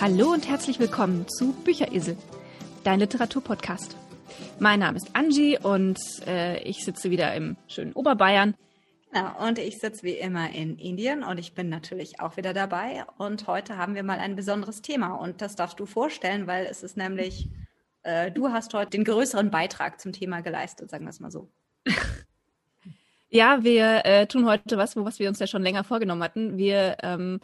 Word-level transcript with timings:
Hallo 0.00 0.32
und 0.32 0.48
herzlich 0.48 0.80
willkommen 0.80 1.28
zu 1.28 1.52
Bücheresel, 1.52 2.16
dein 2.84 3.00
Literaturpodcast. 3.00 3.98
Mein 4.58 4.80
Name 4.80 4.96
ist 4.96 5.14
Angie 5.14 5.58
und 5.58 5.98
äh, 6.26 6.58
ich 6.62 6.86
sitze 6.86 7.10
wieder 7.10 7.34
im 7.34 7.58
schönen 7.68 7.92
Oberbayern. 7.92 8.54
Genau, 9.12 9.46
und 9.46 9.58
ich 9.58 9.76
sitze 9.78 10.02
wie 10.04 10.14
immer 10.14 10.54
in 10.54 10.78
Indien 10.78 11.22
und 11.22 11.36
ich 11.36 11.52
bin 11.52 11.68
natürlich 11.68 12.18
auch 12.18 12.38
wieder 12.38 12.54
dabei. 12.54 13.04
Und 13.18 13.46
heute 13.46 13.76
haben 13.76 13.94
wir 13.94 14.02
mal 14.02 14.18
ein 14.18 14.36
besonderes 14.36 14.80
Thema 14.80 15.16
und 15.16 15.42
das 15.42 15.54
darfst 15.54 15.78
du 15.78 15.84
vorstellen, 15.84 16.46
weil 16.46 16.64
es 16.64 16.82
ist 16.82 16.96
nämlich, 16.96 17.48
äh, 18.02 18.30
du 18.30 18.48
hast 18.48 18.72
heute 18.72 18.92
den 18.92 19.04
größeren 19.04 19.50
Beitrag 19.50 20.00
zum 20.00 20.12
Thema 20.12 20.40
geleistet, 20.40 20.88
sagen 20.88 21.04
wir 21.04 21.10
es 21.10 21.20
mal 21.20 21.30
so. 21.30 21.50
Ja, 23.32 23.62
wir 23.62 24.04
äh, 24.06 24.26
tun 24.26 24.44
heute 24.46 24.76
was, 24.76 24.96
was 24.96 25.20
wir 25.20 25.28
uns 25.28 25.38
ja 25.38 25.46
schon 25.46 25.62
länger 25.62 25.84
vorgenommen 25.84 26.24
hatten. 26.24 26.58
Wir 26.58 26.96
ähm, 27.04 27.38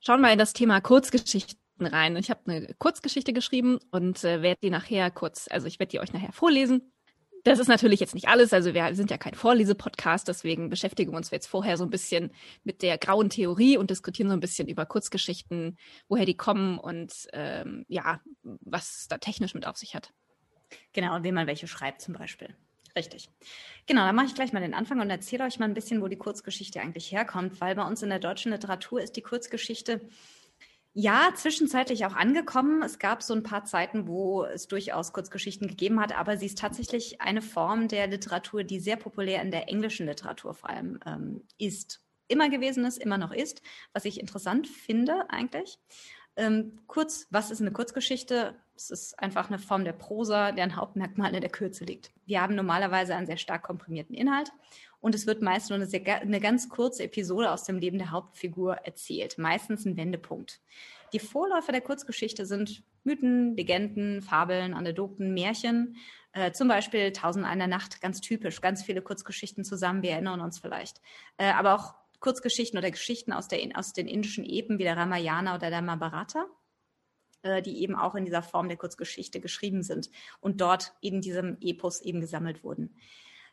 schauen 0.00 0.20
mal 0.20 0.34
in 0.34 0.38
das 0.38 0.52
Thema 0.52 0.82
Kurzgeschichten 0.82 1.58
rein. 1.86 2.16
Ich 2.16 2.30
habe 2.30 2.40
eine 2.46 2.74
Kurzgeschichte 2.78 3.32
geschrieben 3.32 3.78
und 3.90 4.24
äh, 4.24 4.42
werde 4.42 4.60
die 4.62 4.70
nachher 4.70 5.10
kurz, 5.10 5.48
also 5.50 5.66
ich 5.66 5.78
werde 5.78 5.90
die 5.90 6.00
euch 6.00 6.12
nachher 6.12 6.32
vorlesen. 6.32 6.92
Das 7.44 7.58
ist 7.58 7.68
natürlich 7.68 8.00
jetzt 8.00 8.14
nicht 8.14 8.28
alles, 8.28 8.52
also 8.52 8.74
wir 8.74 8.94
sind 8.94 9.10
ja 9.10 9.16
kein 9.16 9.34
Vorlesepodcast, 9.34 10.26
deswegen 10.26 10.70
beschäftigen 10.70 11.12
wir 11.12 11.16
uns 11.16 11.30
jetzt 11.30 11.46
vorher 11.46 11.76
so 11.76 11.84
ein 11.84 11.90
bisschen 11.90 12.32
mit 12.64 12.82
der 12.82 12.98
grauen 12.98 13.30
Theorie 13.30 13.76
und 13.78 13.90
diskutieren 13.90 14.28
so 14.28 14.34
ein 14.34 14.40
bisschen 14.40 14.68
über 14.68 14.86
Kurzgeschichten, 14.86 15.78
woher 16.08 16.26
die 16.26 16.36
kommen 16.36 16.78
und 16.78 17.28
ähm, 17.32 17.84
ja, 17.88 18.20
was 18.42 19.06
da 19.08 19.18
technisch 19.18 19.54
mit 19.54 19.66
auf 19.66 19.76
sich 19.76 19.94
hat. 19.94 20.12
Genau, 20.92 21.14
und 21.16 21.24
wie 21.24 21.32
man 21.32 21.46
welche 21.46 21.68
schreibt 21.68 22.02
zum 22.02 22.14
Beispiel. 22.14 22.54
Richtig. 22.96 23.28
Genau, 23.86 24.04
dann 24.04 24.16
mache 24.16 24.26
ich 24.26 24.34
gleich 24.34 24.52
mal 24.52 24.60
den 24.60 24.74
Anfang 24.74 25.00
und 25.00 25.08
erzähle 25.08 25.44
euch 25.44 25.58
mal 25.58 25.66
ein 25.66 25.74
bisschen, 25.74 26.02
wo 26.02 26.08
die 26.08 26.16
Kurzgeschichte 26.16 26.80
eigentlich 26.80 27.12
herkommt, 27.12 27.60
weil 27.60 27.76
bei 27.76 27.86
uns 27.86 28.02
in 28.02 28.08
der 28.08 28.18
deutschen 28.18 28.50
Literatur 28.50 29.00
ist 29.00 29.12
die 29.12 29.22
Kurzgeschichte 29.22 30.00
ja 30.98 31.30
zwischenzeitlich 31.32 32.04
auch 32.06 32.14
angekommen. 32.14 32.82
Es 32.82 32.98
gab 32.98 33.22
so 33.22 33.32
ein 33.32 33.44
paar 33.44 33.64
Zeiten, 33.64 34.08
wo 34.08 34.42
es 34.42 34.66
durchaus 34.66 35.12
Kurzgeschichten 35.12 35.68
gegeben 35.68 36.00
hat, 36.00 36.12
aber 36.18 36.36
sie 36.36 36.46
ist 36.46 36.58
tatsächlich 36.58 37.20
eine 37.20 37.40
Form 37.40 37.86
der 37.86 38.08
Literatur, 38.08 38.64
die 38.64 38.80
sehr 38.80 38.96
populär 38.96 39.40
in 39.40 39.52
der 39.52 39.68
englischen 39.68 40.06
Literatur 40.06 40.54
vor 40.54 40.70
allem 40.70 40.98
ähm, 41.06 41.44
ist. 41.56 42.02
Immer 42.26 42.50
gewesen 42.50 42.84
ist, 42.84 42.98
immer 42.98 43.16
noch 43.16 43.30
ist, 43.30 43.62
was 43.92 44.06
ich 44.06 44.18
interessant 44.18 44.66
finde 44.66 45.30
eigentlich. 45.30 45.78
Ähm, 46.38 46.78
kurz, 46.86 47.26
was 47.30 47.50
ist 47.50 47.60
eine 47.60 47.72
Kurzgeschichte? 47.72 48.54
Es 48.76 48.90
ist 48.90 49.18
einfach 49.18 49.48
eine 49.48 49.58
Form 49.58 49.84
der 49.84 49.92
Prosa, 49.92 50.52
deren 50.52 50.76
Hauptmerkmal 50.76 51.34
in 51.34 51.40
der 51.40 51.50
Kürze 51.50 51.84
liegt. 51.84 52.12
Wir 52.26 52.40
haben 52.40 52.54
normalerweise 52.54 53.16
einen 53.16 53.26
sehr 53.26 53.36
stark 53.36 53.64
komprimierten 53.64 54.14
Inhalt 54.14 54.52
und 55.00 55.16
es 55.16 55.26
wird 55.26 55.42
meist 55.42 55.68
nur 55.68 55.76
eine, 55.76 55.86
sehr, 55.86 56.06
eine 56.20 56.38
ganz 56.38 56.68
kurze 56.68 57.02
Episode 57.02 57.50
aus 57.50 57.64
dem 57.64 57.80
Leben 57.80 57.98
der 57.98 58.12
Hauptfigur 58.12 58.74
erzählt, 58.84 59.36
meistens 59.36 59.84
ein 59.84 59.96
Wendepunkt. 59.96 60.60
Die 61.12 61.18
Vorläufer 61.18 61.72
der 61.72 61.80
Kurzgeschichte 61.80 62.46
sind 62.46 62.84
Mythen, 63.02 63.56
Legenden, 63.56 64.22
Fabeln, 64.22 64.74
Anekdoten, 64.74 65.34
Märchen. 65.34 65.96
Äh, 66.32 66.52
zum 66.52 66.68
Beispiel 66.68 67.12
Tausend 67.12 67.46
einer 67.46 67.66
Nacht, 67.66 68.00
ganz 68.00 68.20
typisch, 68.20 68.60
ganz 68.60 68.84
viele 68.84 69.02
Kurzgeschichten 69.02 69.64
zusammen, 69.64 70.02
wir 70.02 70.12
erinnern 70.12 70.40
uns 70.40 70.60
vielleicht. 70.60 71.00
Äh, 71.36 71.50
aber 71.50 71.74
auch 71.74 71.94
Kurzgeschichten 72.20 72.78
oder 72.78 72.90
Geschichten 72.90 73.32
aus, 73.32 73.48
der, 73.48 73.60
aus 73.74 73.92
den 73.92 74.08
indischen 74.08 74.44
Epen 74.44 74.78
wie 74.78 74.84
der 74.84 74.96
Ramayana 74.96 75.54
oder 75.54 75.70
der 75.70 75.82
Mahabharata, 75.82 76.46
äh, 77.42 77.62
die 77.62 77.82
eben 77.82 77.94
auch 77.94 78.14
in 78.14 78.24
dieser 78.24 78.42
Form 78.42 78.68
der 78.68 78.76
Kurzgeschichte 78.76 79.40
geschrieben 79.40 79.82
sind 79.82 80.10
und 80.40 80.60
dort 80.60 80.94
in 81.00 81.20
diesem 81.20 81.56
Epos 81.60 82.00
eben 82.00 82.20
gesammelt 82.20 82.64
wurden. 82.64 82.96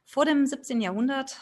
Vor 0.04 0.26
dem 0.26 0.46
17. 0.46 0.82
Jahrhundert, 0.82 1.40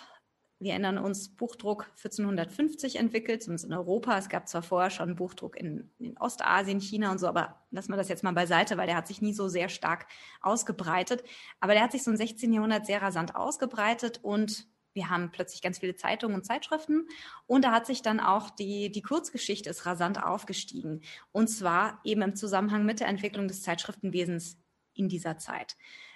wir 0.59 0.71
erinnern 0.71 0.97
uns, 0.97 1.35
Buchdruck 1.35 1.87
1450 1.97 2.95
entwickelt, 2.95 3.43
zumindest 3.43 3.65
in 3.65 3.73
Europa. 3.73 4.17
Es 4.17 4.29
gab 4.29 4.47
zwar 4.47 4.63
vorher 4.63 4.89
schon 4.89 5.15
Buchdruck 5.15 5.57
in, 5.57 5.91
in 5.99 6.17
Ostasien, 6.17 6.79
China 6.79 7.11
und 7.11 7.19
so, 7.19 7.27
aber 7.27 7.65
lassen 7.71 7.91
wir 7.91 7.97
das 7.97 8.07
jetzt 8.07 8.23
mal 8.23 8.31
beiseite, 8.31 8.77
weil 8.77 8.87
der 8.87 8.95
hat 8.95 9.07
sich 9.07 9.21
nie 9.21 9.33
so 9.33 9.49
sehr 9.49 9.67
stark 9.67 10.07
ausgebreitet. 10.41 11.23
Aber 11.59 11.73
der 11.73 11.83
hat 11.83 11.91
sich 11.91 12.03
so 12.03 12.11
im 12.11 12.17
16. 12.17 12.53
Jahrhundert 12.53 12.85
sehr 12.85 13.01
rasant 13.01 13.35
ausgebreitet 13.35 14.21
und 14.23 14.67
wir 14.93 15.09
haben 15.09 15.31
plötzlich 15.31 15.61
ganz 15.61 15.79
viele 15.79 15.95
Zeitungen 15.95 16.35
und 16.35 16.45
Zeitschriften 16.45 17.07
und 17.47 17.65
da 17.65 17.71
hat 17.71 17.85
sich 17.85 18.01
dann 18.01 18.19
auch 18.19 18.49
die, 18.49 18.91
die 18.91 19.01
Kurzgeschichte 19.01 19.69
ist 19.69 19.85
rasant 19.85 20.21
aufgestiegen 20.21 21.01
und 21.31 21.47
zwar 21.47 21.99
eben 22.03 22.21
im 22.21 22.35
Zusammenhang 22.35 22.85
mit 22.85 22.99
der 22.99 23.07
Entwicklung 23.07 23.47
des 23.47 23.61
Zeitschriftenwesens 23.61 24.59
in 24.93 25.09
dieser 25.09 25.37
Zeit. 25.37 25.75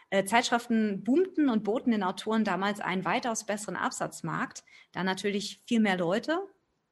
Äh, 0.09 0.23
Zeitschriften 0.23 1.03
boomten 1.03 1.49
und 1.49 1.63
boten 1.63 1.91
den 1.91 2.03
Autoren 2.03 2.45
damals 2.45 2.79
einen 2.79 3.03
weitaus 3.03 3.45
besseren 3.45 3.75
Absatzmarkt, 3.75 4.63
da 4.93 5.03
natürlich 5.03 5.61
viel 5.65 5.81
mehr 5.81 5.97
Leute 5.97 6.39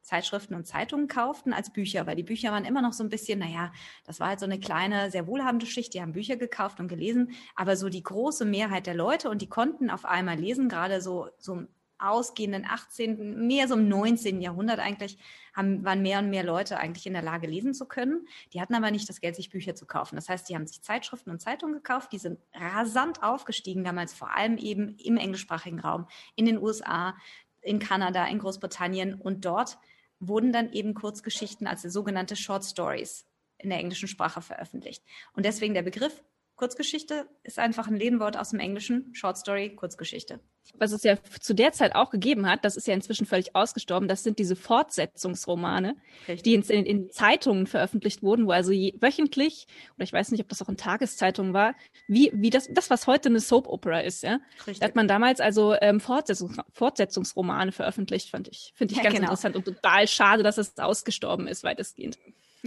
Zeitschriften 0.05 0.53
und 0.53 0.67
Zeitungen 0.67 1.07
kauften 1.07 1.51
als 1.51 1.73
Bücher, 1.73 2.05
weil 2.05 2.15
die 2.15 2.23
Bücher 2.23 2.51
waren 2.51 2.63
immer 2.63 2.81
noch 2.81 2.93
so 2.93 3.03
ein 3.03 3.09
bisschen, 3.09 3.39
naja, 3.39 3.71
das 4.05 4.19
war 4.19 4.29
halt 4.29 4.39
so 4.39 4.45
eine 4.45 4.59
kleine, 4.59 5.09
sehr 5.09 5.25
wohlhabende 5.25 5.65
Schicht, 5.65 5.93
die 5.93 6.01
haben 6.01 6.13
Bücher 6.13 6.37
gekauft 6.37 6.79
und 6.79 6.87
gelesen, 6.87 7.31
aber 7.55 7.75
so 7.75 7.89
die 7.89 8.03
große 8.03 8.45
Mehrheit 8.45 8.85
der 8.85 8.93
Leute 8.93 9.29
und 9.29 9.41
die 9.41 9.49
konnten 9.49 9.89
auf 9.89 10.05
einmal 10.05 10.37
lesen, 10.37 10.69
gerade 10.69 11.01
so, 11.01 11.29
so 11.39 11.53
im 11.53 11.67
ausgehenden 11.97 12.65
18., 12.65 13.47
mehr 13.47 13.67
so 13.67 13.75
im 13.75 13.87
19. 13.87 14.41
Jahrhundert 14.41 14.79
eigentlich, 14.79 15.17
haben, 15.53 15.83
waren 15.85 16.01
mehr 16.01 16.19
und 16.19 16.29
mehr 16.29 16.43
Leute 16.43 16.77
eigentlich 16.77 17.07
in 17.07 17.13
der 17.13 17.21
Lage, 17.21 17.47
lesen 17.47 17.73
zu 17.73 17.85
können. 17.85 18.27
Die 18.53 18.61
hatten 18.61 18.75
aber 18.75 18.91
nicht 18.91 19.07
das 19.07 19.21
Geld, 19.21 19.35
sich 19.35 19.49
Bücher 19.49 19.75
zu 19.75 19.85
kaufen. 19.85 20.15
Das 20.15 20.27
heißt, 20.27 20.49
die 20.49 20.55
haben 20.55 20.67
sich 20.67 20.81
Zeitschriften 20.81 21.31
und 21.31 21.41
Zeitungen 21.41 21.75
gekauft, 21.75 22.11
die 22.11 22.17
sind 22.17 22.39
rasant 22.53 23.23
aufgestiegen, 23.23 23.83
damals 23.83 24.13
vor 24.13 24.35
allem 24.35 24.57
eben 24.57 24.97
im 24.97 25.17
englischsprachigen 25.17 25.79
Raum, 25.79 26.07
in 26.35 26.45
den 26.45 26.61
USA, 26.61 27.15
in 27.61 27.79
Kanada, 27.79 28.25
in 28.27 28.39
Großbritannien 28.39 29.15
und 29.15 29.45
dort 29.45 29.77
wurden 30.19 30.53
dann 30.53 30.71
eben 30.71 30.93
Kurzgeschichten 30.93 31.67
als 31.67 31.81
sogenannte 31.81 32.35
Short 32.35 32.63
Stories 32.63 33.25
in 33.57 33.69
der 33.69 33.79
englischen 33.79 34.07
Sprache 34.07 34.41
veröffentlicht. 34.41 35.03
Und 35.33 35.45
deswegen 35.45 35.73
der 35.73 35.81
Begriff 35.81 36.23
Kurzgeschichte 36.55 37.27
ist 37.43 37.59
einfach 37.59 37.87
ein 37.87 37.97
Lehnwort 37.97 38.37
aus 38.37 38.51
dem 38.51 38.59
Englischen, 38.59 39.13
Short 39.13 39.37
Story, 39.37 39.75
Kurzgeschichte. 39.75 40.39
Was 40.77 40.93
es 40.93 41.03
ja 41.03 41.17
zu 41.41 41.53
der 41.53 41.73
Zeit 41.73 41.95
auch 41.95 42.09
gegeben 42.09 42.49
hat, 42.49 42.63
das 42.63 42.77
ist 42.77 42.87
ja 42.87 42.93
inzwischen 42.93 43.25
völlig 43.25 43.55
ausgestorben, 43.55 44.07
das 44.07 44.23
sind 44.23 44.39
diese 44.39 44.55
Fortsetzungsromane, 44.55 45.95
Richtig. 46.27 46.43
die 46.43 46.55
in, 46.55 46.85
in, 46.85 47.11
Zeitungen 47.11 47.67
veröffentlicht 47.67 48.23
wurden, 48.23 48.47
wo 48.47 48.51
also 48.51 48.71
je, 48.71 48.95
wöchentlich, 48.99 49.67
oder 49.95 50.05
ich 50.05 50.13
weiß 50.13 50.31
nicht, 50.31 50.41
ob 50.41 50.49
das 50.49 50.61
auch 50.61 50.69
in 50.69 50.77
Tageszeitungen 50.77 51.53
war, 51.53 51.75
wie, 52.07 52.31
wie 52.33 52.49
das, 52.49 52.67
das, 52.71 52.89
was 52.89 53.05
heute 53.05 53.29
eine 53.29 53.41
Soap 53.41 53.67
Opera 53.67 53.99
ist, 53.99 54.23
ja. 54.23 54.39
Richtig. 54.59 54.79
Da 54.79 54.87
hat 54.87 54.95
man 54.95 55.07
damals 55.07 55.41
also 55.41 55.75
ähm, 55.81 55.99
Fortsetzungs, 55.99 56.57
Fortsetzungsromane 56.71 57.73
veröffentlicht, 57.73 58.29
fand 58.29 58.47
ich, 58.47 58.71
finde 58.75 58.93
ich 58.93 58.97
ja, 58.97 59.03
ganz 59.03 59.15
genau. 59.15 59.27
interessant 59.27 59.55
und 59.55 59.65
total 59.65 60.07
schade, 60.07 60.41
dass 60.41 60.57
es 60.57 60.77
ausgestorben 60.77 61.47
ist, 61.47 61.63
weitestgehend. 61.63 62.17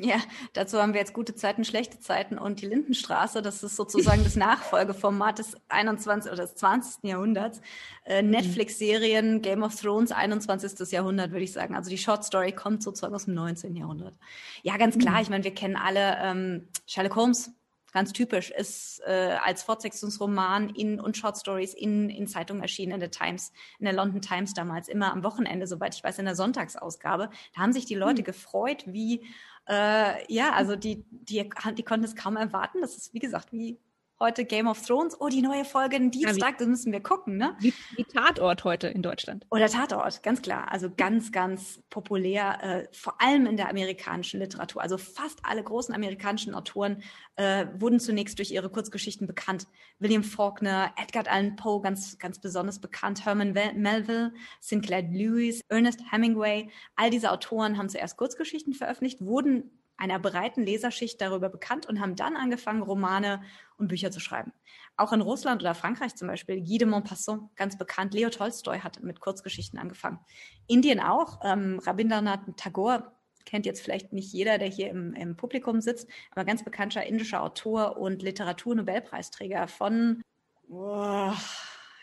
Ja, 0.00 0.16
dazu 0.52 0.80
haben 0.80 0.92
wir 0.92 1.00
jetzt 1.00 1.12
gute 1.12 1.34
Zeiten, 1.34 1.64
schlechte 1.64 1.98
Zeiten 1.98 2.38
und 2.38 2.60
die 2.60 2.66
Lindenstraße, 2.66 3.42
das 3.42 3.62
ist 3.62 3.76
sozusagen 3.76 4.22
das 4.22 4.36
Nachfolgeformat 4.36 5.38
des 5.38 5.56
21. 5.68 6.30
oder 6.30 6.42
des 6.42 6.54
20. 6.54 7.04
Jahrhunderts. 7.04 7.60
Äh, 8.04 8.22
mhm. 8.22 8.30
Netflix-Serien, 8.30 9.42
Game 9.42 9.62
of 9.62 9.74
Thrones, 9.74 10.12
21. 10.12 10.90
Jahrhundert, 10.92 11.32
würde 11.32 11.44
ich 11.44 11.52
sagen. 11.52 11.74
Also 11.74 11.90
die 11.90 11.98
Short 11.98 12.24
Story 12.24 12.52
kommt 12.52 12.82
sozusagen 12.82 13.14
aus 13.14 13.24
dem 13.24 13.34
19. 13.34 13.74
Jahrhundert. 13.74 14.14
Ja, 14.62 14.76
ganz 14.76 14.98
klar, 14.98 15.14
mhm. 15.14 15.22
ich 15.22 15.30
meine, 15.30 15.44
wir 15.44 15.54
kennen 15.54 15.76
alle 15.76 16.16
ähm, 16.22 16.68
Sherlock 16.86 17.16
Holmes, 17.16 17.50
ganz 17.92 18.12
typisch, 18.12 18.50
ist 18.50 19.00
äh, 19.06 19.36
als 19.42 19.62
Fortsetzungsroman 19.62 20.70
in 20.70 21.00
und 21.00 21.16
Short 21.16 21.38
Stories 21.38 21.74
in, 21.74 22.10
in 22.10 22.26
Zeitungen 22.26 22.62
erschienen, 22.62 22.92
in 22.92 23.00
der 23.00 23.10
Times, 23.10 23.52
in 23.78 23.84
der 23.84 23.94
London 23.94 24.20
Times 24.20 24.54
damals, 24.54 24.88
immer 24.88 25.12
am 25.12 25.24
Wochenende, 25.24 25.66
soweit 25.66 25.94
ich 25.94 26.04
weiß, 26.04 26.18
in 26.18 26.26
der 26.26 26.36
Sonntagsausgabe. 26.36 27.30
Da 27.54 27.60
haben 27.60 27.72
sich 27.72 27.86
die 27.86 27.94
Leute 27.94 28.22
mhm. 28.22 28.26
gefreut, 28.26 28.84
wie 28.86 29.26
äh, 29.68 30.32
ja, 30.32 30.52
also 30.52 30.76
die, 30.76 31.04
die, 31.10 31.48
die 31.76 31.82
konnten 31.82 32.04
es 32.04 32.16
kaum 32.16 32.36
erwarten. 32.36 32.80
Das 32.80 32.96
ist, 32.96 33.12
wie 33.12 33.18
gesagt, 33.18 33.52
wie 33.52 33.78
heute 34.20 34.44
Game 34.44 34.66
of 34.66 34.84
Thrones. 34.84 35.16
Oh, 35.20 35.28
die 35.28 35.42
neue 35.42 35.64
Folge 35.64 35.96
in 35.96 36.10
Dienstag, 36.10 36.52
ja, 36.52 36.56
das 36.58 36.66
müssen 36.66 36.92
wir 36.92 37.00
gucken, 37.00 37.36
ne? 37.36 37.56
Wie, 37.60 37.72
wie, 37.96 38.04
Tatort 38.04 38.64
heute 38.64 38.88
in 38.88 39.02
Deutschland. 39.02 39.46
Oder 39.50 39.68
Tatort, 39.68 40.22
ganz 40.22 40.42
klar. 40.42 40.70
Also 40.72 40.90
ganz, 40.94 41.32
ganz 41.32 41.82
populär, 41.90 42.62
äh, 42.62 42.88
vor 42.92 43.20
allem 43.20 43.46
in 43.46 43.56
der 43.56 43.68
amerikanischen 43.68 44.40
Literatur. 44.40 44.82
Also 44.82 44.98
fast 44.98 45.40
alle 45.42 45.62
großen 45.62 45.94
amerikanischen 45.94 46.54
Autoren 46.54 47.02
äh, 47.36 47.66
wurden 47.78 48.00
zunächst 48.00 48.38
durch 48.38 48.50
ihre 48.50 48.70
Kurzgeschichten 48.70 49.26
bekannt. 49.26 49.66
William 49.98 50.24
Faulkner, 50.24 50.92
Edgar 50.96 51.26
Allan 51.28 51.56
Poe, 51.56 51.80
ganz, 51.80 52.18
ganz 52.18 52.40
besonders 52.40 52.80
bekannt, 52.80 53.24
Herman 53.24 53.52
Melville, 53.52 54.32
Sinclair 54.60 55.02
Lewis, 55.02 55.60
Ernest 55.68 56.00
Hemingway. 56.10 56.70
All 56.96 57.10
diese 57.10 57.30
Autoren 57.30 57.78
haben 57.78 57.88
zuerst 57.88 58.16
Kurzgeschichten 58.16 58.72
veröffentlicht, 58.74 59.20
wurden 59.20 59.77
einer 59.98 60.18
breiten 60.18 60.62
Leserschicht 60.62 61.20
darüber 61.20 61.48
bekannt 61.48 61.86
und 61.86 62.00
haben 62.00 62.16
dann 62.16 62.36
angefangen, 62.36 62.82
Romane 62.82 63.42
und 63.76 63.88
Bücher 63.88 64.10
zu 64.10 64.20
schreiben. 64.20 64.52
Auch 64.96 65.12
in 65.12 65.20
Russland 65.20 65.62
oder 65.62 65.74
Frankreich 65.74 66.14
zum 66.14 66.28
Beispiel, 66.28 66.62
Guy 66.62 66.78
de 66.78 66.88
Maupassant, 66.88 67.54
ganz 67.56 67.76
bekannt, 67.76 68.14
Leo 68.14 68.30
Tolstoy 68.30 68.78
hat 68.78 69.02
mit 69.02 69.20
Kurzgeschichten 69.20 69.78
angefangen. 69.78 70.20
Indien 70.66 71.00
auch, 71.00 71.40
ähm, 71.44 71.80
Rabindranath 71.84 72.40
Tagore 72.56 73.12
kennt 73.44 73.66
jetzt 73.66 73.80
vielleicht 73.80 74.12
nicht 74.12 74.32
jeder, 74.32 74.58
der 74.58 74.68
hier 74.68 74.90
im, 74.90 75.14
im 75.14 75.36
Publikum 75.36 75.80
sitzt, 75.80 76.08
aber 76.30 76.44
ganz 76.44 76.64
bekannter 76.64 77.04
indischer 77.04 77.42
Autor 77.42 77.96
und 77.96 78.22
Literaturnobelpreisträger 78.22 79.68
von, 79.68 80.22
oh, 80.68 81.32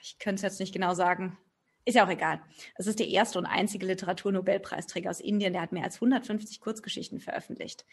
ich 0.02 0.20
könnte 0.20 0.38
es 0.38 0.42
jetzt 0.42 0.60
nicht 0.60 0.74
genau 0.74 0.94
sagen, 0.94 1.38
ist 1.86 1.96
ja 1.96 2.06
auch 2.06 2.10
egal. 2.10 2.42
Es 2.76 2.88
ist 2.88 3.00
der 3.00 3.08
erste 3.08 3.40
und 3.40 3.46
einzige 3.46 3.86
Literaturnobelpreisträger 3.86 5.10
aus 5.10 5.22
Indien, 5.22 5.54
der 5.54 5.62
hat 5.62 5.72
mehr 5.72 5.84
als 5.84 5.96
150 5.96 6.60
Kurzgeschichten 6.60 7.20
veröffentlicht. 7.20 7.86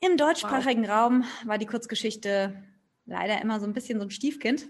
Im 0.00 0.16
deutschsprachigen 0.16 0.84
wow. 0.84 0.90
Raum 0.90 1.24
war 1.44 1.58
die 1.58 1.66
Kurzgeschichte 1.66 2.62
leider 3.04 3.40
immer 3.42 3.60
so 3.60 3.66
ein 3.66 3.72
bisschen 3.72 3.98
so 3.98 4.06
ein 4.06 4.10
Stiefkind, 4.10 4.68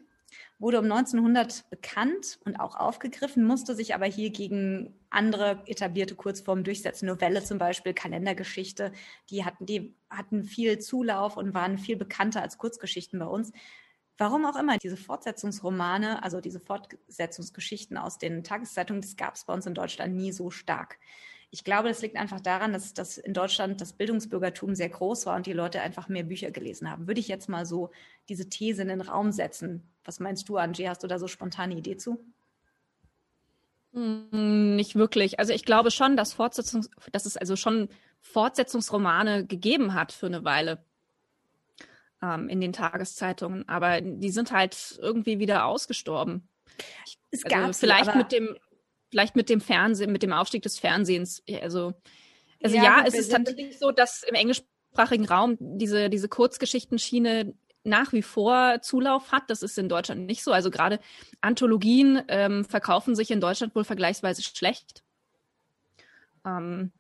wurde 0.59 0.79
um 0.79 0.85
1900 0.85 1.71
bekannt 1.71 2.39
und 2.45 2.57
auch 2.57 2.77
aufgegriffen, 2.77 3.45
musste 3.45 3.75
sich 3.75 3.95
aber 3.95 4.07
hier 4.07 4.31
gegen 4.31 4.95
andere 5.11 5.63
etablierte 5.67 6.15
Kurzformen 6.15 6.65
durchsetzen. 6.65 7.07
Novelle 7.07 7.45
zum 7.45 7.59
Beispiel, 7.59 7.95
Kalendergeschichte, 7.95 8.93
die 9.31 9.45
hatten, 9.45 9.67
die 9.67 9.95
hatten 10.11 10.45
viel 10.45 10.79
Zulauf 10.79 11.37
und 11.37 11.55
waren 11.55 11.79
viel 11.79 11.97
bekannter 11.97 12.43
als 12.43 12.59
Kurzgeschichten 12.59 13.19
bei 13.19 13.27
uns. 13.27 13.53
Warum 14.19 14.45
auch 14.45 14.57
immer, 14.57 14.79
diese 14.79 14.97
Fortsetzungsromane, 14.97 16.25
also 16.25 16.41
diese 16.41 16.59
Fortsetzungsgeschichten 16.59 17.97
aus 17.97 18.19
den 18.19 18.43
Tageszeitungen, 18.43 19.01
das 19.01 19.17
gab 19.17 19.37
es 19.37 19.45
bei 19.45 19.55
uns 19.55 19.65
in 19.65 19.75
Deutschland 19.75 20.17
nie 20.17 20.33
so 20.33 20.51
stark. 20.51 20.99
Ich 21.51 21.63
glaube, 21.65 21.89
das 21.89 22.03
liegt 22.03 22.17
einfach 22.17 22.41
daran, 22.41 22.73
dass, 22.73 22.93
dass 22.93 23.17
in 23.17 23.33
Deutschland 23.33 23.81
das 23.81 23.93
Bildungsbürgertum 23.95 24.75
sehr 24.75 24.89
groß 24.89 25.25
war 25.27 25.37
und 25.37 25.47
die 25.47 25.53
Leute 25.53 25.81
einfach 25.81 26.09
mehr 26.09 26.25
Bücher 26.25 26.51
gelesen 26.51 26.91
haben. 26.91 27.07
Würde 27.07 27.21
ich 27.21 27.29
jetzt 27.29 27.49
mal 27.49 27.65
so 27.65 27.91
diese 28.29 28.49
These 28.49 28.83
in 28.83 28.89
den 28.89 29.01
Raum 29.01 29.31
setzen. 29.31 29.89
Was 30.05 30.21
meinst 30.21 30.49
du, 30.49 30.57
Angie? 30.59 30.89
Hast 30.89 31.05
du 31.05 31.07
da 31.07 31.19
so 31.19 31.29
spontane 31.29 31.77
Idee 31.77 31.97
zu? 31.97 32.19
Hm, 33.95 34.77
nicht 34.77 34.97
wirklich. 34.97 35.39
Also 35.39 35.53
ich 35.53 35.65
glaube 35.65 35.91
schon, 35.91 36.17
dass, 36.17 36.35
Fortsetzungs 36.35 36.91
dass 37.13 37.25
es 37.25 37.37
also 37.37 37.57
schon 37.57 37.89
Fortsetzungsromane 38.21 39.47
gegeben 39.47 39.95
hat 39.95 40.13
für 40.13 40.27
eine 40.27 40.45
Weile 40.45 40.85
ähm, 42.23 42.49
in 42.49 42.61
den 42.61 42.73
Tageszeitungen, 42.73 43.69
aber 43.69 44.01
die 44.01 44.31
sind 44.31 44.53
halt 44.53 44.99
irgendwie 45.01 45.39
wieder 45.39 45.67
ausgestorben. 45.67 46.49
Es 47.31 47.45
also 47.45 47.57
gab 47.57 47.75
vielleicht 47.75 48.15
mit 48.15 48.33
dem, 48.33 48.57
vielleicht 49.11 49.37
mit 49.37 49.49
dem 49.49 49.61
Fernsehen, 49.61 50.13
mit 50.13 50.23
dem 50.23 50.33
Aufstieg 50.33 50.63
des 50.63 50.79
Fernsehens. 50.79 51.43
Also, 51.63 51.95
also 52.63 52.77
ja, 52.77 52.83
ja 52.83 53.05
es 53.07 53.15
ist 53.15 53.33
tatsächlich 53.33 53.79
so, 53.79 53.91
dass 53.91 54.23
im 54.23 54.35
englischsprachigen 54.35 55.27
Raum 55.27 55.57
diese, 55.61 56.11
diese 56.11 56.29
Kurzgeschichtenschiene 56.29 57.55
nach 57.85 58.13
wie 58.13 58.23
vor 58.23 58.81
Zulauf 58.83 59.33
hat. 59.33 59.45
Das 59.49 59.63
ist 59.63 59.79
in 59.79 59.89
Deutschland 59.89 60.27
nicht 60.27 60.43
so. 60.43 60.53
Also 60.53 60.71
gerade 60.71 61.01
Anthologien 61.41 62.23
ähm, 62.29 62.65
verkaufen 62.65 63.15
sich 63.15 63.31
in 63.31 63.41
Deutschland 63.41 63.75
wohl 63.75 63.85
vergleichsweise 63.85 64.43
schlecht. 64.43 65.03
Ähm, 66.45 66.93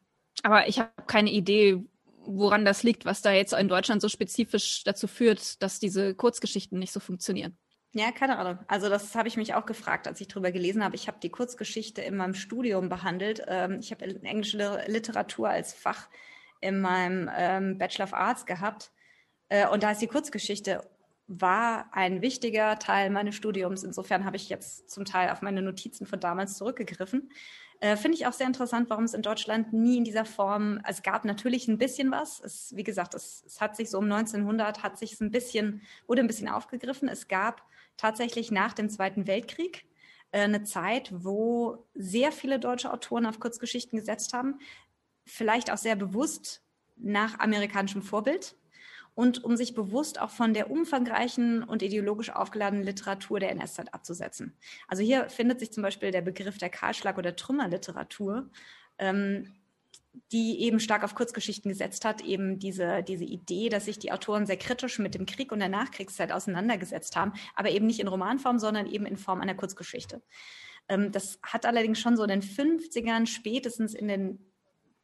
aber 0.43 0.69
ich 0.69 0.79
habe 0.79 0.91
keine 1.06 1.31
Idee, 1.31 1.85
woran 2.28 2.64
das 2.64 2.82
liegt, 2.82 3.04
was 3.06 3.22
da 3.22 3.32
jetzt 3.32 3.54
in 3.54 3.69
Deutschland 3.69 4.02
so 4.02 4.08
spezifisch 4.08 4.84
dazu 4.84 5.08
führt, 5.08 5.62
dass 5.62 5.78
diese 5.78 6.14
Kurzgeschichten 6.14 6.78
nicht 6.78 6.92
so 6.92 7.00
funktionieren. 7.00 7.56
Ja, 7.94 8.12
keine 8.12 8.38
Ahnung. 8.38 8.58
Also 8.69 8.90
das 8.90 9.14
habe 9.14 9.28
ich 9.28 9.38
mich 9.38 9.54
auch 9.54 9.64
gefragt, 9.64 10.06
als 10.06 10.20
ich 10.20 10.28
darüber 10.28 10.52
gelesen 10.52 10.84
habe. 10.84 10.94
Ich 10.94 11.08
habe 11.08 11.19
die 11.22 11.30
Kurzgeschichte 11.30 12.02
in 12.02 12.16
meinem 12.16 12.34
Studium 12.34 12.90
behandelt. 12.90 13.42
Ähm, 13.48 13.78
ich 13.80 13.90
habe 13.90 14.04
englische 14.04 14.84
Literatur 14.86 15.48
als 15.48 15.72
Fach 15.72 16.08
in 16.60 16.80
meinem 16.80 17.30
ähm, 17.34 17.78
Bachelor 17.78 18.04
of 18.04 18.14
Arts 18.14 18.44
gehabt. 18.44 18.92
Äh, 19.48 19.66
und 19.69 19.82
da 19.82 19.92
ist 19.92 20.02
die 20.02 20.06
Kurzgeschichte 20.06 20.82
war 21.28 21.90
ein 21.92 22.22
wichtiger 22.22 22.78
Teil 22.78 23.10
meines 23.10 23.34
Studiums. 23.34 23.84
Insofern 23.84 24.25
habe 24.25 24.36
ich 24.36 24.48
jetzt 24.48 24.90
zum 24.90 25.04
Teil 25.04 25.30
auf 25.30 25.42
meine 25.42 25.62
Notizen 25.62 26.06
von 26.06 26.19
damals 26.19 26.56
zurückgegriffen. 26.56 27.30
Äh, 27.80 27.96
Finde 27.96 28.16
ich 28.16 28.26
auch 28.26 28.32
sehr 28.32 28.46
interessant, 28.46 28.90
warum 28.90 29.04
es 29.04 29.14
in 29.14 29.22
Deutschland 29.22 29.72
nie 29.72 29.98
in 29.98 30.04
dieser 30.04 30.25
Form, 30.25 30.80
es 30.84 31.02
gab 31.02 31.25
natürlich 31.25 31.69
ein 31.69 31.78
bisschen 31.78 32.10
was. 32.10 32.40
Es, 32.40 32.75
wie 32.75 32.82
gesagt, 32.82 33.14
es, 33.14 33.44
es 33.46 33.60
hat 33.60 33.76
sich 33.76 33.90
so 33.90 33.98
um 33.98 34.10
1900, 34.10 34.82
hat 34.82 34.98
sich 34.98 35.20
ein 35.20 35.30
bisschen, 35.30 35.82
wurde 36.06 36.22
ein 36.22 36.26
bisschen 36.26 36.48
aufgegriffen. 36.48 37.08
Es 37.08 37.28
gab 37.28 37.62
tatsächlich 37.96 38.50
nach 38.50 38.72
dem 38.72 38.88
Zweiten 38.88 39.26
Weltkrieg 39.26 39.84
äh, 40.32 40.40
eine 40.40 40.64
Zeit, 40.64 41.12
wo 41.14 41.86
sehr 41.94 42.32
viele 42.32 42.58
deutsche 42.58 42.92
Autoren 42.92 43.26
auf 43.26 43.38
Kurzgeschichten 43.38 43.98
gesetzt 43.98 44.32
haben. 44.32 44.58
Vielleicht 45.26 45.70
auch 45.70 45.78
sehr 45.78 45.94
bewusst 45.94 46.62
nach 46.96 47.38
amerikanischem 47.38 48.02
Vorbild 48.02 48.56
und 49.19 49.43
um 49.43 49.56
sich 49.56 49.75
bewusst 49.75 50.20
auch 50.20 50.31
von 50.31 50.55
der 50.55 50.70
umfangreichen 50.70 51.65
und 51.65 51.82
ideologisch 51.82 52.31
aufgeladenen 52.31 52.85
Literatur 52.85 53.41
der 53.41 53.50
NS-Zeit 53.50 53.93
abzusetzen. 53.93 54.56
Also 54.87 55.03
hier 55.03 55.29
findet 55.29 55.59
sich 55.59 55.73
zum 55.73 55.82
Beispiel 55.82 56.12
der 56.12 56.20
Begriff 56.20 56.56
der 56.56 56.70
Kahlschlag- 56.70 57.19
oder 57.19 57.35
Trümmerliteratur, 57.35 58.49
ähm, 58.97 59.56
die 60.31 60.61
eben 60.61 60.79
stark 60.79 61.03
auf 61.03 61.17
Kurzgeschichten 61.17 61.69
gesetzt 61.69 62.05
hat, 62.05 62.20
eben 62.20 62.61
diese, 62.61 63.03
diese 63.03 63.25
Idee, 63.25 63.69
dass 63.70 63.87
sich 63.87 63.99
die 63.99 64.12
Autoren 64.12 64.47
sehr 64.47 64.56
kritisch 64.56 65.00
mit 65.00 65.17
dem 65.17 65.26
Krieg 65.26 65.50
und 65.50 65.59
der 65.59 65.69
Nachkriegszeit 65.69 66.31
auseinandergesetzt 66.31 67.17
haben, 67.17 67.32
aber 67.56 67.71
eben 67.71 67.87
nicht 67.87 67.99
in 67.99 68.06
Romanform, 68.06 68.61
sondern 68.61 68.87
eben 68.87 69.05
in 69.05 69.17
Form 69.17 69.41
einer 69.41 69.56
Kurzgeschichte. 69.56 70.23
Ähm, 70.88 71.11
das 71.11 71.41
hat 71.43 71.67
allerdings 71.67 71.99
schon 71.99 72.17
so 72.17 72.23
in 72.23 72.31
den 72.31 72.43
50ern, 72.43 73.26
spätestens 73.26 73.94
in 73.94 74.06
den 74.06 74.53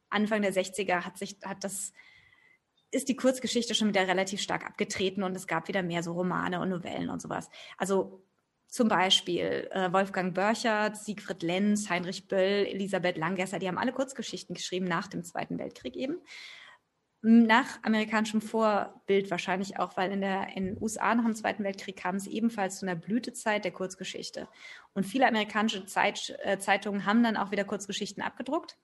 Anfang 0.08 0.42
der 0.42 0.54
60er 0.54 1.00
hat 1.00 1.18
sich, 1.18 1.38
hat 1.42 1.64
das 1.64 1.92
ist 2.94 3.08
die 3.08 3.16
Kurzgeschichte 3.16 3.74
schon 3.74 3.88
wieder 3.88 4.06
relativ 4.06 4.40
stark 4.40 4.64
abgetreten 4.64 5.22
und 5.22 5.36
es 5.36 5.46
gab 5.46 5.68
wieder 5.68 5.82
mehr 5.82 6.02
so 6.02 6.12
Romane 6.12 6.60
und 6.60 6.68
Novellen 6.68 7.10
und 7.10 7.20
sowas. 7.20 7.50
Also 7.76 8.22
zum 8.68 8.88
Beispiel 8.88 9.68
äh, 9.70 9.92
Wolfgang 9.92 10.34
Börchert, 10.34 10.96
Siegfried 10.96 11.42
Lenz, 11.42 11.90
Heinrich 11.90 12.26
Böll, 12.26 12.66
Elisabeth 12.66 13.16
Langesser, 13.16 13.58
die 13.58 13.68
haben 13.68 13.78
alle 13.78 13.92
Kurzgeschichten 13.92 14.54
geschrieben 14.54 14.86
nach 14.86 15.06
dem 15.06 15.22
Zweiten 15.22 15.58
Weltkrieg 15.58 15.96
eben. 15.96 16.18
Nach 17.22 17.82
amerikanischem 17.82 18.42
Vorbild 18.42 19.30
wahrscheinlich 19.30 19.78
auch, 19.78 19.96
weil 19.96 20.12
in, 20.12 20.20
der, 20.20 20.56
in 20.56 20.66
den 20.66 20.82
USA 20.82 21.14
nach 21.14 21.24
dem 21.24 21.34
Zweiten 21.34 21.64
Weltkrieg 21.64 21.96
kam 21.96 22.16
es 22.16 22.26
ebenfalls 22.26 22.78
zu 22.78 22.86
einer 22.86 22.96
Blütezeit 22.96 23.64
der 23.64 23.72
Kurzgeschichte. 23.72 24.48
Und 24.92 25.04
viele 25.04 25.26
amerikanische 25.26 25.86
Zeit, 25.86 26.36
äh, 26.42 26.58
Zeitungen 26.58 27.06
haben 27.06 27.22
dann 27.22 27.36
auch 27.36 27.50
wieder 27.50 27.64
Kurzgeschichten 27.64 28.22
abgedruckt 28.22 28.76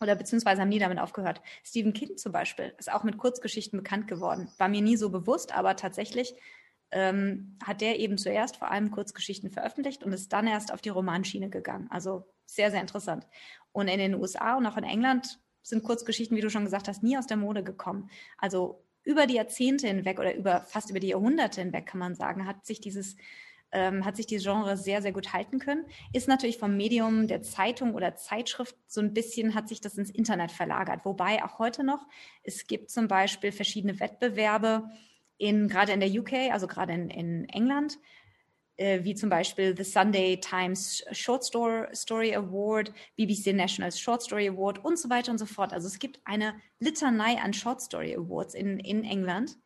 oder 0.00 0.14
beziehungsweise 0.14 0.60
haben 0.60 0.68
nie 0.68 0.78
damit 0.78 0.98
aufgehört. 0.98 1.40
Stephen 1.64 1.92
King 1.92 2.16
zum 2.16 2.32
Beispiel 2.32 2.74
ist 2.78 2.92
auch 2.92 3.02
mit 3.02 3.18
Kurzgeschichten 3.18 3.78
bekannt 3.78 4.08
geworden. 4.08 4.50
War 4.58 4.68
mir 4.68 4.82
nie 4.82 4.96
so 4.96 5.10
bewusst, 5.10 5.54
aber 5.54 5.76
tatsächlich 5.76 6.34
ähm, 6.90 7.58
hat 7.64 7.80
der 7.80 7.98
eben 7.98 8.18
zuerst 8.18 8.56
vor 8.56 8.70
allem 8.70 8.90
Kurzgeschichten 8.90 9.50
veröffentlicht 9.50 10.04
und 10.04 10.12
ist 10.12 10.32
dann 10.32 10.46
erst 10.46 10.72
auf 10.72 10.80
die 10.80 10.90
Romanschiene 10.90 11.50
gegangen. 11.50 11.88
Also 11.90 12.26
sehr, 12.44 12.70
sehr 12.70 12.80
interessant. 12.80 13.26
Und 13.72 13.88
in 13.88 13.98
den 13.98 14.14
USA 14.14 14.56
und 14.56 14.66
auch 14.66 14.76
in 14.76 14.84
England 14.84 15.40
sind 15.62 15.82
Kurzgeschichten, 15.82 16.36
wie 16.36 16.42
du 16.42 16.50
schon 16.50 16.64
gesagt 16.64 16.88
hast, 16.88 17.02
nie 17.02 17.18
aus 17.18 17.26
der 17.26 17.36
Mode 17.36 17.64
gekommen. 17.64 18.08
Also 18.38 18.84
über 19.02 19.26
die 19.26 19.34
Jahrzehnte 19.34 19.88
hinweg 19.88 20.18
oder 20.18 20.34
über 20.34 20.62
fast 20.62 20.90
über 20.90 21.00
die 21.00 21.08
Jahrhunderte 21.08 21.60
hinweg 21.60 21.86
kann 21.86 22.00
man 22.00 22.14
sagen, 22.14 22.46
hat 22.46 22.66
sich 22.66 22.80
dieses 22.80 23.16
ähm, 23.76 24.06
hat 24.06 24.16
sich 24.16 24.26
die 24.26 24.38
Genre 24.38 24.78
sehr, 24.78 25.02
sehr 25.02 25.12
gut 25.12 25.34
halten 25.34 25.58
können. 25.58 25.84
Ist 26.14 26.28
natürlich 26.28 26.56
vom 26.56 26.78
Medium 26.78 27.26
der 27.28 27.42
Zeitung 27.42 27.94
oder 27.94 28.16
Zeitschrift 28.16 28.74
so 28.86 29.02
ein 29.02 29.12
bisschen, 29.12 29.54
hat 29.54 29.68
sich 29.68 29.82
das 29.82 29.98
ins 29.98 30.10
Internet 30.10 30.50
verlagert. 30.50 31.04
Wobei 31.04 31.44
auch 31.44 31.58
heute 31.58 31.84
noch, 31.84 32.06
es 32.42 32.66
gibt 32.66 32.90
zum 32.90 33.06
Beispiel 33.06 33.52
verschiedene 33.52 34.00
Wettbewerbe, 34.00 34.88
in, 35.36 35.68
gerade 35.68 35.92
in 35.92 36.00
der 36.00 36.08
UK, 36.08 36.50
also 36.50 36.66
gerade 36.66 36.94
in, 36.94 37.10
in 37.10 37.48
England, 37.50 37.98
äh, 38.78 39.04
wie 39.04 39.14
zum 39.14 39.28
Beispiel 39.28 39.76
the 39.76 39.84
Sunday 39.84 40.40
Times 40.40 41.04
Short 41.12 41.44
Story 41.44 42.34
Award, 42.34 42.94
BBC 43.16 43.52
Nationals 43.52 44.00
Short 44.00 44.22
Story 44.22 44.48
Award 44.48 44.82
und 44.82 44.98
so 44.98 45.10
weiter 45.10 45.30
und 45.32 45.38
so 45.38 45.44
fort. 45.44 45.74
Also 45.74 45.86
es 45.86 45.98
gibt 45.98 46.18
eine 46.24 46.54
Litanei 46.78 47.36
an 47.36 47.52
Short 47.52 47.82
Story 47.82 48.14
Awards 48.14 48.54
in, 48.54 48.80
in 48.80 49.04
England. 49.04 49.58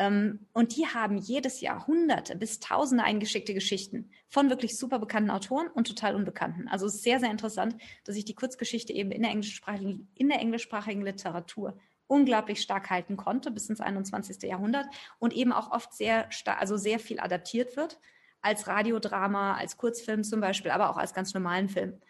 Ähm, 0.00 0.46
und 0.54 0.76
die 0.76 0.86
haben 0.86 1.18
jedes 1.18 1.60
Jahr 1.60 1.86
hunderte 1.86 2.34
bis 2.34 2.58
tausende 2.58 3.04
eingeschickte 3.04 3.52
Geschichten 3.52 4.10
von 4.28 4.48
wirklich 4.48 4.78
super 4.78 4.98
bekannten 4.98 5.28
Autoren 5.28 5.68
und 5.68 5.86
total 5.86 6.16
unbekannten. 6.16 6.68
Also 6.68 6.86
es 6.86 6.94
ist 6.94 7.02
sehr, 7.02 7.20
sehr 7.20 7.30
interessant, 7.30 7.76
dass 8.04 8.14
sich 8.14 8.24
die 8.24 8.34
Kurzgeschichte 8.34 8.94
eben 8.94 9.12
in 9.12 9.20
der 9.20 9.30
englischsprachigen, 9.30 10.10
in 10.14 10.30
der 10.30 10.40
englischsprachigen 10.40 11.02
Literatur 11.02 11.76
unglaublich 12.06 12.62
stark 12.62 12.88
halten 12.88 13.18
konnte 13.18 13.50
bis 13.50 13.68
ins 13.68 13.82
21. 13.82 14.42
Jahrhundert 14.42 14.86
und 15.18 15.34
eben 15.34 15.52
auch 15.52 15.70
oft 15.70 15.92
sehr 15.92 16.30
also 16.46 16.78
sehr 16.78 16.98
viel 16.98 17.20
adaptiert 17.20 17.76
wird 17.76 18.00
als 18.40 18.66
Radiodrama, 18.68 19.54
als 19.54 19.76
Kurzfilm 19.76 20.24
zum 20.24 20.40
Beispiel, 20.40 20.70
aber 20.70 20.88
auch 20.88 20.96
als 20.96 21.12
ganz 21.12 21.34
normalen 21.34 21.68
Film. 21.68 22.00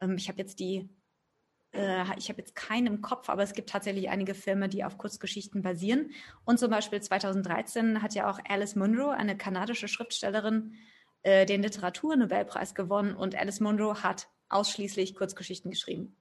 Ähm, 0.00 0.16
ich 0.16 0.28
habe 0.28 0.38
jetzt 0.38 0.60
die 0.60 0.88
äh, 1.74 2.04
ich 2.16 2.28
habe 2.28 2.40
jetzt 2.40 2.54
keinen 2.54 2.86
im 2.86 3.00
Kopf, 3.02 3.28
aber 3.28 3.42
es 3.42 3.52
gibt 3.52 3.70
tatsächlich 3.70 4.08
einige 4.08 4.34
Filme, 4.34 4.68
die 4.68 4.84
auf 4.84 4.98
Kurzgeschichten 4.98 5.62
basieren. 5.62 6.10
Und 6.44 6.58
zum 6.58 6.70
Beispiel 6.70 7.00
2013 7.00 8.02
hat 8.02 8.14
ja 8.14 8.30
auch 8.30 8.38
Alice 8.48 8.76
Munro, 8.76 9.10
eine 9.10 9.36
kanadische 9.36 9.88
Schriftstellerin, 9.88 10.74
äh, 11.22 11.46
den 11.46 11.62
Literaturnobelpreis 11.62 12.74
gewonnen. 12.74 13.14
Und 13.14 13.34
Alice 13.34 13.60
Munro 13.60 14.02
hat 14.02 14.28
ausschließlich 14.48 15.14
Kurzgeschichten 15.14 15.70
geschrieben. 15.70 16.16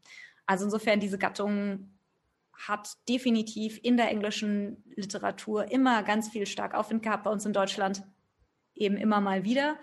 Also 0.45 0.65
insofern, 0.65 0.99
diese 0.99 1.17
Gattung 1.17 1.91
hat 2.53 2.89
definitiv 3.09 3.79
in 3.83 3.97
der 3.97 4.09
englischen 4.09 4.83
Literatur 4.95 5.71
immer 5.71 6.03
ganz 6.03 6.29
viel 6.29 6.45
stark 6.45 6.73
Aufwind 6.73 7.03
gehabt, 7.03 7.23
bei 7.23 7.31
uns 7.31 7.45
in 7.45 7.53
Deutschland 7.53 8.03
eben 8.75 8.97
immer 8.97 9.21
mal 9.21 9.43
wieder. 9.43 9.77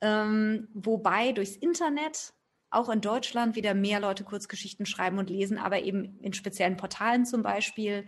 Ähm, 0.00 0.68
wobei 0.74 1.32
durchs 1.32 1.56
Internet 1.56 2.34
auch 2.74 2.88
in 2.88 3.00
Deutschland 3.00 3.56
wieder 3.56 3.74
mehr 3.74 4.00
Leute 4.00 4.24
Kurzgeschichten 4.24 4.86
schreiben 4.86 5.18
und 5.18 5.30
lesen, 5.30 5.58
aber 5.58 5.82
eben 5.82 6.18
in 6.20 6.32
speziellen 6.32 6.76
Portalen 6.76 7.24
zum 7.24 7.42
Beispiel. 7.42 8.06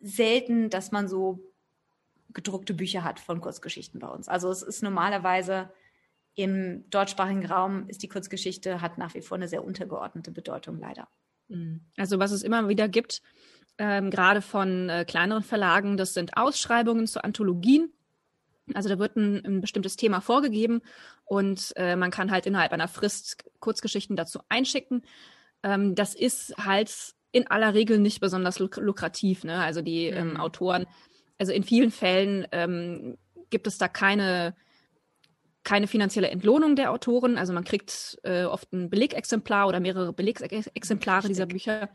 Selten, 0.00 0.68
dass 0.70 0.90
man 0.90 1.08
so 1.08 1.52
gedruckte 2.32 2.74
Bücher 2.74 3.04
hat 3.04 3.20
von 3.20 3.40
Kurzgeschichten 3.40 4.00
bei 4.00 4.08
uns. 4.08 4.28
Also 4.28 4.50
es 4.50 4.62
ist 4.62 4.82
normalerweise 4.82 5.70
im 6.34 6.88
deutschsprachigen 6.90 7.44
Raum 7.44 7.88
ist 7.88 8.02
die 8.02 8.08
Kurzgeschichte 8.08 8.80
hat 8.80 8.96
nach 8.96 9.14
wie 9.14 9.20
vor 9.20 9.36
eine 9.36 9.48
sehr 9.48 9.64
untergeordnete 9.64 10.30
Bedeutung 10.30 10.78
leider. 10.78 11.08
Mhm. 11.48 11.82
Also 11.96 12.18
was 12.18 12.32
es 12.32 12.42
immer 12.42 12.68
wieder 12.68 12.88
gibt, 12.88 13.22
ähm, 13.78 14.10
gerade 14.10 14.42
von 14.42 14.88
äh, 14.88 15.04
kleineren 15.06 15.42
Verlagen. 15.42 15.96
Das 15.96 16.14
sind 16.14 16.36
Ausschreibungen 16.36 17.06
zu 17.06 17.22
Anthologien. 17.22 17.92
Also 18.74 18.88
da 18.88 18.98
wird 18.98 19.16
ein, 19.16 19.44
ein 19.44 19.60
bestimmtes 19.60 19.96
Thema 19.96 20.20
vorgegeben 20.20 20.82
und 21.24 21.72
äh, 21.76 21.96
man 21.96 22.10
kann 22.10 22.30
halt 22.30 22.46
innerhalb 22.46 22.72
einer 22.72 22.88
Frist 22.88 23.44
Kurzgeschichten 23.60 24.16
dazu 24.16 24.40
einschicken. 24.48 25.02
Ähm, 25.62 25.94
das 25.94 26.14
ist 26.14 26.54
halt 26.56 27.14
in 27.32 27.46
aller 27.48 27.74
Regel 27.74 27.98
nicht 27.98 28.20
besonders 28.20 28.58
luk 28.58 28.76
lukrativ. 28.76 29.44
Ne? 29.44 29.58
Also 29.58 29.82
die 29.82 30.10
mhm. 30.10 30.16
ähm, 30.16 30.36
Autoren, 30.36 30.86
also 31.38 31.52
in 31.52 31.64
vielen 31.64 31.90
Fällen 31.90 32.46
ähm, 32.52 33.18
gibt 33.50 33.66
es 33.66 33.78
da 33.78 33.88
keine, 33.88 34.54
keine 35.64 35.86
finanzielle 35.88 36.30
Entlohnung 36.30 36.76
der 36.76 36.92
Autoren. 36.92 37.38
Also 37.38 37.52
man 37.52 37.64
kriegt 37.64 38.18
äh, 38.22 38.44
oft 38.44 38.72
ein 38.72 38.90
Belegexemplar 38.90 39.66
oder 39.66 39.80
mehrere 39.80 40.12
Belegexemplare 40.12 41.28
dieser 41.28 41.46
Bücher. 41.46 41.88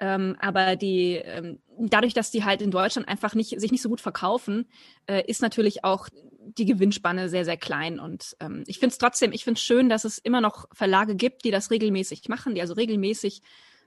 Ähm, 0.00 0.36
aber 0.38 0.76
die, 0.76 1.14
ähm, 1.14 1.58
dadurch, 1.78 2.14
dass 2.14 2.30
die 2.30 2.44
halt 2.44 2.62
in 2.62 2.70
Deutschland 2.70 3.08
einfach 3.08 3.34
nicht, 3.34 3.60
sich 3.60 3.72
nicht 3.72 3.82
so 3.82 3.88
gut 3.88 4.00
verkaufen, 4.00 4.68
äh, 5.06 5.24
ist 5.26 5.42
natürlich 5.42 5.84
auch 5.84 6.08
die 6.38 6.66
Gewinnspanne 6.66 7.28
sehr, 7.28 7.44
sehr 7.44 7.56
klein. 7.56 7.98
Und 7.98 8.36
ähm, 8.40 8.64
ich 8.66 8.78
finde 8.78 8.92
es 8.92 8.98
trotzdem, 8.98 9.32
ich 9.32 9.44
finde 9.44 9.58
es 9.58 9.64
schön, 9.64 9.88
dass 9.88 10.04
es 10.04 10.18
immer 10.18 10.40
noch 10.40 10.66
Verlage 10.72 11.16
gibt, 11.16 11.44
die 11.44 11.50
das 11.50 11.70
regelmäßig 11.70 12.28
machen, 12.28 12.54
die 12.54 12.60
also 12.60 12.74
regelmäßig 12.74 13.42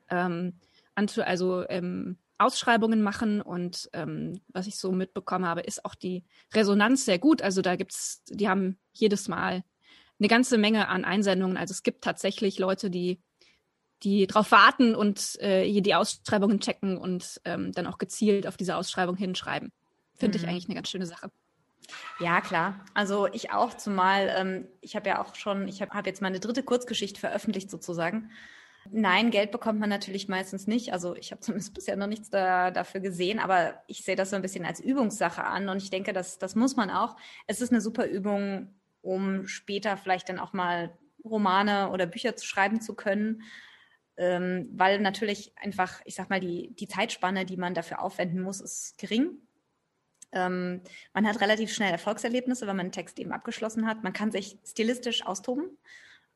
ähm, 0.10 0.60
also 0.96 1.68
ähm, 1.70 2.18
Ausschreibungen 2.38 3.02
machen. 3.02 3.42
Und 3.42 3.90
ähm, 3.94 4.42
was 4.50 4.68
ich 4.68 4.78
so 4.78 4.92
mitbekommen 4.92 5.46
habe, 5.46 5.62
ist 5.62 5.86
auch 5.86 5.96
die 5.96 6.26
Resonanz 6.54 7.06
sehr 7.06 7.20
gut. 7.20 7.42
Also 7.42 7.62
da 7.62 7.76
gibt's, 7.76 8.24
die 8.28 8.50
haben 8.50 8.78
jedes 8.94 9.28
Mal 9.28 9.64
eine 10.20 10.28
ganze 10.28 10.58
Menge 10.58 10.88
an 10.88 11.06
Einsendungen. 11.06 11.58
Also 11.58 11.72
es 11.72 11.84
gibt 11.84 12.04
tatsächlich 12.04 12.60
Leute, 12.60 12.90
die 12.90 13.22
die 14.04 14.26
darauf 14.28 14.52
warten 14.52 14.96
und 14.96 15.40
äh, 15.42 15.64
hier 15.64 15.82
die 15.82 15.96
Ausschreibungen 15.96 16.60
checken 16.60 16.98
und 16.98 17.42
ähm, 17.46 17.72
dann 17.72 17.88
auch 17.88 17.98
gezielt 17.98 18.48
auf 18.48 18.58
diese 18.58 18.76
Ausschreibung 18.76 19.16
hinschreiben. 19.16 19.72
Finde 20.16 20.38
mhm. 20.38 20.44
ich 20.44 20.50
eigentlich 20.50 20.66
eine 20.66 20.76
ganz 20.76 20.90
schöne 20.90 21.06
Sache. 21.06 21.32
Ja, 22.20 22.42
klar. 22.42 22.86
Also 22.94 23.28
ich 23.28 23.52
auch, 23.52 23.76
zumal 23.76 24.34
ähm, 24.36 24.68
ich 24.82 24.96
habe 24.96 25.10
ja 25.10 25.22
auch 25.22 25.36
schon, 25.36 25.68
ich 25.68 25.82
habe 25.82 25.92
hab 25.92 26.06
jetzt 26.06 26.22
meine 26.22 26.40
dritte 26.40 26.64
Kurzgeschichte 26.64 27.20
veröffentlicht 27.20 27.70
sozusagen. 27.70 28.32
Nein, 28.90 29.30
Geld 29.30 29.52
bekommt 29.52 29.80
man 29.80 29.90
natürlich 29.90 30.28
meistens 30.28 30.66
nicht. 30.66 30.94
Also 30.94 31.16
ich 31.16 31.32
habe 31.32 31.42
zumindest 31.42 31.74
bisher 31.74 31.96
noch 31.96 32.08
nichts 32.08 32.30
da, 32.30 32.72
dafür 32.72 33.02
gesehen, 33.02 33.40
aber 33.40 33.84
ich 33.88 34.04
sehe 34.04 34.16
das 34.16 34.32
so 34.32 34.36
ein 34.36 34.42
bisschen 34.42 34.66
als 34.66 34.80
Übungssache 34.80 35.44
an 35.44 35.70
und 35.70 35.78
ich 35.78 35.90
denke, 35.90 36.14
das, 36.14 36.40
das 36.40 36.56
muss 36.56 36.76
man 36.76 36.90
auch. 36.90 37.18
Es 37.46 37.62
ist 37.62 37.72
eine 37.72 37.82
super 37.82 38.06
Übung, 38.08 38.74
um 39.02 39.48
später 39.48 39.98
vielleicht 39.98 40.30
dann 40.30 40.40
auch 40.40 40.54
mal 40.54 40.98
Romane 41.24 41.92
oder 41.92 42.08
Bücher 42.08 42.36
zu 42.36 42.46
schreiben 42.46 42.82
zu 42.82 42.96
können 42.96 43.44
ähm, 44.22 44.70
weil 44.74 45.00
natürlich 45.00 45.52
einfach, 45.58 46.00
ich 46.06 46.14
sag 46.14 46.30
mal, 46.30 46.40
die, 46.40 46.76
die 46.76 46.88
Zeitspanne, 46.88 47.44
die 47.44 47.58
man 47.58 47.74
dafür 47.74 48.04
aufwenden 48.04 48.40
muss, 48.42 48.62
ist 48.62 49.00
gering. 49.00 49.32
Ähm, 50.32 50.82
man 51.12 51.28
hat 51.28 51.42
relativ 51.42 51.74
schnell 51.74 51.92
Erfolgserlebnisse, 51.92 52.68
wenn 52.68 52.76
man 52.76 52.86
einen 52.86 52.92
Text 52.92 53.18
eben 53.18 53.32
abgeschlossen 53.32 53.88
hat. 53.88 54.04
Man 54.04 54.14
kann 54.14 54.32
sich 54.32 54.60
stilistisch 54.64 55.26
austoben. 55.26 55.76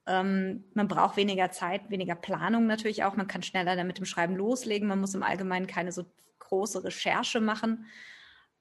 Ähm, 0.08 0.64
man 0.74 0.88
braucht 0.88 1.16
weniger 1.16 1.52
Zeit, 1.52 1.92
weniger 1.92 2.16
Planung 2.16 2.66
natürlich 2.66 3.04
auch. 3.04 3.16
Man 3.16 3.28
kann 3.28 3.44
schneller 3.44 3.76
dann 3.76 3.86
mit 3.86 4.00
dem 4.00 4.06
Schreiben 4.06 4.36
loslegen. 4.36 4.88
Man 4.88 5.00
muss 5.00 5.14
im 5.14 5.22
Allgemeinen 5.22 5.68
keine 5.68 5.92
so 5.92 6.06
große 6.40 6.84
Recherche 6.84 7.40
machen. 7.40 7.86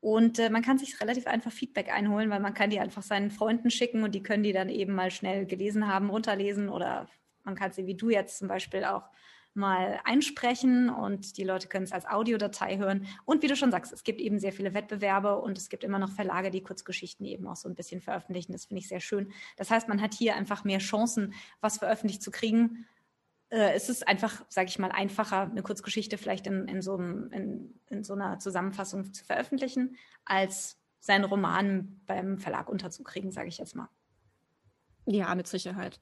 Und 0.01 0.39
äh, 0.39 0.51
man 0.51 0.61
kann 0.61 0.77
sich 0.77 1.01
relativ 1.01 1.27
einfach 1.27 1.51
Feedback 1.51 1.91
einholen, 1.91 2.29
weil 2.29 2.41
man 2.41 2.53
kann 2.53 2.69
die 2.69 2.79
einfach 2.79 3.03
seinen 3.03 3.31
Freunden 3.31 3.71
schicken 3.71 4.05
und 4.05 4.15
die 4.15 4.23
können 4.23 4.43
die 4.43 4.53
dann 4.53 4.69
eben 4.69 4.95
mal 4.95 5.11
schnell 5.11 5.47
gelesen 5.47 5.89
haben, 5.89 6.11
runterlesen 6.11 6.69
oder 6.69 7.09
man 7.45 7.55
kann 7.55 7.73
sie 7.73 7.87
wie 7.87 7.95
du 7.95 8.11
jetzt 8.11 8.39
zum 8.39 8.49
Beispiel 8.49 8.85
auch 8.85 9.09
mal 9.55 10.01
einsprechen 10.05 10.91
und 10.91 11.37
die 11.37 11.45
Leute 11.45 11.69
können 11.69 11.85
es 11.85 11.93
als 11.93 12.07
Audiodatei 12.07 12.77
hören. 12.77 13.07
Und 13.25 13.43
wie 13.43 13.47
du 13.47 13.55
schon 13.55 13.71
sagst, 13.71 13.93
es 13.93 14.03
gibt 14.03 14.21
eben 14.21 14.41
sehr 14.41 14.53
viele 14.53 14.75
Wettbewerbe 14.75 15.41
und 15.41 15.57
es 15.57 15.69
gibt 15.69 15.85
immer 15.85 16.01
noch 16.01 16.11
Verlage, 16.11 16.51
die 16.51 16.63
Kurzgeschichten 16.63 17.25
eben 17.25 17.47
auch 17.47 17.57
so 17.57 17.69
ein 17.69 17.77
bisschen 17.77 18.01
veröffentlichen. 18.01 18.53
Das 18.53 18.65
finde 18.65 18.81
ich 18.81 18.89
sehr 18.89 19.01
schön. 19.01 19.33
Das 19.57 19.71
heißt, 19.71 19.89
man 19.89 20.03
hat 20.03 20.13
hier 20.13 20.35
einfach 20.35 20.65
mehr 20.65 20.81
Chancen, 20.81 21.35
was 21.61 21.79
veröffentlicht 21.79 22.23
zu 22.23 22.33
kriegen. 22.33 22.87
Äh, 23.51 23.75
es 23.75 23.89
ist 23.89 24.09
einfach, 24.09 24.45
sage 24.49 24.69
ich 24.69 24.79
mal, 24.81 24.91
einfacher, 24.91 25.43
eine 25.43 25.63
Kurzgeschichte 25.63 26.19
vielleicht 26.19 26.49
in, 26.49 26.67
in, 26.67 26.83
so 26.83 26.97
einem, 26.97 27.31
in, 27.31 27.81
in 27.89 28.03
so 28.03 28.15
einer 28.15 28.41
Zusammenfassung 28.41 29.13
zu 29.15 29.25
veröffentlichen, 29.25 29.97
als 30.25 30.81
seinen 30.99 31.25
Roman 31.25 32.01
beim 32.07 32.39
Verlag 32.39 32.69
unterzukriegen, 32.69 33.31
sage 33.31 33.49
ich 33.49 33.59
jetzt 33.59 33.77
mal. 33.77 33.89
Ja, 35.07 35.33
mit 35.37 35.47
Sicherheit. 35.47 36.01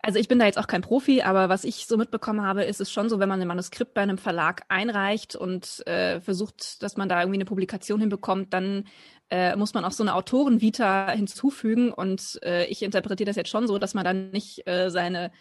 Also 0.00 0.18
ich 0.18 0.28
bin 0.28 0.38
da 0.38 0.46
jetzt 0.46 0.58
auch 0.58 0.68
kein 0.68 0.82
Profi, 0.82 1.22
aber 1.22 1.48
was 1.48 1.64
ich 1.64 1.86
so 1.86 1.96
mitbekommen 1.96 2.42
habe, 2.42 2.64
ist 2.64 2.80
es 2.80 2.90
schon 2.90 3.08
so, 3.08 3.18
wenn 3.18 3.28
man 3.28 3.40
ein 3.40 3.48
Manuskript 3.48 3.94
bei 3.94 4.02
einem 4.02 4.18
Verlag 4.18 4.62
einreicht 4.68 5.34
und 5.34 5.86
äh, 5.86 6.20
versucht, 6.20 6.82
dass 6.82 6.96
man 6.96 7.08
da 7.08 7.20
irgendwie 7.20 7.38
eine 7.38 7.44
Publikation 7.44 8.00
hinbekommt, 8.00 8.52
dann 8.52 8.84
äh, 9.30 9.56
muss 9.56 9.74
man 9.74 9.84
auch 9.84 9.92
so 9.92 10.04
eine 10.04 10.14
Autorenvita 10.14 11.10
hinzufügen. 11.10 11.92
Und 11.92 12.38
äh, 12.44 12.66
ich 12.66 12.82
interpretiere 12.82 13.26
das 13.26 13.36
jetzt 13.36 13.50
schon 13.50 13.66
so, 13.66 13.78
dass 13.78 13.94
man 13.94 14.04
dann 14.04 14.30
nicht 14.30 14.66
äh, 14.68 14.90
seine 14.90 15.32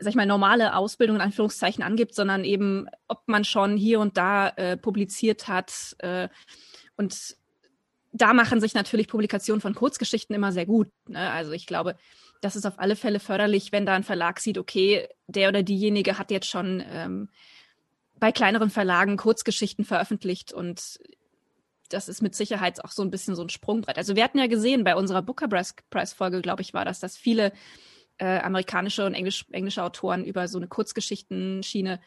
sag 0.00 0.10
ich 0.10 0.16
mal, 0.16 0.26
normale 0.26 0.76
Ausbildung 0.76 1.16
in 1.16 1.22
Anführungszeichen 1.22 1.82
angibt, 1.82 2.14
sondern 2.14 2.44
eben, 2.44 2.86
ob 3.08 3.22
man 3.26 3.44
schon 3.44 3.76
hier 3.76 3.98
und 3.98 4.16
da 4.16 4.48
äh, 4.50 4.76
publiziert 4.76 5.48
hat. 5.48 5.96
Äh, 5.98 6.28
und 6.96 7.36
da 8.12 8.32
machen 8.32 8.60
sich 8.60 8.74
natürlich 8.74 9.08
Publikationen 9.08 9.60
von 9.60 9.74
Kurzgeschichten 9.74 10.34
immer 10.34 10.52
sehr 10.52 10.66
gut. 10.66 10.88
Ne? 11.08 11.30
Also 11.30 11.52
ich 11.52 11.66
glaube, 11.66 11.96
das 12.40 12.56
ist 12.56 12.66
auf 12.66 12.78
alle 12.78 12.96
Fälle 12.96 13.20
förderlich, 13.20 13.72
wenn 13.72 13.86
da 13.86 13.94
ein 13.94 14.04
Verlag 14.04 14.40
sieht, 14.40 14.58
okay, 14.58 15.08
der 15.26 15.48
oder 15.48 15.62
diejenige 15.62 16.18
hat 16.18 16.30
jetzt 16.30 16.48
schon 16.48 16.82
ähm, 16.90 17.28
bei 18.18 18.32
kleineren 18.32 18.70
Verlagen 18.70 19.16
Kurzgeschichten 19.16 19.84
veröffentlicht 19.84 20.52
und 20.52 20.98
das 21.88 22.08
ist 22.08 22.20
mit 22.22 22.34
Sicherheit 22.34 22.84
auch 22.84 22.90
so 22.90 23.02
ein 23.02 23.10
bisschen 23.10 23.34
so 23.34 23.42
ein 23.42 23.48
Sprungbrett. 23.48 23.96
Also 23.96 24.14
wir 24.14 24.24
hatten 24.24 24.38
ja 24.38 24.46
gesehen 24.46 24.84
bei 24.84 24.94
unserer 24.94 25.22
Booker 25.22 25.48
Prize 25.48 26.14
Folge, 26.14 26.42
glaube 26.42 26.62
ich, 26.62 26.74
war 26.74 26.84
das, 26.84 27.00
dass 27.00 27.16
viele 27.16 27.52
äh, 28.18 28.38
amerikanische 28.40 29.06
und 29.06 29.14
Englisch, 29.14 29.46
englische 29.52 29.82
Autoren 29.82 30.24
über 30.24 30.48
so 30.48 30.58
eine 30.58 30.68
Kurzgeschichtenschiene 30.68 32.00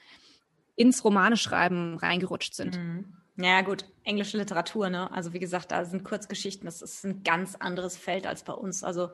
ins 0.75 1.03
Romaneschreiben 1.03 1.97
reingerutscht 1.97 2.53
sind. 2.53 2.77
Mhm. 2.77 3.13
Ja, 3.37 3.61
gut, 3.61 3.85
englische 4.03 4.37
Literatur, 4.37 4.89
ne? 4.89 5.11
Also 5.11 5.33
wie 5.33 5.39
gesagt, 5.39 5.71
da 5.71 5.85
sind 5.85 6.03
Kurzgeschichten, 6.03 6.65
das 6.65 6.81
ist 6.81 7.03
ein 7.05 7.23
ganz 7.23 7.55
anderes 7.55 7.97
Feld 7.97 8.27
als 8.27 8.43
bei 8.43 8.53
uns. 8.53 8.83
Also 8.83 9.09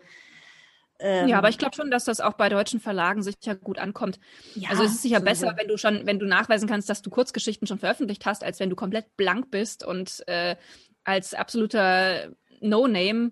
ähm, 1.00 1.28
ja, 1.28 1.38
aber 1.38 1.50
ich 1.50 1.58
glaube 1.58 1.76
schon, 1.76 1.92
dass 1.92 2.06
das 2.06 2.20
auch 2.20 2.34
bei 2.34 2.50
deutschen 2.50 2.80
Verlagen 2.80 3.22
sicher 3.22 3.56
gut 3.56 3.78
ankommt. 3.78 4.20
Ja, 4.56 4.70
also 4.70 4.84
es 4.84 4.94
ist 4.94 5.02
sicher 5.04 5.20
so 5.20 5.26
besser, 5.26 5.54
wenn 5.58 5.68
du 5.68 5.78
schon, 5.78 6.06
wenn 6.06 6.20
du 6.20 6.26
nachweisen 6.26 6.68
kannst, 6.68 6.90
dass 6.90 7.02
du 7.02 7.10
Kurzgeschichten 7.10 7.68
schon 7.68 7.78
veröffentlicht 7.78 8.26
hast, 8.26 8.44
als 8.44 8.60
wenn 8.60 8.70
du 8.70 8.76
komplett 8.76 9.16
blank 9.16 9.52
bist 9.52 9.86
und 9.86 10.28
äh, 10.28 10.56
als 11.04 11.34
absoluter 11.34 12.30
No-Name 12.62 13.32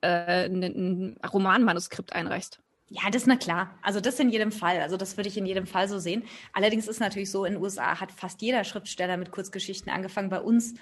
äh, 0.00 0.46
ein 0.46 1.16
Romanmanuskript 1.32 2.12
einreichst. 2.12 2.60
Ja, 2.88 3.02
das 3.06 3.22
ist 3.22 3.28
na 3.28 3.36
klar. 3.36 3.78
Also 3.82 4.00
das 4.00 4.18
in 4.18 4.30
jedem 4.30 4.50
Fall. 4.50 4.80
Also 4.80 4.96
das 4.96 5.16
würde 5.16 5.28
ich 5.28 5.38
in 5.38 5.46
jedem 5.46 5.66
Fall 5.66 5.88
so 5.88 6.00
sehen. 6.00 6.24
Allerdings 6.52 6.88
ist 6.88 6.98
natürlich 6.98 7.30
so, 7.30 7.44
in 7.44 7.54
den 7.54 7.62
USA 7.62 8.00
hat 8.00 8.10
fast 8.10 8.42
jeder 8.42 8.64
Schriftsteller 8.64 9.16
mit 9.16 9.30
Kurzgeschichten 9.30 9.92
angefangen. 9.92 10.28
Bei 10.28 10.40
uns 10.40 10.74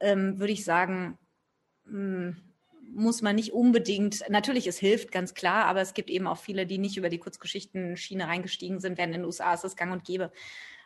ähm, 0.00 0.40
würde 0.40 0.52
ich 0.52 0.64
sagen, 0.64 1.18
mh, 1.84 1.92
hm, 1.92 2.36
muss 2.94 3.22
man 3.22 3.36
nicht 3.36 3.52
unbedingt, 3.52 4.22
natürlich, 4.28 4.66
es 4.66 4.78
hilft, 4.78 5.12
ganz 5.12 5.34
klar, 5.34 5.64
aber 5.66 5.80
es 5.80 5.94
gibt 5.94 6.10
eben 6.10 6.26
auch 6.26 6.38
viele, 6.38 6.66
die 6.66 6.78
nicht 6.78 6.96
über 6.96 7.08
die 7.08 7.18
Kurzgeschichtenschiene 7.18 8.26
reingestiegen 8.26 8.80
sind, 8.80 8.98
während 8.98 9.14
in 9.14 9.22
den 9.22 9.26
USA 9.26 9.54
ist 9.54 9.64
es 9.64 9.76
gang 9.76 9.92
und 9.92 10.04
gäbe. 10.04 10.30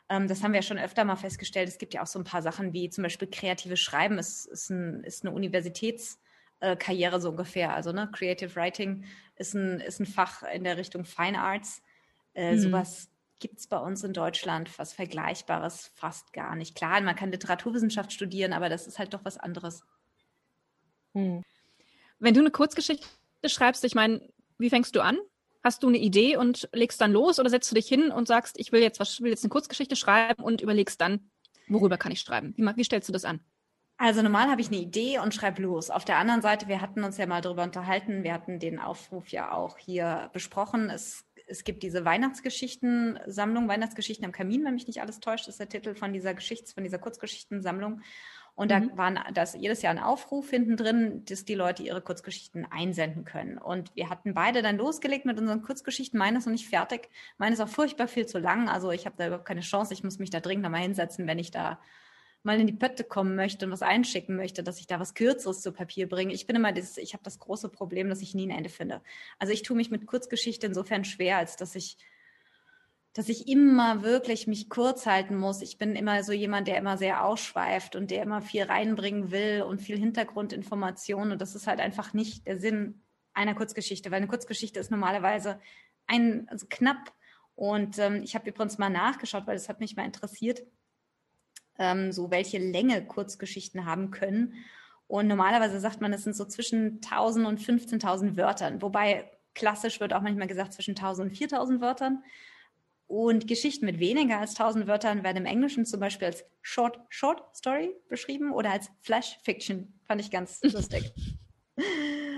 Ähm, 0.09 0.29
das 0.29 0.43
haben 0.43 0.53
wir 0.53 0.61
ja 0.61 0.63
schon 0.63 0.79
öfter 0.79 1.05
mal 1.05 1.17
festgestellt. 1.17 1.69
Es 1.69 1.79
gibt 1.79 1.95
ja 1.95 2.03
auch 2.03 2.07
so 2.07 2.19
ein 2.19 2.25
paar 2.25 2.43
Sachen 2.43 2.73
wie 2.73 2.91
zum 2.91 3.03
Beispiel 3.03 3.29
kreatives 3.29 3.81
Schreiben 3.81 4.19
ist, 4.19 4.47
ist, 4.47 4.71
ein, 4.71 5.03
ist 5.05 5.25
eine 5.25 5.35
Universitätskarriere 5.35 7.17
äh, 7.17 7.21
so 7.21 7.31
ungefähr. 7.31 7.75
Also 7.75 7.93
ne, 7.93 8.09
Creative 8.13 8.55
Writing 8.55 9.05
ist 9.37 9.55
ein, 9.55 9.81
ist 9.81 10.01
ein 10.01 10.07
Fach 10.07 10.43
in 10.45 10.65
der 10.65 10.77
Richtung 10.77 11.05
Fine 11.05 11.41
Arts. 11.41 11.83
Äh, 12.35 12.55
mhm. 12.55 12.61
Sowas 12.61 13.11
gibt 13.41 13.59
es 13.59 13.67
bei 13.67 13.79
uns 13.79 14.03
in 14.05 14.13
Deutschland 14.13 14.79
was 14.79 14.93
Vergleichbares 14.93 15.91
fast 15.95 16.33
gar 16.33 16.55
nicht. 16.55 16.75
Klar, 16.75 17.01
man 17.01 17.17
kann 17.17 17.33
Literaturwissenschaft 17.33 18.13
studieren, 18.13 18.53
aber 18.53 18.69
das 18.69 18.87
ist 18.87 18.99
halt 18.99 19.13
doch 19.13 19.25
was 19.25 19.37
anderes. 19.37 19.85
Mhm. 21.13 21.43
Wenn 22.19 22.35
du 22.35 22.41
eine 22.41 22.51
Kurzgeschichte 22.51 23.07
schreibst, 23.45 23.85
ich 23.85 23.95
meine, 23.95 24.21
wie 24.59 24.71
fängst 24.71 24.97
du 24.97 25.01
an? 25.01 25.19
Hast 25.63 25.83
du 25.83 25.89
eine 25.89 25.99
Idee 25.99 26.37
und 26.37 26.69
legst 26.73 27.01
dann 27.01 27.13
los 27.13 27.39
oder 27.39 27.51
setzt 27.51 27.71
du 27.71 27.75
dich 27.75 27.89
hin 27.89 28.11
und 28.11 28.29
sagst, 28.29 28.59
ich 28.59 28.73
will 28.73 28.81
jetzt 28.81 29.01
was, 29.01 29.21
will 29.21 29.31
jetzt 29.31 29.45
eine 29.45 29.51
Kurzgeschichte 29.51 29.97
schreiben 29.97 30.43
und 30.43 30.61
überlegst 30.61 31.01
dann, 31.01 31.31
worüber 31.69 31.99
kann 31.99 32.13
ich 32.13 32.21
schreiben? 32.21 32.55
Wie, 32.57 32.65
wie 32.65 32.85
stellst 32.85 33.09
du 33.09 33.13
das 33.13 33.25
an? 33.25 33.41
Also 33.99 34.21
normal 34.23 34.51
habe 34.51 34.61
ich 34.61 34.69
eine 34.69 34.77
Idee 34.77 35.19
und 35.19 35.35
schreibe 35.35 35.63
los. 35.63 35.91
Auf 35.91 36.05
der 36.05 36.19
anderen 36.19 36.43
Seite, 36.43 36.69
wir 36.69 36.83
hatten 36.83 37.03
uns 37.03 37.17
ja 37.17 37.27
mal 37.27 37.41
darüber 37.41 37.63
unterhalten, 37.63 38.25
wir 38.25 38.35
hatten 38.35 38.59
den 38.59 38.79
Aufruf 38.79 39.29
ja 39.29 39.53
auch 39.53 39.79
hier 39.79 40.31
besprochen. 40.35 40.91
Es, 40.91 41.25
es 41.47 41.65
gibt 41.65 41.83
diese 41.83 42.05
Weihnachtsgeschichtensammlung, 42.05 43.69
Weihnachtsgeschichten 43.69 44.27
am 44.27 44.33
Kamin, 44.33 44.65
wenn 44.65 44.75
mich 44.75 44.87
nicht 44.87 45.01
alles 45.01 45.19
täuscht, 45.21 45.49
ist 45.49 45.61
der 45.61 45.69
Titel 45.69 45.95
von 45.95 46.13
dieser 46.13 46.35
Geschichts-, 46.35 46.75
von 46.75 46.85
dieser 46.85 46.99
Kurzgeschichtensammlung. 46.99 48.03
Und 48.57 48.73
mhm. 48.73 48.91
da 48.91 48.97
waren 48.97 49.21
das 49.35 49.55
jedes 49.55 49.83
Jahr 49.83 49.93
ein 49.93 50.03
Aufruf 50.03 50.51
hinten 50.51 50.77
drin, 50.77 51.25
dass 51.27 51.45
die 51.45 51.55
Leute 51.55 51.83
ihre 51.83 52.01
Kurzgeschichten 52.01 52.67
einsenden 52.69 53.25
können. 53.25 53.59
Und 53.59 53.95
wir 53.95 54.09
hatten 54.09 54.35
beide 54.35 54.63
dann 54.63 54.79
losgelegt 54.79 55.27
mit 55.27 55.39
unseren 55.39 55.63
Kurzgeschichten. 55.63 56.19
Meine 56.19 56.39
ist 56.39 56.47
noch 56.47 56.53
nicht 56.53 56.69
fertig. 56.69 57.11
Meine 57.37 57.53
ist 57.53 57.61
auch 57.61 57.69
furchtbar 57.69 58.09
viel 58.09 58.27
zu 58.27 58.39
lang. 58.39 58.69
Also 58.69 58.91
ich 58.91 59.05
habe 59.07 59.15
da 59.19 59.27
überhaupt 59.27 59.47
keine 59.47 59.61
Chance. 59.61 59.93
Ich 59.93 60.03
muss 60.03 60.19
mich 60.19 60.31
da 60.31 60.41
dringend 60.41 60.65
nochmal 60.65 60.81
hinsetzen, 60.81 61.27
wenn 61.27 61.39
ich 61.39 61.51
da 61.51 61.79
mal 62.43 62.59
in 62.59 62.67
die 62.67 62.73
Pötte 62.73 63.05
kommen 63.05 63.37
möchte 63.37 63.67
und 63.67 63.73
was 63.73 63.83
einschicken 63.83 64.37
möchte, 64.37 64.63
dass 64.63 64.81
ich 64.81 64.87
da 64.87 64.99
was 65.01 65.15
Kürzeres 65.15 65.61
zu 65.61 65.73
Papier 65.73 66.09
bringe. 66.09 66.33
Ich 66.33 66.47
bin 66.47 66.57
immer 66.57 66.73
dieses, 66.73 66.97
ich 66.97 67.13
habe 67.13 67.25
das 67.25 67.39
große 67.39 67.69
Problem, 67.69 68.09
dass 68.09 68.23
ich 68.23 68.35
nie 68.35 68.47
ein 68.47 68.57
Ende 68.57 68.71
finde. 68.71 69.03
Also 69.39 69.53
ich 69.53 69.65
tue 69.65 69.77
mich 69.77 69.91
mit 69.91 70.07
Kurzgeschichte 70.07 70.67
insofern 70.67 71.05
schwer, 71.05 71.37
als 71.37 71.57
dass 71.57 71.75
ich 71.75 71.99
dass 73.17 73.31
ich 73.31 73.49
immer 73.49 74.03
wirklich 74.03 74.47
mich 74.47 74.69
kurz 74.69 75.07
halten 75.07 75.37
muss. 75.37 75.63
Ich 75.63 75.79
bin 75.79 75.97
immer 75.97 76.23
so 76.23 76.33
jemand, 76.33 76.69
der 76.69 76.77
immer 76.77 76.99
sehr 76.99 77.25
ausschweift 77.25 77.97
und 77.97 78.11
der 78.11 78.23
immer 78.23 78.43
viel 78.43 78.65
reinbringen 78.65 79.31
will 79.31 79.63
und 79.63 79.81
viel 79.81 79.97
Hintergrundinformationen. 79.97 81.33
Und 81.33 81.41
das 81.41 81.55
ist 81.55 81.67
halt 81.67 81.81
einfach 81.81 82.13
nicht 82.13 82.47
der 82.47 82.61
Sinn 82.61 83.01
einer 83.33 83.55
Kurzgeschichte, 83.55 84.11
weil 84.11 84.19
eine 84.19 84.27
Kurzgeschichte 84.27 84.79
ist 84.79 84.91
normalerweise 84.91 85.59
ein, 86.07 86.47
also 86.51 86.67
knapp. 86.69 87.15
Und 87.55 87.99
ähm, 87.99 88.21
ich 88.23 88.35
habe 88.35 88.51
übrigens 88.51 88.77
mal 88.77 88.91
nachgeschaut, 88.91 89.47
weil 89.47 89.57
das 89.57 89.71
hat 89.71 89.81
mich 89.81 89.97
mal 89.97 90.05
interessiert, 90.05 90.63
ähm, 91.79 92.13
so 92.13 92.31
welche 92.31 92.59
Länge 92.59 93.03
Kurzgeschichten 93.07 93.87
haben 93.87 94.11
können. 94.11 94.53
Und 95.07 95.27
normalerweise 95.27 95.81
sagt 95.81 96.03
man, 96.03 96.13
es 96.13 96.25
sind 96.25 96.37
so 96.37 96.45
zwischen 96.45 97.01
1000 97.03 97.47
und 97.47 97.61
15.000 97.61 98.37
Wörtern, 98.37 98.83
wobei 98.83 99.31
klassisch 99.55 100.01
wird 100.01 100.13
auch 100.13 100.21
manchmal 100.21 100.49
gesagt 100.49 100.75
zwischen 100.75 100.91
1000 100.91 101.31
und 101.31 101.35
4000 101.35 101.81
Wörtern. 101.81 102.23
Und 103.09 103.47
Geschichten 103.47 103.87
mit 103.87 104.01
weniger 104.01 104.39
als 104.39 104.59
1000 104.59 104.87
Wörtern 104.87 105.23
werden 105.23 105.39
im 105.39 105.47
Englischen 105.47 105.87
zum 105.87 106.01
Beispiel 106.01 106.27
als 106.27 106.45
Short, 106.61 106.99
Short 107.09 107.43
Story 107.57 107.95
beschrieben 108.09 108.53
oder 108.53 108.73
als 108.73 108.91
Flash 109.01 109.39
Fiction. 109.45 109.95
Fand 110.05 110.21
ich 110.21 110.31
ganz 110.31 110.61
lustig. 110.63 111.13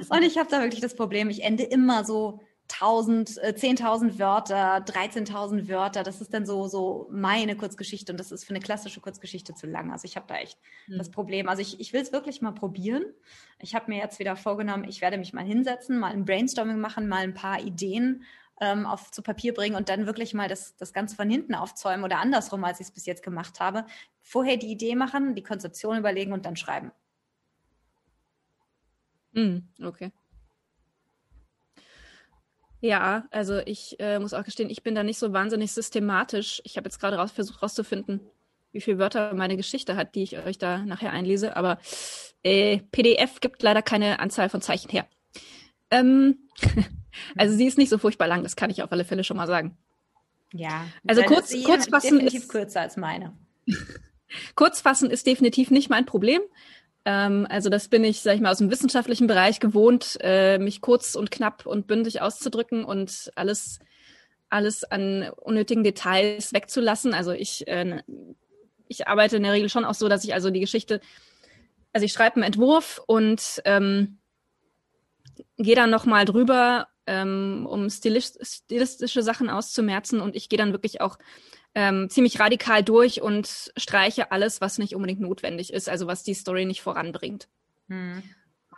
Und 0.09 0.23
ich 0.23 0.37
habe 0.37 0.51
da 0.51 0.61
wirklich 0.61 0.81
das 0.81 0.95
Problem, 0.95 1.31
ich 1.31 1.43
ende 1.43 1.63
immer 1.63 2.05
so 2.05 2.41
1000, 2.71 3.39
äh, 3.39 3.55
10.000 3.57 4.19
Wörter, 4.19 4.77
13.000 4.77 5.69
Wörter. 5.69 6.03
Das 6.03 6.21
ist 6.21 6.35
dann 6.35 6.45
so, 6.45 6.69
so 6.69 7.09
meine 7.11 7.57
Kurzgeschichte 7.57 8.13
und 8.13 8.21
das 8.21 8.31
ist 8.31 8.45
für 8.45 8.51
eine 8.51 8.61
klassische 8.61 9.01
Kurzgeschichte 9.01 9.55
zu 9.55 9.67
lang. 9.67 9.91
Also 9.91 10.05
ich 10.05 10.17
habe 10.17 10.27
da 10.29 10.37
echt 10.37 10.59
mhm. 10.87 10.99
das 10.99 11.11
Problem. 11.11 11.49
Also 11.49 11.63
ich, 11.63 11.81
ich 11.81 11.93
will 11.93 12.03
es 12.03 12.13
wirklich 12.13 12.43
mal 12.43 12.53
probieren. 12.53 13.05
Ich 13.61 13.75
habe 13.75 13.91
mir 13.91 13.99
jetzt 13.99 14.19
wieder 14.19 14.37
vorgenommen, 14.37 14.85
ich 14.85 15.01
werde 15.01 15.17
mich 15.17 15.33
mal 15.33 15.45
hinsetzen, 15.45 15.99
mal 15.99 16.13
ein 16.13 16.25
Brainstorming 16.25 16.79
machen, 16.79 17.09
mal 17.09 17.23
ein 17.23 17.35
paar 17.35 17.61
Ideen 17.61 18.25
ähm, 18.61 18.87
auf 18.87 19.11
zu 19.11 19.23
Papier 19.23 19.55
bringen 19.55 19.77
und 19.77 19.89
dann 19.89 20.07
wirklich 20.07 20.35
mal 20.35 20.49
das, 20.49 20.77
das 20.77 20.93
Ganze 20.93 21.17
von 21.17 21.31
hinten 21.31 21.55
aufzäumen 21.55 22.05
oder 22.05 22.19
andersrum, 22.19 22.65
als 22.65 22.81
ich 22.81 22.89
es 22.89 22.93
bis 22.93 23.07
jetzt 23.07 23.23
gemacht 23.23 23.61
habe. 23.61 23.85
Vorher 24.21 24.57
die 24.57 24.71
Idee 24.71 24.95
machen, 24.95 25.35
die 25.35 25.43
Konzeption 25.43 25.99
überlegen 25.99 26.33
und 26.33 26.47
dann 26.47 26.57
schreiben. 26.57 26.93
Mm, 29.33 29.59
okay. 29.85 30.13
Ja, 32.81 33.27
also 33.31 33.59
ich 33.59 33.99
äh, 33.99 34.19
muss 34.21 34.35
auch 34.35 34.45
gestehen, 34.45 34.71
ich 34.71 34.83
bin 34.83 34.95
da 34.95 35.03
nicht 35.03 35.19
so 35.19 35.33
wahnsinnig 35.33 35.73
systematisch. 35.73 36.61
Ich 36.65 36.77
habe 36.77 36.87
jetzt 36.87 37.01
gerade 37.01 37.17
raus, 37.17 37.33
versucht 37.33 37.57
herauszufinden, 37.61 38.21
wie 38.71 38.81
viele 38.81 38.99
Wörter 38.99 39.35
meine 39.35 39.57
Geschichte 39.57 39.97
hat, 39.97 40.15
die 40.15 40.23
ich 40.23 40.39
euch 40.39 40.59
da 40.59 40.79
nachher 40.79 41.11
einlese, 41.11 41.57
aber 41.57 41.79
äh, 42.45 42.79
PDF 42.93 43.41
gibt 43.41 43.63
leider 43.63 43.83
keine 43.83 44.21
Anzahl 44.21 44.49
von 44.49 44.61
Zeichen 44.63 44.91
her. 44.91 45.09
Ähm, 45.91 46.49
also 47.37 47.57
sie 47.57 47.67
ist 47.67 47.79
nicht 47.79 47.91
so 47.91 47.99
furchtbar 47.99 48.29
lang, 48.29 48.43
das 48.43 48.57
kann 48.57 48.71
ich 48.71 48.83
auf 48.83 48.93
alle 48.93 49.05
Fälle 49.05 49.25
schon 49.25 49.37
mal 49.37 49.47
sagen. 49.47 49.77
Ja, 50.53 50.87
also 51.07 51.23
kurz, 51.23 51.55
kurz 51.63 51.89
fassen 51.89 52.19
definitiv 52.19 52.43
ist 52.43 52.49
kürzer 52.49 52.81
als 52.81 52.97
meine. 52.97 53.37
kurz 54.55 54.81
fassen 54.81 55.11
ist 55.11 55.27
definitiv 55.27 55.71
nicht 55.71 55.91
mein 55.91 56.07
Problem. 56.07 56.41
Ähm, 57.05 57.47
also 57.49 57.69
das 57.71 57.89
bin 57.89 58.05
ich, 58.05 58.21
sag 58.21 58.35
ich 58.35 58.41
mal, 58.41 58.51
aus 58.51 58.59
dem 58.59 58.71
wissenschaftlichen 58.71 59.27
Bereich 59.27 59.61
gewohnt, 59.61 60.19
äh, 60.21 60.59
mich 60.59 60.81
kurz 60.81 61.15
und 61.15 61.31
knapp 61.31 61.67
und 61.67 61.87
bündig 61.87 62.21
auszudrücken 62.21 62.85
und 62.85 63.31
alles, 63.35 63.79
alles 64.49 64.85
an 64.85 65.31
unnötigen 65.37 65.85
Details 65.85 66.53
wegzulassen. 66.53 67.15
Also 67.15 67.33
ich, 67.33 67.67
äh, 67.69 68.03
ich 68.89 69.07
arbeite 69.07 69.37
in 69.37 69.43
der 69.43 69.53
Regel 69.53 69.69
schon 69.69 69.85
auch 69.85 69.95
so, 69.95 70.09
dass 70.09 70.25
ich 70.25 70.35
also 70.35 70.51
die 70.51 70.61
Geschichte, 70.61 71.01
also 71.93 72.05
ich 72.05 72.13
schreibe 72.13 72.37
einen 72.37 72.45
Entwurf 72.45 73.03
und 73.07 73.61
ähm, 73.65 74.19
gehe 75.57 75.77
dann 75.77 75.91
nochmal 75.91 76.25
drüber, 76.25 76.89
ähm, 77.09 77.67
um 77.69 77.89
stilistisch, 77.91 78.47
stilistische 78.47 79.23
Sachen 79.23 79.49
auszumerzen 79.51 80.21
und 80.21 80.37
ich 80.37 80.49
gehe 80.49 80.59
dann 80.59 80.73
wirklich 80.73 81.01
auch 81.01 81.19
ähm, 81.75 82.11
ziemlich 82.11 82.39
radikal 82.39 82.85
durch 82.85 83.23
und 83.23 83.73
streiche 83.77 84.31
alles, 84.31 84.61
was 84.61 84.79
nicht 84.79 84.95
unbedingt 84.95 85.21
notwendig 85.21 85.73
ist, 85.73 85.89
also 85.89 86.07
was 86.07 86.23
die 86.23 86.35
Story 86.35 86.65
nicht 86.65 86.83
voranbringt. 86.83 87.49
Hm. 87.89 88.23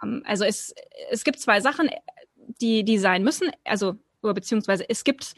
Ähm, 0.02 0.22
also 0.24 0.44
es, 0.44 0.74
es 1.10 1.24
gibt 1.24 1.40
zwei 1.40 1.60
Sachen, 1.60 1.90
die, 2.60 2.84
die 2.84 2.98
sein 2.98 3.22
müssen, 3.22 3.50
also 3.64 3.96
beziehungsweise 4.22 4.88
es 4.88 5.04
gibt, 5.04 5.34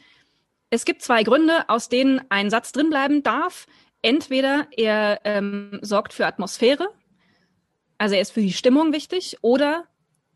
es 0.69 0.85
gibt 0.85 1.01
zwei 1.01 1.23
Gründe, 1.23 1.67
aus 1.69 1.89
denen 1.89 2.21
ein 2.29 2.49
Satz 2.49 2.71
drinbleiben 2.71 3.23
darf. 3.23 3.65
Entweder 4.01 4.67
er 4.75 5.21
ähm, 5.23 5.79
sorgt 5.81 6.11
für 6.13 6.25
Atmosphäre, 6.25 6.89
also 7.97 8.15
er 8.15 8.21
ist 8.21 8.31
für 8.31 8.41
die 8.41 8.51
Stimmung 8.51 8.91
wichtig, 8.91 9.37
oder 9.41 9.87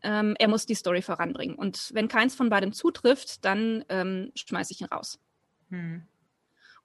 ähm, 0.02 0.34
er 0.38 0.48
muss 0.48 0.66
die 0.66 0.74
Story 0.74 1.02
voranbringen. 1.02 1.56
Und 1.56 1.90
wenn 1.92 2.08
keins 2.08 2.34
von 2.34 2.50
beidem 2.50 2.72
zutrifft, 2.72 3.44
dann 3.44 3.84
ähm, 3.88 4.32
schmeiße 4.34 4.72
ich 4.72 4.80
ihn 4.80 4.86
raus. 4.86 5.18
Hm. 5.70 6.02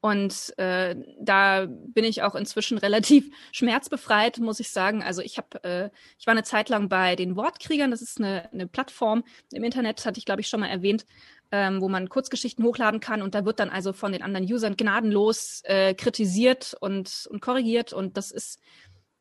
Und 0.04 0.54
äh, 0.58 0.98
da 1.22 1.66
bin 1.66 2.04
ich 2.04 2.24
auch 2.24 2.36
inzwischen 2.36 2.78
relativ 2.80 3.34
schmerzbefreit, 3.54 4.38
muss 4.40 4.60
ich 4.60 4.70
sagen. 4.70 5.02
Also 5.02 5.22
ich 5.22 5.38
habe, 5.38 5.64
äh, 5.64 5.90
ich 6.20 6.28
war 6.28 6.34
eine 6.34 6.44
Zeit 6.44 6.68
lang 6.68 6.90
bei 6.90 7.16
den 7.16 7.38
Wortkriegern. 7.38 7.90
Das 7.90 8.02
ist 8.02 8.20
eine, 8.20 8.52
eine 8.52 8.68
Plattform 8.68 9.24
im 9.54 9.64
Internet, 9.64 10.06
hatte 10.06 10.18
ich 10.18 10.26
glaube 10.26 10.42
ich 10.42 10.50
schon 10.50 10.60
mal 10.60 10.68
erwähnt, 10.68 11.06
ähm, 11.54 11.80
wo 11.80 11.88
man 11.88 12.10
Kurzgeschichten 12.10 12.66
hochladen 12.66 13.00
kann. 13.00 13.22
Und 13.22 13.34
da 13.34 13.46
wird 13.46 13.62
dann 13.62 13.70
also 13.70 13.94
von 13.94 14.12
den 14.12 14.24
anderen 14.24 14.46
Usern 14.46 14.76
gnadenlos 14.76 15.62
äh, 15.64 15.94
kritisiert 15.94 16.76
und, 16.82 17.26
und 17.32 17.40
korrigiert. 17.40 17.94
Und 17.94 18.18
das 18.18 18.32
ist, 18.32 18.60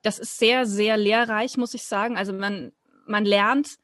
das 0.02 0.18
ist 0.18 0.36
sehr, 0.36 0.66
sehr 0.66 0.96
lehrreich, 0.96 1.56
muss 1.58 1.74
ich 1.74 1.84
sagen. 1.84 2.16
Also 2.16 2.32
man, 2.32 2.72
man 3.06 3.24
lernt 3.24 3.78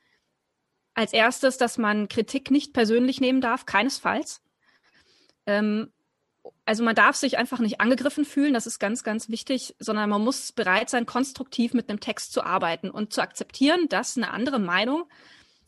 als 0.99 1.13
erstes, 1.13 1.59
dass 1.59 1.79
man 1.79 2.09
Kritik 2.09 2.51
nicht 2.51 2.73
persönlich 2.73 3.21
nehmen 3.21 3.41
darf, 3.41 3.67
keinesfalls. 3.67 4.43
Ähm, 5.47 5.93
also 6.65 6.83
man 6.83 6.97
darf 6.97 7.15
sich 7.15 7.39
einfach 7.39 7.61
nicht 7.61 7.81
angegriffen 7.81 8.25
fühlen, 8.25 8.53
das 8.53 8.67
ist 8.67 8.81
ganz, 8.81 9.05
ganz 9.05 9.29
wichtig, 9.29 9.77
sondern 9.79 10.11
man 10.11 10.25
muss 10.25 10.51
bereit 10.51 10.91
sein, 10.91 11.07
konstruktiv 11.07 11.73
mit 11.73 11.89
einem 11.89 12.01
Text 12.01 12.33
zu 12.33 12.43
arbeiten 12.43 12.91
und 12.91 13.13
zu 13.13 13.23
akzeptieren, 13.23 13.89
dass 13.89 14.17
eine 14.17 14.33
andere 14.33 14.59
Meinung 14.59 15.05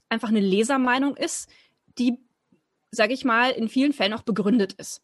einfach 0.09 0.31
eine 0.31 0.41
Lesermeinung 0.41 1.17
ist, 1.17 1.49
die, 1.97 2.19
sage 2.91 3.15
ich 3.15 3.25
mal, 3.25 3.53
in 3.53 3.69
vielen 3.69 3.93
Fällen 3.93 4.15
auch 4.15 4.23
begründet 4.23 4.73
ist. 4.73 5.01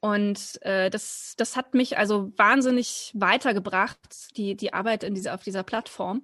Und 0.00 0.60
äh, 0.62 0.90
das, 0.90 1.34
das 1.36 1.56
hat 1.56 1.74
mich 1.74 1.96
also 1.96 2.32
wahnsinnig 2.36 3.12
weitergebracht, 3.14 4.36
die, 4.36 4.56
die 4.56 4.72
Arbeit 4.72 5.04
in 5.04 5.14
dieser, 5.14 5.34
auf 5.34 5.44
dieser 5.44 5.62
Plattform. 5.62 6.22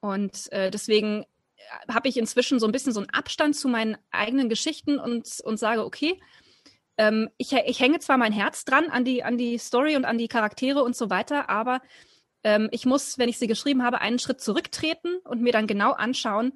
Und 0.00 0.50
äh, 0.52 0.70
deswegen 0.70 1.26
habe 1.88 2.08
ich 2.08 2.16
inzwischen 2.16 2.58
so 2.58 2.66
ein 2.66 2.72
bisschen 2.72 2.92
so 2.92 3.00
einen 3.00 3.10
Abstand 3.10 3.56
zu 3.56 3.68
meinen 3.68 3.96
eigenen 4.10 4.48
Geschichten 4.48 4.98
und, 4.98 5.40
und 5.44 5.58
sage, 5.58 5.84
okay, 5.84 6.20
ähm, 6.96 7.30
ich, 7.38 7.52
ich 7.52 7.80
hänge 7.80 7.98
zwar 8.00 8.18
mein 8.18 8.32
Herz 8.32 8.64
dran 8.64 8.90
an 8.90 9.04
die, 9.04 9.22
an 9.22 9.38
die 9.38 9.58
Story 9.58 9.96
und 9.96 10.04
an 10.04 10.18
die 10.18 10.28
Charaktere 10.28 10.82
und 10.82 10.96
so 10.96 11.10
weiter, 11.10 11.48
aber 11.48 11.80
ähm, 12.44 12.68
ich 12.72 12.86
muss, 12.86 13.18
wenn 13.18 13.28
ich 13.28 13.38
sie 13.38 13.46
geschrieben 13.46 13.82
habe, 13.82 14.00
einen 14.00 14.18
Schritt 14.18 14.40
zurücktreten 14.40 15.18
und 15.24 15.42
mir 15.42 15.52
dann 15.52 15.66
genau 15.66 15.92
anschauen, 15.92 16.52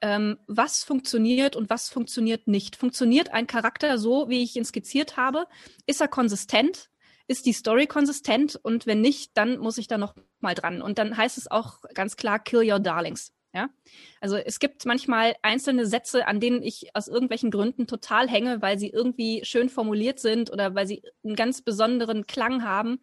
ähm, 0.00 0.38
was 0.46 0.84
funktioniert 0.84 1.56
und 1.56 1.70
was 1.70 1.88
funktioniert 1.88 2.46
nicht. 2.46 2.76
Funktioniert 2.76 3.32
ein 3.32 3.46
Charakter 3.46 3.98
so, 3.98 4.28
wie 4.28 4.42
ich 4.42 4.56
ihn 4.56 4.64
skizziert 4.64 5.16
habe? 5.16 5.46
Ist 5.86 6.00
er 6.00 6.08
konsistent? 6.08 6.88
Ist 7.26 7.46
die 7.46 7.52
Story 7.52 7.86
konsistent? 7.86 8.56
Und 8.56 8.86
wenn 8.86 9.00
nicht, 9.00 9.36
dann 9.36 9.58
muss 9.58 9.78
ich 9.78 9.88
da 9.88 9.98
noch 9.98 10.14
mal 10.40 10.54
dran. 10.54 10.82
Und 10.82 10.98
dann 10.98 11.16
heißt 11.16 11.36
es 11.36 11.50
auch 11.50 11.82
ganz 11.94 12.16
klar, 12.16 12.38
kill 12.38 12.70
your 12.70 12.78
darlings. 12.78 13.32
Ja, 13.54 13.70
also 14.20 14.36
es 14.36 14.58
gibt 14.58 14.84
manchmal 14.84 15.34
einzelne 15.40 15.86
Sätze, 15.86 16.26
an 16.26 16.38
denen 16.38 16.62
ich 16.62 16.94
aus 16.94 17.08
irgendwelchen 17.08 17.50
Gründen 17.50 17.86
total 17.86 18.28
hänge, 18.28 18.60
weil 18.60 18.78
sie 18.78 18.90
irgendwie 18.90 19.42
schön 19.44 19.70
formuliert 19.70 20.20
sind 20.20 20.52
oder 20.52 20.74
weil 20.74 20.86
sie 20.86 21.02
einen 21.24 21.34
ganz 21.34 21.62
besonderen 21.62 22.26
Klang 22.26 22.62
haben. 22.62 23.00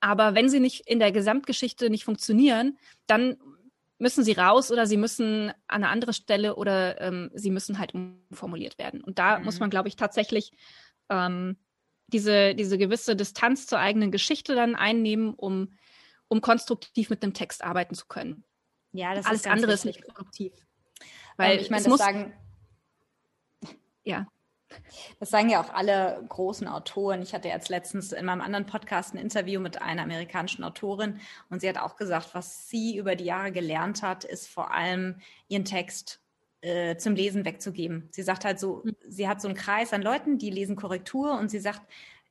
Aber 0.00 0.34
wenn 0.34 0.48
sie 0.48 0.58
nicht 0.58 0.88
in 0.88 0.98
der 0.98 1.12
Gesamtgeschichte 1.12 1.90
nicht 1.90 2.04
funktionieren, 2.04 2.76
dann 3.06 3.36
müssen 3.98 4.24
sie 4.24 4.32
raus 4.32 4.72
oder 4.72 4.86
sie 4.86 4.96
müssen 4.96 5.50
an 5.50 5.84
eine 5.84 5.88
andere 5.88 6.12
Stelle 6.12 6.56
oder 6.56 7.00
ähm, 7.00 7.30
sie 7.34 7.50
müssen 7.50 7.78
halt 7.78 7.94
umformuliert 7.94 8.78
werden. 8.78 9.02
Und 9.02 9.18
da 9.18 9.38
mhm. 9.38 9.44
muss 9.44 9.60
man, 9.60 9.70
glaube 9.70 9.88
ich, 9.88 9.96
tatsächlich 9.96 10.52
ähm, 11.08 11.56
diese, 12.08 12.54
diese 12.54 12.78
gewisse 12.78 13.16
Distanz 13.16 13.66
zur 13.66 13.78
eigenen 13.78 14.10
Geschichte 14.10 14.54
dann 14.54 14.74
einnehmen, 14.74 15.34
um, 15.34 15.76
um 16.28 16.40
konstruktiv 16.40 17.10
mit 17.10 17.22
dem 17.22 17.34
Text 17.34 17.62
arbeiten 17.62 17.94
zu 17.94 18.06
können. 18.06 18.44
Ja, 18.98 19.14
das 19.14 19.26
Alles 19.26 19.40
ist 19.42 19.46
andere 19.46 19.72
wichtig. 19.72 19.90
ist 19.90 19.96
nicht 19.96 20.08
produktiv. 20.08 20.52
Weil 21.36 21.52
ähm, 21.52 21.60
ich 21.60 21.70
meine, 21.70 21.84
das 21.84 21.88
muss, 21.88 22.00
sagen. 22.00 22.32
Ja. 24.02 24.26
Das 25.20 25.30
sagen 25.30 25.48
ja 25.48 25.62
auch 25.62 25.72
alle 25.72 26.22
großen 26.28 26.66
Autoren. 26.66 27.22
Ich 27.22 27.32
hatte 27.32 27.48
jetzt 27.48 27.68
letztens 27.68 28.12
in 28.12 28.26
meinem 28.26 28.40
anderen 28.40 28.66
Podcast 28.66 29.14
ein 29.14 29.18
Interview 29.18 29.60
mit 29.60 29.80
einer 29.80 30.02
amerikanischen 30.02 30.64
Autorin 30.64 31.20
und 31.48 31.60
sie 31.60 31.68
hat 31.68 31.78
auch 31.78 31.96
gesagt, 31.96 32.34
was 32.34 32.68
sie 32.68 32.96
über 32.96 33.14
die 33.14 33.24
Jahre 33.24 33.52
gelernt 33.52 34.02
hat, 34.02 34.24
ist 34.24 34.48
vor 34.48 34.72
allem 34.72 35.20
ihren 35.46 35.64
Text 35.64 36.20
äh, 36.60 36.96
zum 36.96 37.14
Lesen 37.14 37.44
wegzugeben. 37.44 38.08
Sie 38.10 38.22
sagt 38.22 38.44
halt 38.44 38.58
so, 38.58 38.82
mhm. 38.84 38.96
sie 39.08 39.28
hat 39.28 39.40
so 39.40 39.48
einen 39.48 39.56
Kreis 39.56 39.92
an 39.92 40.02
Leuten, 40.02 40.38
die 40.38 40.50
lesen 40.50 40.76
Korrektur 40.76 41.38
und 41.38 41.50
sie 41.50 41.60
sagt, 41.60 41.82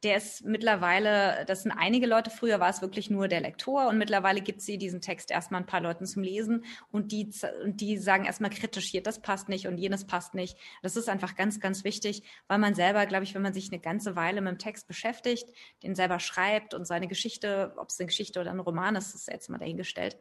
der 0.03 0.17
ist 0.17 0.45
mittlerweile, 0.45 1.43
das 1.47 1.63
sind 1.63 1.71
einige 1.71 2.05
Leute, 2.05 2.29
früher 2.29 2.59
war 2.59 2.69
es 2.69 2.81
wirklich 2.81 3.09
nur 3.09 3.27
der 3.27 3.41
Lektor 3.41 3.87
und 3.87 3.97
mittlerweile 3.97 4.41
gibt 4.41 4.61
sie 4.61 4.77
diesen 4.77 5.01
Text 5.01 5.31
erstmal 5.31 5.61
ein 5.61 5.65
paar 5.65 5.81
Leuten 5.81 6.05
zum 6.05 6.21
Lesen 6.21 6.65
und 6.91 7.11
die, 7.11 7.31
die 7.65 7.97
sagen 7.97 8.25
erstmal 8.25 8.51
kritisch 8.51 8.85
hier, 8.85 9.01
das 9.01 9.21
passt 9.21 9.49
nicht 9.49 9.67
und 9.67 9.77
jenes 9.77 10.05
passt 10.05 10.35
nicht. 10.35 10.57
Das 10.83 10.95
ist 10.97 11.09
einfach 11.09 11.35
ganz, 11.35 11.59
ganz 11.59 11.83
wichtig, 11.83 12.23
weil 12.47 12.59
man 12.59 12.75
selber, 12.75 13.07
glaube 13.07 13.23
ich, 13.23 13.33
wenn 13.33 13.41
man 13.41 13.53
sich 13.53 13.71
eine 13.71 13.81
ganze 13.81 14.15
Weile 14.15 14.41
mit 14.41 14.51
dem 14.51 14.59
Text 14.59 14.87
beschäftigt, 14.87 15.49
den 15.81 15.95
selber 15.95 16.19
schreibt 16.19 16.75
und 16.75 16.85
seine 16.85 17.07
Geschichte, 17.07 17.73
ob 17.77 17.89
es 17.89 17.99
eine 17.99 18.07
Geschichte 18.07 18.39
oder 18.39 18.51
ein 18.51 18.59
Roman 18.59 18.95
ist, 18.95 19.15
ist 19.15 19.27
jetzt 19.27 19.49
mal 19.49 19.57
dahingestellt, 19.57 20.17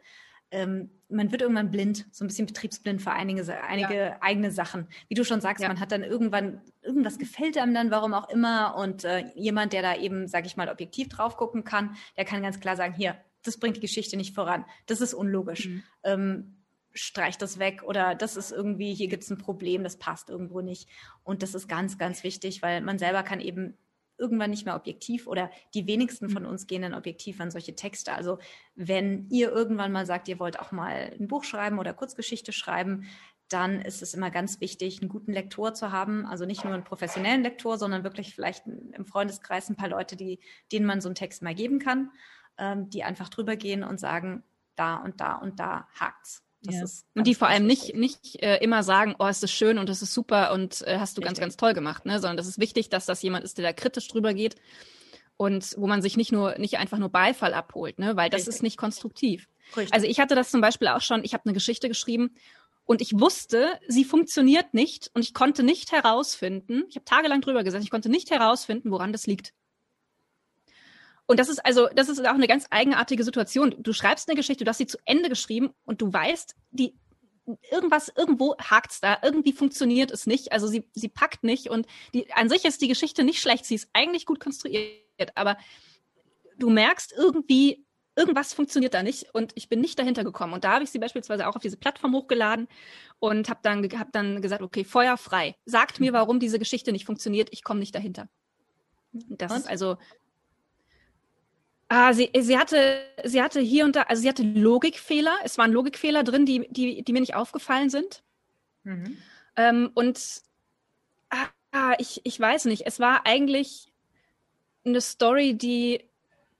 ähm, 0.51 0.91
man 1.09 1.31
wird 1.31 1.43
irgendwann 1.43 1.71
blind, 1.71 2.07
so 2.11 2.25
ein 2.25 2.29
bisschen 2.29 2.47
betriebsblind 2.47 3.01
für 3.01 3.13
einige, 3.13 3.63
einige 3.63 3.95
ja. 3.95 4.17
eigene 4.21 4.51
Sachen. 4.51 4.89
Wie 5.09 5.15
du 5.15 5.25
schon 5.25 5.41
sagst, 5.41 5.63
ja. 5.63 5.69
man 5.69 5.81
hat 5.81 5.93
dann 5.93 6.03
irgendwann, 6.03 6.61
irgendwas 6.83 7.19
gefällt 7.19 7.57
einem 7.59 7.75
dann, 7.75 7.91
warum 7.91 8.15
auch 8.15 8.29
immer. 8.29 8.77
Und 8.77 9.05
äh, 9.05 9.25
jemand, 9.35 9.73
der 9.73 9.83
da 9.83 9.97
eben, 9.97 10.27
sag 10.27 10.47
ich 10.47 10.57
mal, 10.57 10.69
objektiv 10.69 11.09
drauf 11.09 11.37
gucken 11.37 11.65
kann, 11.65 11.97
der 12.17 12.25
kann 12.25 12.43
ganz 12.43 12.61
klar 12.61 12.77
sagen, 12.77 12.95
hier, 12.95 13.17
das 13.43 13.59
bringt 13.59 13.77
die 13.77 13.81
Geschichte 13.81 14.17
nicht 14.17 14.35
voran. 14.35 14.65
Das 14.87 15.01
ist 15.01 15.15
unlogisch. 15.15 15.67
Mhm. 15.67 15.83
Ähm, 16.03 16.57
streich 16.93 17.39
das 17.39 17.59
weg 17.59 17.83
oder 17.85 18.15
das 18.15 18.37
ist 18.37 18.51
irgendwie, 18.51 18.95
hier 18.95 19.09
gibt 19.09 19.23
es 19.23 19.31
ein 19.31 19.39
Problem, 19.39 19.85
das 19.85 19.99
passt 19.99 20.31
irgendwo 20.31 20.61
nicht. 20.61 20.89
Und 21.23 21.43
das 21.43 21.55
ist 21.55 21.69
ganz, 21.69 21.99
ganz 21.99 22.25
wichtig, 22.25 22.63
weil 22.63 22.81
man 22.81 22.99
selber 22.99 23.23
kann 23.23 23.41
eben 23.41 23.77
irgendwann 24.19 24.51
nicht 24.51 24.65
mehr 24.65 24.77
objektiv 24.77 25.27
oder 25.27 25.51
die 25.75 25.87
wenigsten 25.87 26.31
von 26.31 26.45
mhm. 26.45 26.49
uns 26.49 26.67
gehen 26.67 26.83
dann 26.83 26.95
objektiv 26.95 27.41
an 27.41 27.51
solche 27.51 27.75
Texte. 27.75 28.13
Also 28.13 28.39
wenn 28.75 29.29
ihr 29.31 29.51
irgendwann 29.51 29.93
mal 29.93 30.07
sagt, 30.07 30.29
ihr 30.29 30.39
wollt 30.39 30.59
auch 30.59 30.73
mal 30.73 31.15
ein 31.19 31.29
Buch 31.29 31.45
schreiben 31.45 31.79
oder 31.79 31.93
Kurzgeschichte 31.95 32.53
schreiben, 32.53 33.07
dann 33.49 33.81
ist 33.81 34.03
es 34.03 34.15
immer 34.15 34.31
ganz 34.31 34.61
wichtig, 34.61 35.01
einen 35.01 35.09
guten 35.09 35.33
Lektor 35.33 35.75
zu 35.75 35.93
haben. 35.93 36.27
Also 36.27 36.47
nicht 36.47 36.65
nur 36.65 36.75
einen 36.75 36.85
professionellen 36.85 37.43
Lektor, 37.43 37.79
sondern 37.79 38.03
wirklich 38.03 38.35
vielleicht 38.35 38.67
im 38.67 39.07
Freundeskreis 39.07 39.69
ein 39.69 39.77
paar 39.77 39.89
Leute, 39.89 40.17
die, 40.17 40.41
denen 40.73 40.87
man 40.87 41.01
so 41.01 41.09
einen 41.09 41.15
Text 41.15 41.43
mal 41.43 41.55
geben 41.55 41.79
kann, 41.79 42.11
ähm, 42.59 42.91
die 42.91 43.05
einfach 43.05 43.29
drüber 43.29 43.57
gehen 43.57 43.85
und 43.85 44.01
sagen, 44.01 44.43
da 44.75 44.97
und 44.97 45.21
da 45.21 45.35
und 45.37 45.61
da 45.61 45.89
hakt's. 45.95 46.46
Ja. 46.75 46.85
und 47.15 47.27
die 47.27 47.35
vor 47.35 47.49
allem 47.49 47.67
nicht, 47.67 47.95
nicht 47.95 48.43
äh, 48.43 48.59
immer 48.59 48.83
sagen, 48.83 49.15
oh, 49.19 49.27
ist 49.27 49.43
das 49.43 49.51
schön 49.51 49.79
und 49.79 49.89
das 49.89 50.03
ist 50.03 50.13
super 50.13 50.53
und 50.53 50.83
äh, 50.83 50.99
hast 50.99 51.17
du 51.17 51.21
Richtig. 51.21 51.25
ganz, 51.25 51.41
ganz 51.41 51.57
toll 51.57 51.75
gemacht, 51.75 52.07
ne? 52.07 52.21
Sondern 52.21 52.37
das 52.37 52.47
ist 52.47 52.59
wichtig, 52.59 52.89
dass 52.89 53.07
das 53.07 53.23
jemand 53.23 53.45
ist, 53.45 53.59
der 53.59 53.65
da 53.65 53.73
kritisch 53.73 54.09
drüber 54.09 54.35
geht 54.35 54.57
und 55.37 55.75
wo 55.77 55.87
man 55.87 56.03
sich 56.03 56.17
nicht 56.17 56.33
nur, 56.33 56.59
nicht 56.59 56.79
einfach 56.79 56.99
nur 56.99 57.09
Beifall 57.09 57.55
abholt, 57.55 57.99
ne? 57.99 58.17
Weil 58.17 58.31
das 58.31 58.41
Richtig. 58.41 58.55
ist 58.57 58.63
nicht 58.63 58.77
konstruktiv. 58.77 59.49
Richtig. 59.77 59.93
Also 59.93 60.07
ich 60.07 60.21
hatte 60.21 60.35
das 60.35 60.51
zum 60.51 60.61
Beispiel 60.61 60.89
auch 60.89 61.01
schon, 61.01 61.25
ich 61.25 61.35
habe 61.35 61.45
eine 61.45 61.55
Geschichte 61.55 61.89
geschrieben 61.89 62.35
und 62.85 63.03
ich 63.03 63.19
wusste, 63.19 63.79
sie 63.89 64.05
funktioniert 64.05 64.73
nicht 64.73 65.11
und 65.15 65.23
ich 65.23 65.35
konnte 65.35 65.63
nicht 65.63 65.93
herausfinden, 65.93 66.85
ich 66.89 66.97
habe 66.97 67.05
tagelang 67.05 67.41
drüber 67.41 67.65
gesessen, 67.65 67.85
ich 67.85 67.91
konnte 67.91 68.09
nicht 68.09 68.31
herausfinden, 68.31 68.91
woran 68.91 69.13
das 69.13 69.27
liegt. 69.27 69.53
Und 71.27 71.41
das 71.41 71.49
ist 71.49 71.65
also, 71.65 71.89
das 71.95 72.09
ist 72.09 72.25
auch 72.25 72.35
eine 72.35 72.47
ganz 72.47 72.67
eigenartige 72.71 73.25
Situation. 73.25 73.75
Du 73.79 73.93
schreibst 73.93 74.29
eine 74.29 74.37
Geschichte, 74.37 74.65
du 74.65 74.69
hast 74.69 74.79
sie 74.79 74.87
zu 74.87 74.99
Ende 75.05 75.29
geschrieben 75.29 75.71
und 75.85 76.01
du 76.01 76.13
weißt, 76.13 76.55
die 76.71 76.95
irgendwas, 77.71 78.13
irgendwo 78.17 78.57
hakt's 78.59 79.01
da, 79.01 79.19
irgendwie 79.23 79.53
funktioniert 79.53 80.11
es 80.11 80.27
nicht. 80.27 80.53
Also 80.53 80.67
sie, 80.67 80.89
sie 80.95 81.09
packt 81.09 81.45
nicht 81.45 81.69
und 81.69 81.87
die, 82.15 82.33
an 82.33 82.49
sich 82.49 82.65
ist 82.65 82.81
die 82.81 82.89
Geschichte 82.89 83.25
nicht 83.25 83.41
schlecht, 83.41 83.65
sie 83.65 83.77
ist 83.77 83.89
eigentlich 83.93 84.27
gut 84.27 84.41
konstruiert, 84.41 85.01
aber 85.35 85.57
du 86.59 86.71
merkst 86.71 87.13
irgendwie, 87.17 87.85
irgendwas 88.17 88.55
funktioniert 88.55 88.95
da 88.95 89.03
nicht 89.03 89.35
und 89.35 89.53
ich 89.55 89.69
bin 89.69 89.81
nicht 89.81 89.99
dahinter 89.99 90.25
gekommen. 90.25 90.55
Und 90.55 90.65
da 90.65 90.73
habe 90.73 90.85
ich 90.85 90.91
sie 90.91 90.99
beispielsweise 90.99 91.47
auch 91.47 91.55
auf 91.55 91.63
diese 91.63 91.77
Plattform 91.77 92.15
hochgeladen 92.15 92.67
und 93.19 93.49
habe 93.49 93.61
dann, 93.63 93.85
hab 93.99 94.11
dann 94.13 94.43
gesagt, 94.43 94.63
okay, 94.63 94.85
Feuer 94.85 95.17
frei. 95.17 95.55
Sagt 95.67 96.01
mir, 96.01 96.13
warum 96.13 96.41
diese 96.41 96.59
Geschichte 96.59 96.93
nicht 96.93 97.05
funktioniert, 97.05 97.49
ich 97.53 97.63
komme 97.63 97.81
nicht 97.81 97.95
dahinter. 97.95 98.29
Das 99.13 99.53
und? 99.53 99.59
ist 99.59 99.69
also 99.69 99.99
Ah, 101.89 102.13
sie, 102.13 102.31
sie 102.37 102.59
hatte, 102.59 103.01
sie 103.25 103.41
hatte 103.41 103.61
hier 103.61 103.85
und 103.85 103.95
da, 103.95 104.03
also 104.03 104.23
sie 104.23 104.29
hatte 104.29 104.43
Logikfehler. 104.43 105.37
Es 105.45 105.57
waren 105.57 105.73
Logikfehler 105.73 106.25
drin, 106.25 106.45
die, 106.45 106.67
die, 106.71 107.03
die 107.03 107.13
mir 107.13 107.21
nicht 107.21 107.35
aufgefallen 107.35 107.91
sind. 107.91 108.25
Mhm. 108.83 109.19
Ähm, 109.57 109.91
und 109.95 110.43
ah, 111.31 111.95
ich, 111.99 112.21
ich 112.25 112.39
weiß 112.41 112.65
nicht, 112.65 112.87
es 112.87 112.99
war 112.99 113.27
eigentlich 113.27 113.93
eine 114.85 115.01
Story, 115.01 115.55
die, 115.55 116.09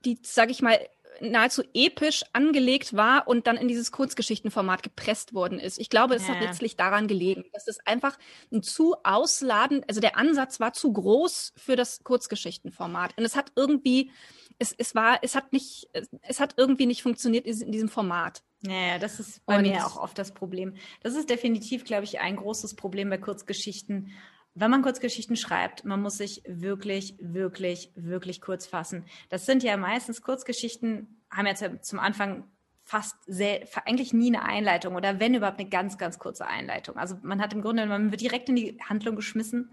die, 0.05 0.19
sag 0.23 0.51
ich 0.51 0.63
mal, 0.63 0.79
nahezu 1.21 1.63
episch 1.75 2.25
angelegt 2.33 2.95
war 2.95 3.27
und 3.27 3.47
dann 3.47 3.57
in 3.57 3.69
dieses 3.69 3.93
Kurzgeschichtenformat 3.93 4.83
gepresst 4.83 5.35
worden 5.35 5.59
ist. 5.59 5.79
Ich 5.79 5.89
glaube, 5.89 6.15
es 6.15 6.27
ja. 6.27 6.35
hat 6.35 6.43
letztlich 6.43 6.77
daran 6.77 7.09
gelegen, 7.09 7.45
dass 7.53 7.67
es 7.69 7.79
einfach 7.87 8.19
ein 8.53 8.63
zu 8.63 8.97
ausladend, 9.03 9.85
also 9.89 10.01
der 10.01 10.17
Ansatz 10.17 10.61
war 10.61 10.73
zu 10.73 10.93
groß 10.93 11.55
für 11.57 11.77
das 11.77 12.05
Kurzgeschichtenformat. 12.05 13.17
Und 13.17 13.25
es 13.25 13.37
hat 13.37 13.53
irgendwie, 13.57 14.11
es, 14.59 14.73
es 14.77 14.95
war, 14.95 15.19
es 15.23 15.35
hat 15.35 15.53
nicht, 15.53 15.89
es 16.23 16.41
hat 16.41 16.55
irgendwie 16.57 16.87
nicht 16.87 17.03
funktioniert 17.03 17.47
in 17.47 17.73
diesem 17.73 17.89
Format. 17.89 18.43
Ja, 18.63 18.99
das 18.99 19.21
ist 19.21 19.45
bei 19.47 19.59
und, 19.59 19.63
mir 19.63 19.87
auch 19.87 19.97
oft 19.97 20.19
das 20.19 20.33
Problem. 20.33 20.75
Das 21.03 21.15
ist 21.15 21.29
definitiv, 21.31 21.85
glaube 21.85 22.05
ich, 22.05 22.21
ein 22.21 22.37
großes 22.37 22.75
Problem 22.75 23.11
bei 23.11 23.19
Kurzgeschichten. 23.19 24.13
Wenn 24.55 24.71
man 24.71 24.83
Kurzgeschichten 24.83 25.37
schreibt, 25.37 25.85
man 25.85 26.01
muss 26.01 26.17
sich 26.17 26.43
wirklich, 26.47 27.17
wirklich, 27.21 27.93
wirklich 27.95 28.41
kurz 28.41 28.67
fassen. 28.67 29.05
Das 29.29 29.45
sind 29.45 29.63
ja 29.63 29.77
meistens 29.77 30.23
Kurzgeschichten, 30.23 31.23
haben 31.31 31.47
ja 31.47 31.81
zum 31.81 31.99
Anfang 31.99 32.45
fast 32.83 33.17
sehr, 33.27 33.67
eigentlich 33.85 34.15
nie 34.15 34.29
eine 34.29 34.45
Einleitung 34.45 34.95
oder 34.95 35.21
wenn 35.21 35.35
überhaupt 35.35 35.59
eine 35.59 35.69
ganz, 35.69 35.99
ganz 35.99 36.19
kurze 36.19 36.47
Einleitung. 36.47 36.97
Also 36.97 37.19
man 37.23 37.43
hat 37.43 37.53
im 37.53 37.61
Grunde, 37.61 37.85
man 37.85 38.13
wird 38.13 38.21
direkt 38.21 38.49
in 38.49 38.57
die 38.57 38.79
Handlung 38.81 39.17
geschmissen. 39.17 39.73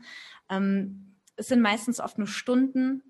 Ähm, 0.50 1.16
es 1.36 1.48
sind 1.48 1.62
meistens 1.62 2.00
oft 2.00 2.18
nur 2.18 2.28
Stunden 2.28 3.04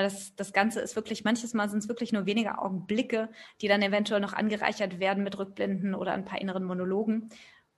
das, 0.00 0.34
das 0.36 0.54
Ganze 0.54 0.80
ist 0.80 0.96
wirklich, 0.96 1.24
manches 1.24 1.52
Mal 1.52 1.68
sind 1.68 1.80
es 1.80 1.88
wirklich 1.88 2.12
nur 2.12 2.24
wenige 2.24 2.58
Augenblicke, 2.58 3.28
die 3.60 3.68
dann 3.68 3.82
eventuell 3.82 4.20
noch 4.20 4.32
angereichert 4.32 5.00
werden 5.00 5.22
mit 5.22 5.38
Rückblenden 5.38 5.94
oder 5.94 6.12
ein 6.12 6.24
paar 6.24 6.40
inneren 6.40 6.64
Monologen. 6.64 7.28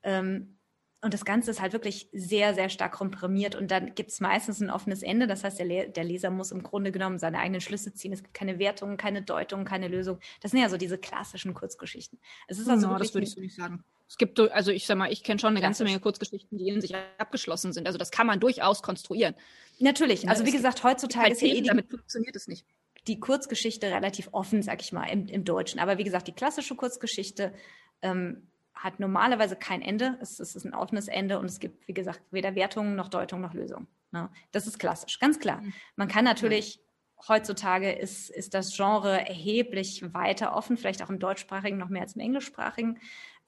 Ähm, 0.05 0.59
und 1.05 1.13
das 1.13 1.27
Ganze 1.27 1.51
ist 1.51 1.61
halt 1.61 1.75
wirklich 1.75 2.09
sehr, 2.13 2.55
sehr 2.55 2.71
stark 2.71 2.93
komprimiert. 2.93 3.55
Und 3.55 3.71
dann 3.71 3.95
gibt 3.95 4.11
es 4.11 4.21
meistens 4.21 4.61
ein 4.61 4.71
offenes 4.71 5.03
Ende. 5.03 5.27
Das 5.27 5.45
heißt, 5.45 5.59
der, 5.59 5.67
Le 5.67 5.89
der, 5.91 6.03
Leser 6.03 6.31
muss 6.31 6.51
im 6.51 6.63
Grunde 6.63 6.93
genommen 6.93 7.19
seine 7.19 7.41
eigenen 7.41 7.61
Schlüsse 7.61 7.93
ziehen. 7.93 8.13
Es 8.15 8.23
gibt 8.23 8.33
keine 8.33 8.59
Wertung, 8.59 8.97
keine 8.97 9.21
Deutung, 9.21 9.67
keine 9.67 9.89
Lösung. 9.89 10.19
Das 10.41 10.53
sind 10.53 10.61
ja 10.61 10.69
so 10.71 10.79
diese 10.79 10.97
klassischen 10.97 11.53
Kurzgeschichten. 11.53 12.19
Es 12.49 12.59
ist 12.59 12.71
also 12.71 12.89
no, 12.89 12.99
das 12.99 13.13
würde 13.13 13.27
ich 13.27 13.33
so 13.33 13.41
nicht 13.41 13.55
sagen. 13.55 13.85
Es 14.09 14.17
gibt, 14.17 14.41
also 14.41 14.71
ich 14.71 14.87
sag 14.87 14.97
mal, 14.97 15.13
ich 15.13 15.23
kenne 15.23 15.39
schon 15.39 15.51
eine 15.51 15.61
ganze 15.61 15.85
Menge 15.85 16.01
Kurzgeschichten, 16.01 16.57
die 16.57 16.69
in 16.69 16.81
sich 16.81 16.95
abgeschlossen 17.19 17.75
sind. 17.75 17.87
Also 17.87 17.99
das 17.99 18.11
kann 18.11 18.27
man 18.27 18.41
durchaus 18.41 18.83
konstruieren. 18.83 19.35
Natürlich. 19.81 20.27
Also 20.27 20.47
wie 20.47 20.53
gesagt, 20.53 20.85
heutzutage 20.85 21.33
ist 21.33 21.43
ja 21.43 21.49
eh 21.49 21.61
die, 21.61 21.69
damit 21.69 21.91
funktioniert 21.91 22.35
es 22.35 22.49
nicht. 22.49 22.65
Die 23.09 23.21
Kurzgeschichte 23.21 23.89
relativ 23.89 24.31
offen, 24.33 24.63
sag 24.63 24.81
ich 24.81 24.91
mal, 24.93 25.05
im, 25.05 25.27
im 25.27 25.45
Deutschen. 25.45 25.81
Aber 25.81 25.99
wie 25.99 26.05
gesagt, 26.05 26.29
die 26.29 26.33
klassische 26.33 26.75
Kurzgeschichte 26.75 27.53
ähm, 28.01 28.49
hat 28.75 29.01
normalerweise 29.01 29.57
kein 29.57 29.83
Ende. 29.83 30.19
Es, 30.21 30.41
es, 30.41 30.57
ist 30.57 30.65
ein 30.65 30.75
offenes 30.75 31.09
Ende 31.09 31.39
und 31.39 31.47
es 31.47 31.61
gibt, 31.61 31.87
wie 31.89 31.95
gesagt, 31.95 32.21
weder 32.31 32.55
Wertung 32.55 32.97
noch 32.97 33.09
Deutung 33.09 33.41
noch 33.41 33.55
Lösung. 33.55 33.87
Ne? 34.11 34.29
Das 34.53 34.67
ist 34.67 34.79
klassisch, 34.79 35.19
ganz 35.19 35.39
klar. 35.39 35.61
Mhm. 35.61 35.73
Man 35.97 36.09
kann 36.09 36.25
natürlich, 36.25 36.81
heutzutage 37.29 37.93
ist, 37.93 38.31
ist 38.31 38.55
das 38.55 38.77
Genre 38.77 39.27
erheblich 39.27 40.03
weiter 40.13 40.55
offen, 40.55 40.77
vielleicht 40.77 41.03
auch 41.03 41.11
im 41.11 41.19
deutschsprachigen 41.19 41.79
noch 41.79 41.89
mehr 41.89 42.03
als 42.03 42.15
im 42.15 42.21
englischsprachigen. 42.21 42.99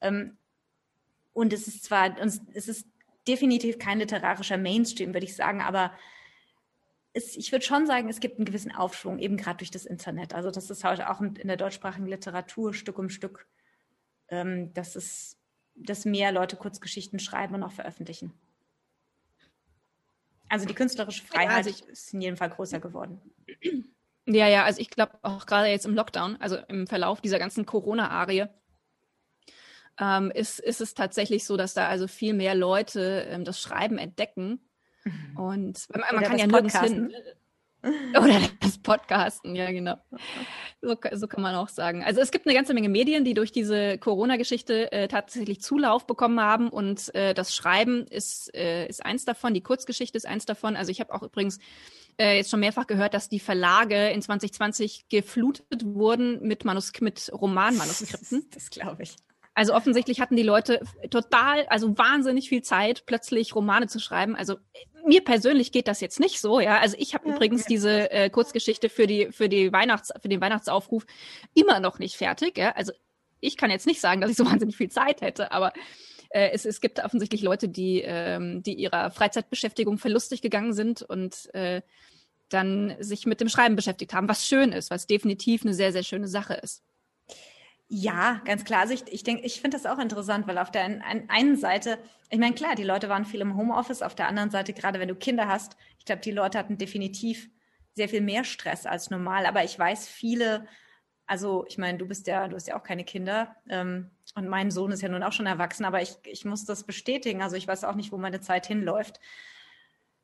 Ähm, 0.01 0.37
und 1.33 1.53
es 1.53 1.69
ist 1.69 1.85
zwar, 1.85 2.17
es 2.21 2.69
ist 2.69 2.87
definitiv 3.29 3.79
kein 3.79 3.99
literarischer 3.99 4.57
Mainstream, 4.57 5.13
würde 5.13 5.27
ich 5.27 5.37
sagen, 5.37 5.61
aber 5.61 5.93
ich 7.13 7.51
würde 7.51 7.65
schon 7.65 7.87
sagen, 7.87 8.09
es 8.09 8.21
gibt 8.21 8.37
einen 8.37 8.45
gewissen 8.45 8.75
Aufschwung, 8.75 9.19
eben 9.19 9.37
gerade 9.37 9.59
durch 9.59 9.71
das 9.71 9.87
Internet. 9.87 10.35
Also 10.35 10.51
das 10.51 10.71
ist 10.71 10.85
heute 10.85 11.11
auch 11.11 11.21
in 11.21 11.49
der 11.49 11.57
deutschsprachigen 11.57 12.07
Literatur 12.07 12.75
Stück 12.75 12.99
um 12.99 13.09
Stück 13.09 13.47
ähm, 14.29 14.73
dass, 14.75 14.97
es, 14.97 15.39
dass 15.75 16.05
mehr 16.05 16.33
Leute 16.33 16.57
Kurzgeschichten 16.57 17.19
schreiben 17.19 17.55
und 17.55 17.63
auch 17.63 17.73
veröffentlichen. 17.73 18.33
Also 20.49 20.67
die 20.67 20.75
künstlerische 20.75 21.25
Freiheit 21.25 21.51
ja, 21.51 21.57
also 21.57 21.71
ich, 21.71 21.83
ist 21.89 22.15
in 22.15 22.21
jedem 22.21 22.37
Fall 22.37 22.51
größer 22.51 22.81
geworden. 22.81 23.21
Ja, 24.27 24.49
ja, 24.49 24.65
also 24.65 24.81
ich 24.81 24.91
glaube 24.91 25.19
auch 25.23 25.47
gerade 25.47 25.69
jetzt 25.69 25.87
im 25.87 25.95
Lockdown, 25.95 26.37
also 26.41 26.57
im 26.69 26.87
Verlauf 26.87 27.21
dieser 27.21 27.39
ganzen 27.39 27.67
Corona-Arie, 27.67 28.47
ähm, 29.99 30.31
ist, 30.31 30.59
ist 30.61 30.81
es 30.81 30.95
tatsächlich 30.95 31.45
so, 31.45 31.57
dass 31.57 31.75
da 31.75 31.89
also 31.89 32.07
viel 32.07 32.35
mehr 32.35 32.55
Leute 32.55 33.27
ähm, 33.31 33.45
das 33.45 33.61
Schreiben 33.61 33.99
entdecken. 33.99 34.69
Mhm. 35.05 35.37
Und 35.37 35.89
man, 35.91 36.01
man 36.13 36.25
kann 36.25 36.39
ja 36.39 36.47
nirgends 36.47 36.81
hin. 36.81 37.15
Oder 38.17 38.41
das 38.61 38.79
Podcasten, 38.79 39.55
ja, 39.55 39.71
genau. 39.71 39.97
So, 40.81 40.97
so, 41.13 41.27
kann 41.27 41.43
man 41.43 41.55
auch 41.55 41.69
sagen. 41.69 42.03
Also 42.05 42.21
es 42.21 42.31
gibt 42.31 42.47
eine 42.47 42.55
ganze 42.55 42.75
Menge 42.75 42.89
Medien, 42.89 43.25
die 43.25 43.35
durch 43.35 43.53
diese 43.53 43.99
Corona-Geschichte 43.99 44.93
äh, 44.93 45.09
tatsächlich 45.09 45.61
Zulauf 45.61 46.07
bekommen 46.07 46.41
haben 46.41 46.69
und 46.69 47.15
äh, 47.15 47.35
das 47.35 47.55
Schreiben 47.55 48.07
ist, 48.07 48.55
äh, 48.55 48.87
ist 48.87 49.05
eins 49.05 49.25
davon, 49.25 49.55
die 49.55 49.63
Kurzgeschichte 49.63 50.17
ist 50.17 50.27
eins 50.27 50.47
davon. 50.47 50.77
Also 50.77 50.91
ich 50.91 51.01
habe 51.01 51.15
auch 51.15 51.23
übrigens 51.23 51.59
äh, 52.19 52.37
jetzt 52.37 52.51
schon 52.51 52.61
mehrfach 52.61 52.87
gehört, 52.87 53.15
dass 53.15 53.29
die 53.29 53.41
Verlage 53.41 54.09
in 54.09 54.23
2020 54.23 55.09
geflutet 55.09 55.85
wurden 55.85 56.41
mit, 56.43 56.65
Manus 56.65 56.93
mit 57.01 57.31
Romanmanuskripten. 57.33 58.47
Das 58.55 58.71
glaube 58.71 59.03
ich. 59.03 59.17
Also 59.55 59.75
offensichtlich 59.75 60.21
hatten 60.21 60.37
die 60.37 60.43
Leute 60.43 60.83
total, 61.11 61.67
also 61.69 61.97
wahnsinnig 61.97 62.51
viel 62.51 62.61
Zeit, 62.61 63.05
plötzlich 63.07 63.55
Romane 63.55 63.87
zu 63.87 63.99
schreiben. 63.99 64.37
Also 64.37 64.57
mir 65.07 65.25
persönlich 65.25 65.73
geht 65.73 65.89
das 65.89 66.01
jetzt 66.01 66.21
nicht 66.21 66.41
so, 66.41 66.61
ja. 66.61 66.79
Also 66.79 66.97
ich 66.99 67.15
habe 67.15 67.29
ja, 67.29 67.35
übrigens 67.35 67.63
ja. 67.63 67.69
diese 67.69 68.11
äh, 68.11 68.29
Kurzgeschichte 68.31 68.89
für 68.89 69.07
die 69.07 69.29
für 69.31 69.49
die 69.49 69.73
Weihnachts 69.73 70.13
für 70.21 70.29
den 70.29 70.41
Weihnachtsaufruf 70.41 71.07
immer 71.55 71.81
noch 71.81 71.99
nicht 71.99 72.17
fertig, 72.17 72.59
ja. 72.59 72.73
Also 72.73 72.93
ich 73.41 73.57
kann 73.57 73.71
jetzt 73.71 73.87
nicht 73.87 74.01
sagen, 74.01 74.21
dass 74.21 74.31
ich 74.31 74.37
so 74.37 74.47
wahnsinnig 74.51 74.77
viel 74.77 74.91
Zeit 74.91 75.21
hätte, 75.21 75.53
aber 75.53 75.73
äh, 76.31 76.51
es, 76.53 76.65
es 76.65 76.81
gibt 76.81 77.03
offensichtlich 77.03 77.43
Leute, 77.43 77.69
die 77.69 78.03
ähm, 78.05 78.63
die 78.63 78.75
ihrer 78.75 79.11
Freizeitbeschäftigung 79.11 79.99
verlustig 79.99 80.43
gegangen 80.43 80.73
sind 80.73 81.03
und 81.03 81.55
äh, 81.55 81.83
dann 82.49 82.97
sich 83.01 83.27
mit 83.27 83.41
dem 83.41 83.49
Schreiben 83.49 83.77
beschäftigt 83.77 84.13
haben, 84.13 84.29
was 84.29 84.47
schön 84.47 84.73
ist, 84.73 84.91
was 84.91 85.07
definitiv 85.07 85.63
eine 85.63 85.75
sehr 85.75 85.93
sehr 85.93 86.05
schöne 86.05 86.29
Sache 86.29 86.55
ist. 86.55 86.83
Ja, 87.89 88.41
ganz 88.45 88.65
klar. 88.65 88.81
Also 88.81 88.95
ich, 88.95 89.05
ich 89.13 89.23
denke, 89.23 89.45
ich 89.45 89.61
finde 89.61 89.77
das 89.77 89.87
auch 89.87 89.99
interessant, 90.01 90.47
weil 90.49 90.59
auf 90.59 90.73
der 90.73 90.83
einen, 90.83 91.03
einen 91.31 91.57
Seite, 91.57 91.99
ich 92.31 92.39
meine, 92.39 92.55
klar, 92.55 92.75
die 92.75 92.83
Leute 92.83 93.09
waren 93.09 93.25
viel 93.25 93.41
im 93.41 93.57
Homeoffice, 93.57 94.03
auf 94.03 94.17
der 94.17 94.27
anderen 94.27 94.51
Seite, 94.51 94.73
gerade 94.73 94.99
wenn 94.99 95.09
du 95.09 95.15
Kinder 95.15 95.47
hast, 95.47 95.77
ich 95.99 96.05
glaube, 96.05 96.21
die 96.21 96.33
Leute 96.33 96.59
hatten 96.59 96.79
definitiv 96.79 97.49
sehr 97.95 98.09
viel 98.09 98.21
mehr 98.23 98.45
Stress 98.45 98.87
als 98.87 99.11
normal. 99.11 99.47
Aber 99.47 99.63
ich 99.65 99.79
weiß, 99.79 100.09
viele, 100.09 100.67
also 101.27 101.65
ich 101.69 101.79
meine, 101.79 101.97
du 101.99 102.07
bist 102.07 102.27
ja, 102.27 102.49
du 102.49 102.57
hast 102.57 102.67
ja 102.67 102.77
auch 102.79 102.83
keine 102.83 103.05
Kinder 103.05 103.55
ähm, 103.69 104.11
und 104.35 104.49
mein 104.49 104.71
Sohn 104.73 104.91
ist 104.91 105.03
ja 105.03 105.09
nun 105.09 105.23
auch 105.23 105.33
schon 105.33 105.47
erwachsen, 105.47 105.85
aber 105.85 106.03
ich, 106.03 106.17
ich 106.25 106.45
muss 106.45 106.65
das 106.65 106.85
bestätigen. 106.85 107.41
Also 107.41 107.57
ich 107.57 107.69
weiß 107.69 107.85
auch 107.85 107.95
nicht, 107.95 108.11
wo 108.11 108.19
meine 108.19 108.41
Zeit 108.41 108.67
hinläuft. 108.67 109.21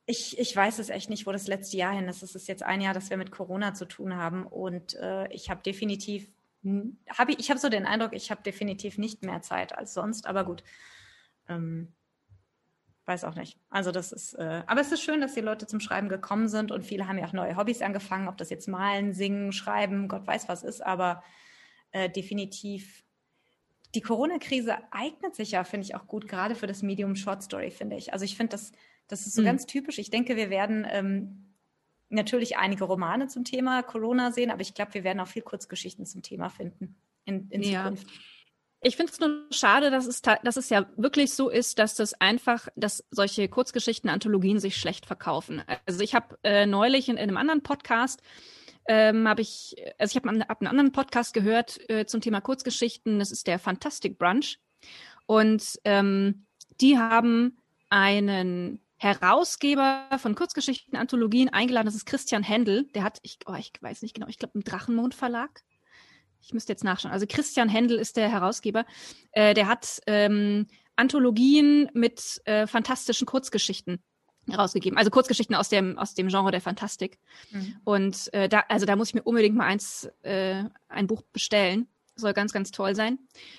Ich, 0.07 0.37
ich 0.38 0.55
weiß 0.55 0.81
es 0.81 0.90
echt 0.90 1.11
nicht, 1.11 1.27
wo 1.27 1.33
das 1.33 1.46
letzte 1.46 1.77
Jahr 1.77 1.94
hin 1.94 2.09
ist. 2.09 2.25
Es 2.25 2.35
ist 2.35 2.48
jetzt 2.48 2.64
ein 2.64 2.81
Jahr, 2.81 2.92
dass 2.92 3.11
wir 3.11 3.16
mit 3.16 3.31
Corona 3.31 3.72
zu 3.72 3.87
tun 3.87 4.16
haben 4.16 4.46
und 4.46 4.94
äh, 4.94 5.29
ich 5.33 5.48
habe 5.48 5.62
definitiv 5.62 6.29
hab 6.64 7.29
ich, 7.29 7.38
ich 7.38 7.51
habe 7.51 7.61
so 7.61 7.68
den 7.68 7.87
Eindruck, 7.87 8.12
ich 8.12 8.31
habe 8.31 8.42
definitiv 8.42 8.98
nicht 8.98 9.25
mehr 9.25 9.42
Zeit 9.42 9.77
als 9.77 9.94
sonst, 9.94 10.27
aber 10.27 10.44
gut. 10.44 10.62
Ähm, 11.48 11.92
weiß 13.05 13.25
auch 13.25 13.35
nicht. 13.35 13.59
Also 13.68 13.90
das 13.90 14.12
ist, 14.12 14.35
äh, 14.35 14.62
aber 14.66 14.81
es 14.81 14.92
ist 14.92 15.03
schön, 15.03 15.20
dass 15.20 15.35
die 15.35 15.40
Leute 15.40 15.66
zum 15.66 15.81
Schreiben 15.81 16.09
gekommen 16.09 16.48
sind 16.48 16.70
und 16.70 16.85
viele 16.85 17.09
haben 17.09 17.18
ja 17.18 17.27
auch 17.27 17.33
neue 17.33 17.57
Hobbys 17.57 17.83
angefangen, 17.83 18.29
ob 18.29 18.37
das 18.37 18.51
jetzt 18.51 18.68
malen, 18.68 19.12
singen, 19.12 19.53
schreiben, 19.53 20.07
Gott 20.07 20.27
weiß 20.27 20.48
was 20.48 20.62
ist, 20.62 20.81
aber 20.81 21.22
äh, 21.90 22.09
definitiv 22.09 23.05
die 23.94 24.01
Corona-Krise 24.01 24.77
eignet 24.90 25.35
sich 25.35 25.51
ja, 25.51 25.64
finde 25.64 25.87
ich, 25.87 25.94
auch 25.94 26.07
gut, 26.07 26.27
gerade 26.27 26.55
für 26.55 26.66
das 26.66 26.83
Medium 26.83 27.14
Short 27.16 27.42
Story, 27.42 27.70
finde 27.70 27.96
ich. 27.96 28.12
Also 28.12 28.25
ich 28.25 28.37
finde, 28.37 28.53
das, 28.53 28.72
das 29.09 29.27
ist 29.27 29.35
so 29.35 29.42
mhm. 29.42 29.46
ganz 29.46 29.66
typisch. 29.66 29.98
Ich 29.98 30.11
denke, 30.11 30.37
wir 30.37 30.48
werden 30.48 30.87
ähm, 30.88 31.52
natürlich 32.12 32.57
einige 32.59 32.85
Romane 32.85 33.29
zum 33.29 33.44
Thema 33.44 33.83
Corona 33.83 34.33
sehen, 34.33 34.51
aber 34.51 34.61
ich 34.61 34.75
glaube, 34.75 34.94
wir 34.94 35.05
werden 35.05 35.20
auch 35.20 35.29
viel 35.29 35.42
Kurzgeschichten 35.42 36.07
zum 36.07 36.22
Thema 36.22 36.51
finden 36.51 36.96
in, 37.25 37.48
in 37.51 37.62
ja. 37.62 37.85
Zukunft. 37.85 38.07
Ich 38.85 38.96
finde 38.96 39.12
es 39.12 39.20
nur 39.20 39.46
schade, 39.51 39.92
dass 39.92 40.07
es, 40.07 40.22
dass 40.22 40.57
es 40.57 40.68
ja 40.68 40.87
wirklich 40.96 41.33
so 41.35 41.48
ist, 41.48 41.79
dass 41.79 41.94
das 41.94 42.14
einfach, 42.14 42.66
dass 42.75 43.05
solche 43.12 43.48
Kurzgeschichten, 43.48 44.11
Anthologien 44.11 44.59
sich 44.59 44.77
schlecht 44.77 45.07
verkaufen. 45.07 45.62
Also 45.87 46.03
ich 46.03 46.16
habe 46.16 46.37
äh, 46.42 46.66
neulich 46.66 47.09
in, 47.09 47.16
in, 47.16 47.22
einem 47.22 47.37
anderen 47.37 47.62
Podcast 47.62 48.22
ähm, 48.88 49.29
habe 49.29 49.40
ich, 49.40 49.77
also 49.98 50.11
ich 50.11 50.16
habe 50.16 50.29
einen, 50.29 50.42
hab 50.42 50.61
einen 50.61 50.66
anderen 50.68 50.90
Podcast 50.90 51.33
gehört 51.33 51.79
äh, 51.88 52.07
zum 52.07 52.20
Thema 52.20 52.40
Kurzgeschichten. 52.40 53.20
Das 53.20 53.31
ist 53.31 53.46
der 53.46 53.61
Fantastic 53.61 54.18
Brunch 54.18 54.59
und 55.27 55.79
ähm, 55.85 56.46
die 56.81 56.98
haben 56.98 57.59
einen 57.88 58.81
Herausgeber 59.03 60.07
von 60.19 60.37
Kurzgeschichten, 60.37 60.97
Anthologien 60.97 61.49
eingeladen. 61.49 61.87
Das 61.87 61.97
ist 61.97 62.07
Christian 62.07 62.45
Händel. 62.45 62.85
Der 62.95 63.03
hat, 63.03 63.19
ich, 63.23 63.41
oh, 63.47 63.55
ich 63.59 63.73
weiß 63.81 64.03
nicht 64.03 64.15
genau, 64.15 64.29
ich 64.29 64.38
glaube, 64.38 64.53
im 64.55 64.62
Drachenmond 64.62 65.17
Verlag. 65.17 65.65
Ich 66.41 66.55
müsste 66.55 66.73
jetzt 66.73 66.85
nachschauen. 66.85 67.12
Also 67.12 67.27
Christian 67.29 67.69
Händel 67.69 67.99
ist 67.99 68.17
der 68.17 68.31
Herausgeber. 68.31 68.87
Äh, 69.33 69.55
der 69.55 69.67
hat 69.67 70.01
ähm, 70.07 70.69
Anthologien 70.95 71.91
mit 71.95 72.41
äh, 72.45 72.69
fantastischen 72.69 73.27
Kurzgeschichten 73.27 74.01
herausgegeben. 74.49 74.97
Also 74.97 75.11
Kurzgeschichten 75.11 75.57
aus 75.57 75.69
dem, 75.69 75.99
aus 75.99 76.15
dem 76.15 76.29
Genre 76.29 76.53
der 76.53 76.61
Fantastik. 76.61 77.19
Mhm. 77.51 77.77
Und 77.83 78.33
äh, 78.33 78.49
da, 78.49 78.62
also 78.69 78.87
da 78.87 78.95
muss 78.95 79.09
ich 79.09 79.15
mir 79.15 79.23
unbedingt 79.23 79.57
mal 79.57 79.67
eins, 79.67 80.09
äh, 80.23 80.62
ein 80.88 81.09
Buch 81.09 81.23
bestellen 81.33 81.88
soll 82.23 82.33
ganz, 82.33 82.53
ganz 82.53 82.71
toll 82.71 82.95
sein. 82.95 83.19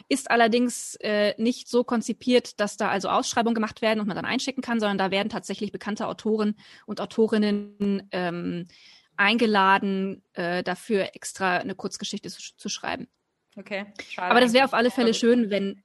Ist 0.09 0.31
allerdings 0.31 0.95
äh, 1.01 1.35
nicht 1.37 1.69
so 1.69 1.83
konzipiert, 1.83 2.59
dass 2.59 2.77
da 2.77 2.89
also 2.89 3.09
Ausschreibungen 3.09 3.53
gemacht 3.53 3.81
werden 3.81 3.99
und 3.99 4.07
man 4.07 4.15
dann 4.15 4.25
einschicken 4.25 4.63
kann, 4.63 4.79
sondern 4.79 4.97
da 4.97 5.11
werden 5.11 5.29
tatsächlich 5.29 5.71
bekannte 5.71 6.07
Autoren 6.07 6.55
und 6.85 6.99
Autorinnen 6.99 8.07
ähm, 8.11 8.67
eingeladen, 9.15 10.23
äh, 10.33 10.63
dafür 10.63 11.15
extra 11.15 11.57
eine 11.57 11.75
Kurzgeschichte 11.75 12.29
zu, 12.29 12.41
zu 12.57 12.69
schreiben. 12.69 13.07
Okay. 13.55 13.85
Schade 14.09 14.31
Aber 14.31 14.41
das 14.41 14.53
wäre 14.53 14.65
auf 14.65 14.73
alle 14.73 14.89
Fälle 14.89 15.13
schön, 15.13 15.49
wenn 15.51 15.83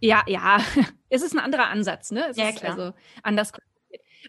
ja, 0.00 0.22
ja, 0.26 0.58
es 1.08 1.22
ist 1.22 1.34
ein 1.34 1.40
anderer 1.40 1.68
Ansatz, 1.68 2.10
ne? 2.10 2.26
Es 2.28 2.36
ja, 2.36 2.50
ist 2.50 2.58
klar. 2.58 2.72
also 2.72 2.94
anders 3.22 3.52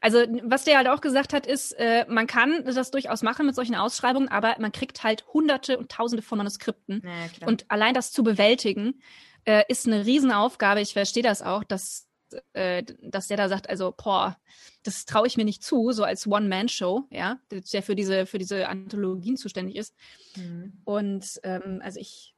also 0.01 0.19
was 0.43 0.63
der 0.63 0.77
halt 0.77 0.87
auch 0.87 1.01
gesagt 1.01 1.33
hat, 1.33 1.45
ist, 1.47 1.71
äh, 1.73 2.05
man 2.07 2.27
kann 2.27 2.63
das 2.65 2.91
durchaus 2.91 3.21
machen 3.21 3.45
mit 3.45 3.55
solchen 3.55 3.75
Ausschreibungen, 3.75 4.29
aber 4.29 4.55
man 4.59 4.71
kriegt 4.71 5.03
halt 5.03 5.25
hunderte 5.33 5.77
und 5.77 5.91
tausende 5.91 6.21
von 6.21 6.37
Manuskripten. 6.37 7.01
Ja, 7.03 7.47
und 7.47 7.65
allein 7.69 7.93
das 7.93 8.11
zu 8.11 8.23
bewältigen, 8.23 9.01
äh, 9.45 9.63
ist 9.67 9.87
eine 9.87 10.05
Riesenaufgabe. 10.05 10.81
Ich 10.81 10.93
verstehe 10.93 11.23
das 11.23 11.41
auch, 11.41 11.63
dass, 11.63 12.07
äh, 12.53 12.83
dass 13.01 13.27
der 13.27 13.37
da 13.37 13.47
sagt, 13.47 13.69
also, 13.69 13.93
boah, 13.95 14.37
das 14.83 15.05
traue 15.05 15.27
ich 15.27 15.37
mir 15.37 15.45
nicht 15.45 15.63
zu, 15.63 15.91
so 15.91 16.03
als 16.03 16.27
One-Man-Show, 16.27 17.07
ja, 17.11 17.39
der 17.51 17.83
für 17.83 17.95
diese, 17.95 18.25
für 18.25 18.37
diese 18.37 18.67
Anthologien 18.67 19.37
zuständig 19.37 19.75
ist. 19.75 19.95
Mhm. 20.35 20.73
Und 20.83 21.39
ähm, 21.43 21.81
also 21.83 21.99
ich 21.99 22.35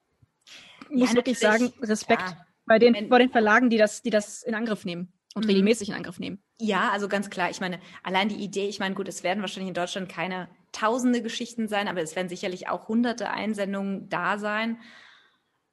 muss 0.90 1.10
ja, 1.10 1.16
wirklich 1.16 1.40
sagen, 1.40 1.74
Respekt 1.82 2.22
ja. 2.22 2.46
bei 2.66 2.80
den, 2.80 3.10
vor 3.10 3.20
den 3.20 3.30
Verlagen, 3.30 3.70
die 3.70 3.78
das, 3.78 4.02
die 4.02 4.10
das 4.10 4.44
in 4.44 4.56
Angriff 4.56 4.86
nehmen 4.86 5.12
und 5.36 5.46
mhm. 5.46 5.50
regelmäßig 5.50 5.90
in 5.90 5.96
Angriff 5.96 6.20
nehmen. 6.20 6.42
Ja, 6.60 6.90
also 6.92 7.08
ganz 7.08 7.30
klar. 7.30 7.52
Ich 7.52 7.60
meine, 7.60 7.80
allein 8.04 8.30
die 8.30 8.44
Idee, 8.44 8.68
ich 8.68 8.80
meine, 8.80 8.96
gut, 8.96 9.08
es 9.08 9.24
werden 9.24 9.42
wahrscheinlich 9.42 9.68
in 9.68 9.74
Deutschland 9.76 10.10
keine 10.10 10.50
tausende 10.72 11.22
Geschichten 11.22 11.68
sein, 11.68 11.88
aber 11.88 12.02
es 12.02 12.16
werden 12.16 12.30
sicherlich 12.30 12.68
auch 12.68 12.88
hunderte 12.88 13.30
Einsendungen 13.30 14.10
da 14.10 14.40
sein. 14.40 14.80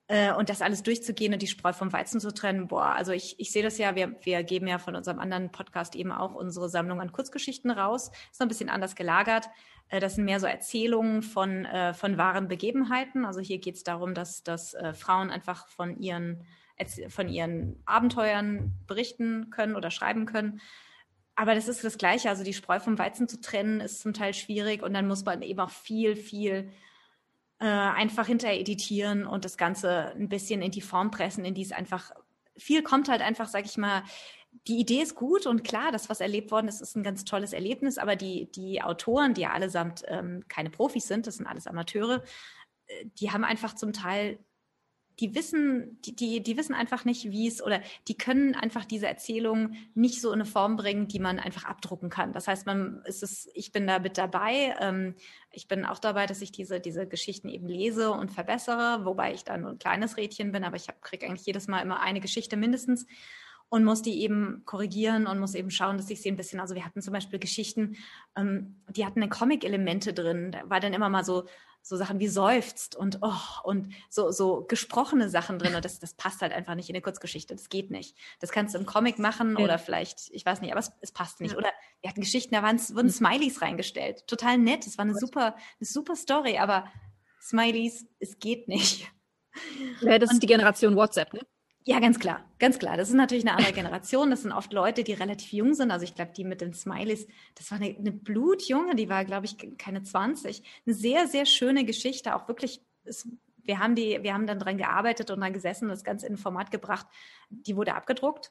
Äh, 0.09 0.35
und 0.35 0.51
das 0.51 0.61
alles 0.61 0.83
durchzugehen 0.83 1.33
und 1.33 1.41
die 1.41 1.47
Spreu 1.47 1.73
vom 1.73 1.93
Weizen 1.93 2.21
zu 2.21 2.33
trennen, 2.35 2.69
boah, 2.69 2.95
also 2.95 3.13
ich, 3.13 3.41
ich 3.41 3.51
sehe 3.51 3.63
das 3.63 3.79
ja, 3.79 3.95
wir, 3.95 4.17
wir 4.23 4.43
geben 4.43 4.67
ja 4.67 4.79
von 4.79 4.95
unserem 4.95 5.19
anderen 5.19 5.51
Podcast 5.51 5.97
eben 5.97 6.13
auch 6.13 6.35
unsere 6.35 6.69
Sammlung 6.69 7.01
an 7.01 7.13
Kurzgeschichten 7.13 7.71
raus. 7.71 8.11
Ist 8.31 8.41
noch 8.41 8.47
ein 8.47 8.49
bisschen 8.49 8.69
anders 8.69 8.95
gelagert. 8.95 9.49
Äh, 9.89 10.01
das 10.01 10.17
sind 10.17 10.27
mehr 10.27 10.41
so 10.41 10.47
Erzählungen 10.47 11.23
von, 11.23 11.65
äh, 11.65 11.95
von 11.95 12.19
wahren 12.19 12.49
Begebenheiten. 12.49 13.25
Also 13.25 13.41
hier 13.41 13.59
geht 13.59 13.77
es 13.77 13.85
darum, 13.85 14.13
dass, 14.13 14.43
dass 14.43 14.77
Frauen 14.93 15.31
einfach 15.31 15.67
von 15.69 15.99
ihren 15.99 16.45
von 17.09 17.29
ihren 17.29 17.83
Abenteuern 17.87 18.73
berichten 18.87 19.51
können 19.51 19.77
oder 19.77 19.91
schreiben 19.91 20.27
können. 20.27 20.61
Aber 21.37 21.55
das 21.55 21.69
ist 21.69 21.83
das 21.83 21.99
Gleiche. 21.99 22.29
Also 22.29 22.45
die 22.45 22.55
Spreu 22.55 22.81
vom 22.81 22.99
Weizen 22.99 23.29
zu 23.29 23.41
trennen, 23.41 23.81
ist 23.81 24.01
zum 24.01 24.13
Teil 24.13 24.35
schwierig 24.35 24.83
und 24.83 24.95
dann 24.95 25.09
muss 25.09 25.25
man 25.25 25.43
eben 25.43 25.61
auch 25.61 25.71
viel, 25.71 26.17
viel 26.17 26.71
äh, 27.61 27.67
einfach 27.67 28.27
hinterher 28.27 28.61
editieren 28.61 29.27
und 29.27 29.45
das 29.45 29.57
Ganze 29.57 30.13
ein 30.15 30.29
bisschen 30.29 30.63
in 30.63 30.71
die 30.71 30.81
Form 30.81 31.11
pressen, 31.11 31.45
in 31.45 31.55
die 31.55 31.63
es 31.63 31.73
einfach 31.73 32.13
viel 32.57 32.83
kommt 32.83 33.09
halt 33.09 33.21
einfach, 33.21 33.49
sag 33.49 33.65
ich 33.65 33.77
mal, 33.77 34.03
die 34.69 34.79
Idee 34.79 35.03
ist 35.03 35.17
gut 35.17 35.47
und 35.47 35.65
klar, 35.65 35.91
das, 35.91 36.09
was 36.09 36.21
erlebt 36.21 36.51
worden 36.51 36.69
ist, 36.69 36.81
ist 36.81 36.97
ein 36.97 37.03
ganz 37.03 37.25
tolles 37.25 37.53
Erlebnis, 37.53 37.99
aber 37.99 38.15
die, 38.17 38.51
die 38.53 38.83
Autoren, 38.83 39.35
die 39.35 39.43
ja 39.43 39.53
allesamt 39.53 40.05
ähm, 40.07 40.45
keine 40.49 40.71
Profis 40.71 41.09
sind, 41.09 41.27
das 41.27 41.37
sind 41.37 41.47
alles 41.47 41.67
Amateure, 41.67 42.23
äh, 42.87 43.07
die 43.19 43.33
haben 43.33 43.45
einfach 43.45 43.75
zum 43.75 43.93
Teil 43.93 44.39
die 45.21 45.35
wissen, 45.35 46.01
die, 46.03 46.15
die, 46.15 46.43
die 46.43 46.57
wissen 46.57 46.75
einfach 46.75 47.05
nicht, 47.05 47.31
wie 47.31 47.47
es 47.47 47.63
oder 47.63 47.81
die 48.09 48.17
können 48.17 48.55
einfach 48.55 48.85
diese 48.85 49.07
Erzählung 49.07 49.75
nicht 49.95 50.21
so 50.21 50.29
in 50.29 50.41
eine 50.41 50.45
Form 50.45 50.77
bringen, 50.77 51.09
die 51.09 51.21
man 51.21 51.39
einfach 51.39 51.65
abdrucken 51.65 52.11
kann. 52.11 52.33
Das 52.33 52.49
heißt, 52.49 52.67
man 52.67 53.03
ist 53.05 53.23
es, 53.23 53.49
ich 53.55 53.73
bin 53.73 53.87
da 53.87 53.99
mit 53.99 54.19
dabei. 54.19 54.75
Ähm, 54.81 55.15
ich 55.53 55.69
bin 55.69 55.85
auch 55.85 55.99
dabei, 55.99 56.27
dass 56.27 56.43
ich 56.43 56.53
diese, 56.53 56.81
diese 56.81 57.07
Geschichten 57.07 57.49
eben 57.49 57.69
lese 57.69 58.11
und 58.11 58.33
verbessere, 58.33 59.05
wobei 59.05 59.33
ich 59.35 59.45
da 59.45 59.57
nur 59.57 59.71
ein 59.71 59.79
kleines 59.79 60.17
Rädchen 60.17 60.53
bin, 60.53 60.65
aber 60.65 60.77
ich 60.77 60.89
kriege 61.01 61.27
eigentlich 61.27 61.47
jedes 61.47 61.69
Mal 61.69 61.81
immer 61.81 62.01
eine 62.01 62.21
Geschichte 62.21 62.57
mindestens. 62.57 63.07
Und 63.75 63.83
muss 63.83 64.03
die 64.03 64.23
eben 64.23 64.63
korrigieren 64.67 65.27
und 65.27 65.41
muss 65.41 65.57
eben 65.57 65.73
schauen, 65.73 65.97
dass 65.97 66.09
ich 66.09 66.23
sie 66.23 66.31
ein 66.31 66.37
bisschen, 66.37 66.61
also 66.61 66.77
wir 66.77 66.85
hatten 66.85 67.03
zum 67.03 67.13
Beispiel 67.13 67.41
Geschichten, 67.41 67.97
ähm, 68.37 68.77
die 68.89 69.05
hatten 69.05 69.29
Comic-Elemente 69.29 70.15
drin, 70.15 70.53
da 70.53 70.71
war 70.71 70.79
dann 70.79 70.93
immer 70.93 71.09
mal 71.09 71.25
so, 71.25 71.49
so 71.83 71.97
Sachen 71.97 72.21
wie 72.21 72.29
seufzt 72.29 72.95
und 72.95 73.19
oh, 73.21 73.35
und 73.65 73.93
so, 74.09 74.31
so 74.31 74.65
gesprochene 74.69 75.29
Sachen 75.29 75.59
drin 75.59 75.75
und 75.75 75.85
das, 75.85 75.99
das 75.99 76.15
passt 76.15 76.41
halt 76.41 76.53
einfach 76.53 76.77
nicht 76.77 76.89
in 76.89 76.95
eine 76.95 77.03
Kurzgeschichte, 77.03 77.57
das 77.57 77.69
geht 77.69 77.91
nicht. 77.91 78.17
Das 78.39 78.53
kannst 78.53 78.77
du 78.77 78.79
im 78.79 78.87
Comic 78.87 79.19
machen 79.19 79.57
ja. 79.59 79.65
oder 79.65 79.81
vielleicht, 79.81 80.31
ich 80.31 80.47
weiß 80.47 80.61
nicht, 80.61 80.71
aber 80.71 80.79
es, 80.79 80.93
es 81.01 81.11
passt 81.11 81.41
nicht. 81.41 81.55
Ja. 81.55 81.59
Oder 81.59 81.71
wir 82.01 82.11
hatten 82.11 82.21
Geschichten, 82.21 82.55
da 82.55 82.63
waren, 82.63 82.79
wurden 82.79 83.09
hm. 83.09 83.15
Smileys 83.15 83.61
reingestellt, 83.61 84.25
total 84.29 84.57
nett, 84.57 84.87
das 84.87 84.99
war 84.99 85.05
eine 85.05 85.17
super, 85.17 85.57
eine 85.57 85.57
super 85.81 86.15
Story, 86.15 86.59
aber 86.59 86.87
Smileys, 87.43 88.07
es 88.21 88.39
geht 88.39 88.69
nicht. 88.69 89.11
Ja, 90.01 90.19
das 90.19 90.31
und, 90.31 90.37
ist 90.37 90.43
die 90.45 90.47
Generation 90.47 90.95
WhatsApp, 90.95 91.33
ne? 91.33 91.41
Ja, 91.87 92.01
ganz 92.01 92.19
klar, 92.19 92.43
ganz 92.59 92.79
klar. 92.79 92.97
Das 92.97 93.11
ist 93.11 93.15
natürlich 93.15 93.47
eine 93.47 93.59
andere 93.59 93.75
Generation. 93.75 94.31
Das 94.31 94.41
sind 94.43 94.53
oft 94.53 94.73
Leute, 94.73 95.05
die 95.05 95.13
relativ 95.13 95.53
jung 95.53 95.75
sind. 95.75 95.91
Also 95.91 96.05
ich 96.05 96.15
glaube, 96.15 96.33
die 96.35 96.45
mit 96.45 96.63
den 96.63 96.73
Smileys, 96.73 97.27
das 97.57 97.71
war 97.71 97.79
eine, 97.79 97.95
eine 97.95 98.11
Blutjunge, 98.11 98.95
die 98.95 99.11
war, 99.11 99.27
glaube 99.27 99.45
ich, 99.45 99.59
keine 99.77 100.03
20. 100.03 100.63
Eine 100.87 100.95
sehr, 100.95 101.27
sehr 101.27 101.45
schöne 101.45 101.85
Geschichte. 101.85 102.35
Auch 102.35 102.49
wirklich, 102.49 102.81
es, 103.05 103.29
wir 103.63 103.81
haben 103.81 103.95
die, 103.95 104.19
wir 104.23 104.33
haben 104.33 104.47
dann 104.47 104.59
dran 104.59 104.79
gearbeitet 104.79 105.31
und 105.31 105.43
dann 105.43 105.53
gesessen 105.53 105.85
und 105.85 105.91
das 105.91 106.05
Ganze 106.05 106.27
in 106.27 106.35
ein 106.35 106.39
Format 106.39 106.71
gebracht. 106.71 107.07
Die 107.51 107.77
wurde 107.77 107.95
abgedruckt. 107.95 108.51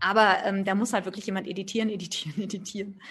Aber 0.00 0.38
ähm, 0.44 0.64
da 0.64 0.74
muss 0.74 0.94
halt 0.94 1.04
wirklich 1.04 1.26
jemand 1.26 1.46
editieren, 1.46 1.90
editieren, 1.90 2.40
editieren. 2.42 3.02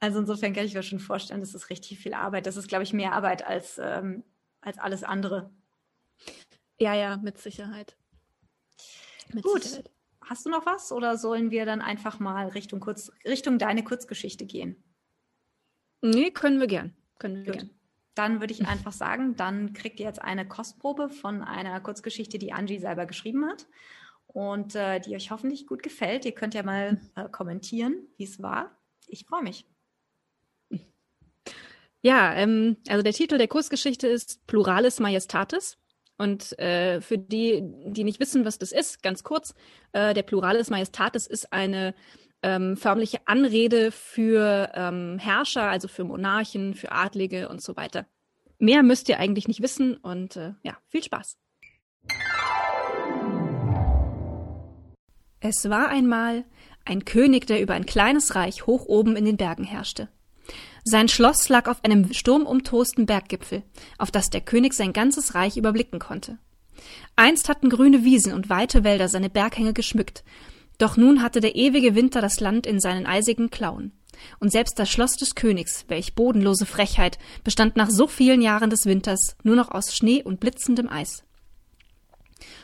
Also 0.00 0.18
insofern 0.18 0.52
kann 0.52 0.66
ich 0.66 0.74
mir 0.74 0.82
schon 0.82 0.98
vorstellen, 0.98 1.40
das 1.40 1.54
ist 1.54 1.70
richtig 1.70 2.00
viel 2.00 2.14
Arbeit. 2.14 2.46
Das 2.46 2.56
ist, 2.56 2.66
glaube 2.66 2.82
ich, 2.82 2.92
mehr 2.92 3.12
Arbeit 3.12 3.46
als, 3.46 3.80
ähm, 3.82 4.24
als 4.60 4.78
alles 4.78 5.04
andere. 5.04 5.50
Ja, 6.80 6.94
ja, 6.94 7.16
mit 7.16 7.38
Sicherheit. 7.38 7.96
Gut. 9.42 9.82
Hast 10.20 10.44
du 10.44 10.50
noch 10.50 10.66
was 10.66 10.90
oder 10.90 11.16
sollen 11.16 11.50
wir 11.50 11.66
dann 11.66 11.80
einfach 11.80 12.18
mal 12.18 12.48
Richtung, 12.48 12.80
kurz, 12.80 13.12
Richtung 13.24 13.58
deine 13.58 13.84
Kurzgeschichte 13.84 14.44
gehen? 14.44 14.82
Nee, 16.02 16.30
können 16.30 16.58
wir 16.58 16.66
gern. 16.66 16.94
Können 17.18 17.44
wir 17.44 17.52
Gut. 17.52 17.60
gern. 17.60 17.70
Dann 18.14 18.40
würde 18.40 18.52
ich 18.52 18.66
einfach 18.66 18.92
sagen, 18.92 19.36
dann 19.36 19.72
kriegt 19.72 20.00
ihr 20.00 20.06
jetzt 20.06 20.22
eine 20.22 20.48
Kostprobe 20.48 21.10
von 21.10 21.42
einer 21.42 21.80
Kurzgeschichte, 21.80 22.38
die 22.38 22.52
Angie 22.52 22.78
selber 22.78 23.06
geschrieben 23.06 23.46
hat 23.46 23.66
und 24.26 24.74
äh, 24.74 25.00
die 25.00 25.14
euch 25.14 25.30
hoffentlich 25.30 25.66
gut 25.66 25.82
gefällt. 25.82 26.24
Ihr 26.24 26.32
könnt 26.32 26.54
ja 26.54 26.62
mal 26.62 27.00
äh, 27.14 27.28
kommentieren, 27.28 28.08
wie 28.16 28.24
es 28.24 28.42
war. 28.42 28.76
Ich 29.06 29.26
freue 29.26 29.42
mich. 29.42 29.66
Ja, 32.02 32.34
ähm, 32.34 32.76
also 32.88 33.02
der 33.02 33.12
Titel 33.12 33.36
der 33.36 33.48
Kurzgeschichte 33.48 34.06
ist 34.06 34.46
Pluralis 34.46 35.00
Majestatis. 35.00 35.76
Und 36.18 36.58
äh, 36.58 37.00
für 37.00 37.18
die, 37.18 37.62
die 37.86 38.04
nicht 38.04 38.20
wissen, 38.20 38.44
was 38.44 38.58
das 38.58 38.72
ist, 38.72 39.02
ganz 39.02 39.22
kurz, 39.22 39.54
äh, 39.92 40.14
der 40.14 40.22
Pluralis 40.22 40.70
Majestatis 40.70 41.26
ist 41.26 41.52
eine 41.52 41.94
ähm, 42.42 42.76
förmliche 42.76 43.18
Anrede 43.26 43.90
für 43.90 44.70
ähm, 44.74 45.18
Herrscher, 45.18 45.64
also 45.64 45.88
für 45.88 46.04
Monarchen, 46.04 46.74
für 46.74 46.92
Adlige 46.92 47.48
und 47.48 47.62
so 47.62 47.76
weiter. 47.76 48.06
Mehr 48.58 48.82
müsst 48.82 49.08
ihr 49.08 49.18
eigentlich 49.18 49.48
nicht 49.48 49.62
wissen 49.62 49.96
und 49.96 50.36
äh, 50.36 50.54
ja, 50.62 50.78
viel 50.88 51.02
Spaß. 51.02 51.36
Es 55.40 55.68
war 55.68 55.88
einmal 55.88 56.44
ein 56.84 57.04
König, 57.04 57.46
der 57.46 57.60
über 57.60 57.74
ein 57.74 57.84
kleines 57.84 58.34
Reich 58.34 58.66
hoch 58.66 58.86
oben 58.86 59.16
in 59.16 59.24
den 59.24 59.36
Bergen 59.36 59.64
herrschte. 59.64 60.08
Sein 60.88 61.08
Schloss 61.08 61.48
lag 61.48 61.66
auf 61.66 61.82
einem 61.82 62.14
sturmumtosten 62.14 63.06
Berggipfel, 63.06 63.64
auf 63.98 64.12
das 64.12 64.30
der 64.30 64.40
König 64.40 64.72
sein 64.72 64.92
ganzes 64.92 65.34
Reich 65.34 65.56
überblicken 65.56 65.98
konnte. 65.98 66.38
Einst 67.16 67.48
hatten 67.48 67.70
grüne 67.70 68.04
Wiesen 68.04 68.32
und 68.32 68.50
weite 68.50 68.84
Wälder 68.84 69.08
seine 69.08 69.28
Berghänge 69.28 69.72
geschmückt, 69.72 70.22
doch 70.78 70.96
nun 70.96 71.22
hatte 71.22 71.40
der 71.40 71.56
ewige 71.56 71.96
Winter 71.96 72.20
das 72.20 72.38
Land 72.38 72.68
in 72.68 72.78
seinen 72.78 73.04
eisigen 73.04 73.50
Klauen. 73.50 73.98
Und 74.38 74.52
selbst 74.52 74.78
das 74.78 74.88
Schloss 74.88 75.16
des 75.16 75.34
Königs, 75.34 75.86
welch 75.88 76.14
bodenlose 76.14 76.66
Frechheit, 76.66 77.18
bestand 77.42 77.74
nach 77.74 77.90
so 77.90 78.06
vielen 78.06 78.40
Jahren 78.40 78.70
des 78.70 78.86
Winters 78.86 79.36
nur 79.42 79.56
noch 79.56 79.72
aus 79.72 79.92
Schnee 79.92 80.22
und 80.22 80.38
blitzendem 80.38 80.88
Eis. 80.88 81.24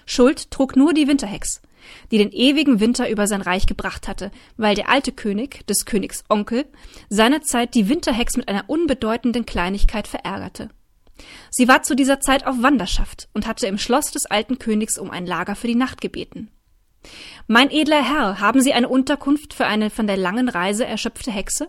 Schuld 0.07 0.53
trug 0.53 0.77
nur 0.77 0.95
die 0.95 1.09
Winterhex, 1.09 1.61
die 2.11 2.19
den 2.19 2.31
ewigen 2.33 2.81
Winter 2.81 3.09
über 3.09 3.27
sein 3.27 3.43
Reich 3.43 3.67
gebracht 3.67 4.09
hatte, 4.09 4.31
weil 4.57 4.75
der 4.75 4.89
alte 4.89 5.13
König, 5.13 5.67
des 5.67 5.85
Königs 5.85 6.25
Onkel, 6.29 6.67
seinerzeit 7.09 7.75
die 7.75 7.89
Winterhex 7.89 8.37
mit 8.37 8.49
einer 8.49 8.69
unbedeutenden 8.69 9.47
Kleinigkeit 9.47 10.09
verärgerte. 10.09 10.71
Sie 11.51 11.69
war 11.69 11.83
zu 11.83 11.95
dieser 11.95 12.21
Zeit 12.21 12.47
auf 12.47 12.63
Wanderschaft 12.63 13.29
und 13.35 13.47
hatte 13.47 13.67
im 13.67 13.79
Schloss 13.79 14.11
des 14.11 14.27
alten 14.27 14.59
Königs 14.59 14.99
um 14.99 15.11
ein 15.11 15.27
Lager 15.27 15.55
für 15.55 15.67
die 15.67 15.75
Nacht 15.75 16.01
gebeten. 16.01 16.51
Mein 17.47 17.71
edler 17.71 18.03
Herr, 18.03 18.41
haben 18.41 18.61
Sie 18.61 18.73
eine 18.73 18.89
Unterkunft 18.89 19.55
für 19.55 19.67
eine 19.67 19.91
von 19.91 20.07
der 20.07 20.17
langen 20.17 20.49
Reise 20.49 20.87
erschöpfte 20.87 21.31
Hexe? 21.31 21.69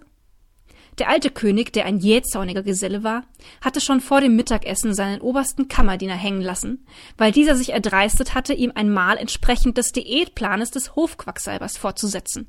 Der 0.99 1.10
alte 1.10 1.32
König, 1.32 1.73
der 1.73 1.86
ein 1.86 1.97
jähzorniger 1.97 2.63
Geselle 2.63 3.03
war, 3.03 3.23
hatte 3.62 3.82
schon 3.82 3.99
vor 3.99 4.21
dem 4.21 4.36
Mittagessen 4.36 4.93
seinen 4.93 5.21
obersten 5.21 5.67
Kammerdiener 5.67 6.15
hängen 6.15 6.41
lassen, 6.41 6.86
weil 7.17 7.32
dieser 7.32 7.56
sich 7.56 7.71
erdreistet 7.71 8.36
hatte, 8.36 8.53
ihm 8.53 8.71
ein 8.75 8.91
Mahl 8.91 9.17
entsprechend 9.17 9.77
des 9.77 9.91
Diätplanes 9.91 10.71
des 10.71 10.95
Hofquacksalbers 10.95 11.77
fortzusetzen. 11.77 12.47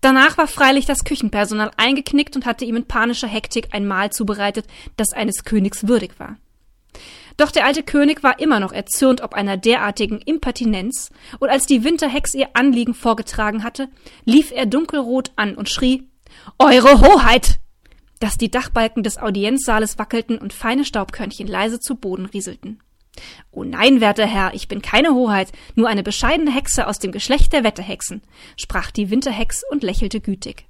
Danach 0.00 0.36
war 0.36 0.48
freilich 0.48 0.84
das 0.84 1.04
Küchenpersonal 1.04 1.70
eingeknickt 1.76 2.36
und 2.36 2.44
hatte 2.44 2.64
ihm 2.64 2.76
in 2.76 2.86
panischer 2.86 3.28
Hektik 3.28 3.68
ein 3.70 3.86
Mahl 3.86 4.10
zubereitet, 4.10 4.66
das 4.96 5.12
eines 5.12 5.44
Königs 5.44 5.86
würdig 5.86 6.18
war. 6.18 6.36
Doch 7.36 7.50
der 7.50 7.64
alte 7.64 7.82
König 7.82 8.22
war 8.22 8.38
immer 8.38 8.60
noch 8.60 8.72
erzürnt 8.72 9.20
ob 9.22 9.34
einer 9.34 9.56
derartigen 9.56 10.18
Impertinenz, 10.18 11.10
und 11.40 11.48
als 11.48 11.66
die 11.66 11.84
Winterhex 11.84 12.34
ihr 12.34 12.50
Anliegen 12.54 12.94
vorgetragen 12.94 13.64
hatte, 13.64 13.88
lief 14.24 14.52
er 14.52 14.66
dunkelrot 14.66 15.32
an 15.36 15.54
und 15.54 15.68
schrie 15.68 16.08
eure 16.58 17.00
Hoheit! 17.00 17.58
Dass 18.20 18.38
die 18.38 18.50
Dachbalken 18.50 19.02
des 19.02 19.18
Audienzsaales 19.18 19.98
wackelten 19.98 20.38
und 20.38 20.52
feine 20.52 20.84
Staubkörnchen 20.84 21.46
leise 21.46 21.80
zu 21.80 21.96
Boden 21.96 22.26
rieselten. 22.26 22.80
Oh 23.50 23.64
nein, 23.64 24.00
werter 24.00 24.26
Herr, 24.26 24.54
ich 24.54 24.68
bin 24.68 24.82
keine 24.82 25.14
Hoheit, 25.14 25.52
nur 25.74 25.88
eine 25.88 26.02
bescheidene 26.02 26.52
Hexe 26.52 26.86
aus 26.86 26.98
dem 26.98 27.12
Geschlecht 27.12 27.52
der 27.52 27.64
Wetterhexen, 27.64 28.22
sprach 28.56 28.90
die 28.90 29.10
Winterhex 29.10 29.62
und 29.70 29.82
lächelte 29.82 30.20
gütig. 30.20 30.66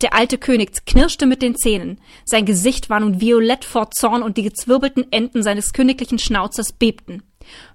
Der 0.00 0.14
alte 0.14 0.38
König 0.38 0.84
knirschte 0.86 1.26
mit 1.26 1.42
den 1.42 1.54
Zähnen, 1.54 2.00
sein 2.24 2.46
Gesicht 2.46 2.90
war 2.90 3.00
nun 3.00 3.20
violett 3.20 3.64
vor 3.64 3.90
Zorn 3.90 4.22
und 4.22 4.36
die 4.36 4.42
gezwirbelten 4.42 5.12
Enden 5.12 5.42
seines 5.42 5.72
königlichen 5.72 6.18
Schnauzers 6.18 6.72
bebten. 6.72 7.22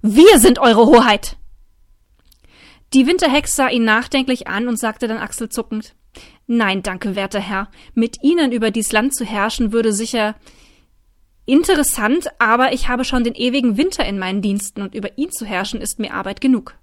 Wir 0.02 0.40
sind 0.40 0.60
eure 0.60 0.86
Hoheit! 0.86 1.38
Die 2.94 3.06
Winterhex 3.06 3.56
sah 3.56 3.70
ihn 3.70 3.84
nachdenklich 3.84 4.48
an 4.48 4.68
und 4.68 4.80
sagte 4.80 5.08
dann 5.08 5.18
achselzuckend 5.18 5.94
Nein, 6.48 6.82
danke, 6.82 7.16
werter 7.16 7.42
Herr. 7.42 7.70
Mit 7.94 8.24
Ihnen 8.24 8.54
über 8.54 8.72
dies 8.72 8.94
Land 8.94 9.14
zu 9.14 9.26
herrschen 9.26 9.74
würde 9.74 9.92
sicher 9.92 10.36
interessant, 11.46 12.28
aber 12.40 12.74
ich 12.74 12.88
habe 12.88 13.04
schon 13.04 13.24
den 13.24 13.36
ewigen 13.36 13.78
Winter 13.78 14.06
in 14.06 14.18
meinen 14.18 14.42
Diensten 14.42 14.82
und 14.82 14.96
über 14.96 15.18
ihn 15.18 15.32
zu 15.32 15.46
herrschen 15.46 15.82
ist 15.82 16.00
mir 16.00 16.14
Arbeit 16.14 16.40
genug. 16.40 16.76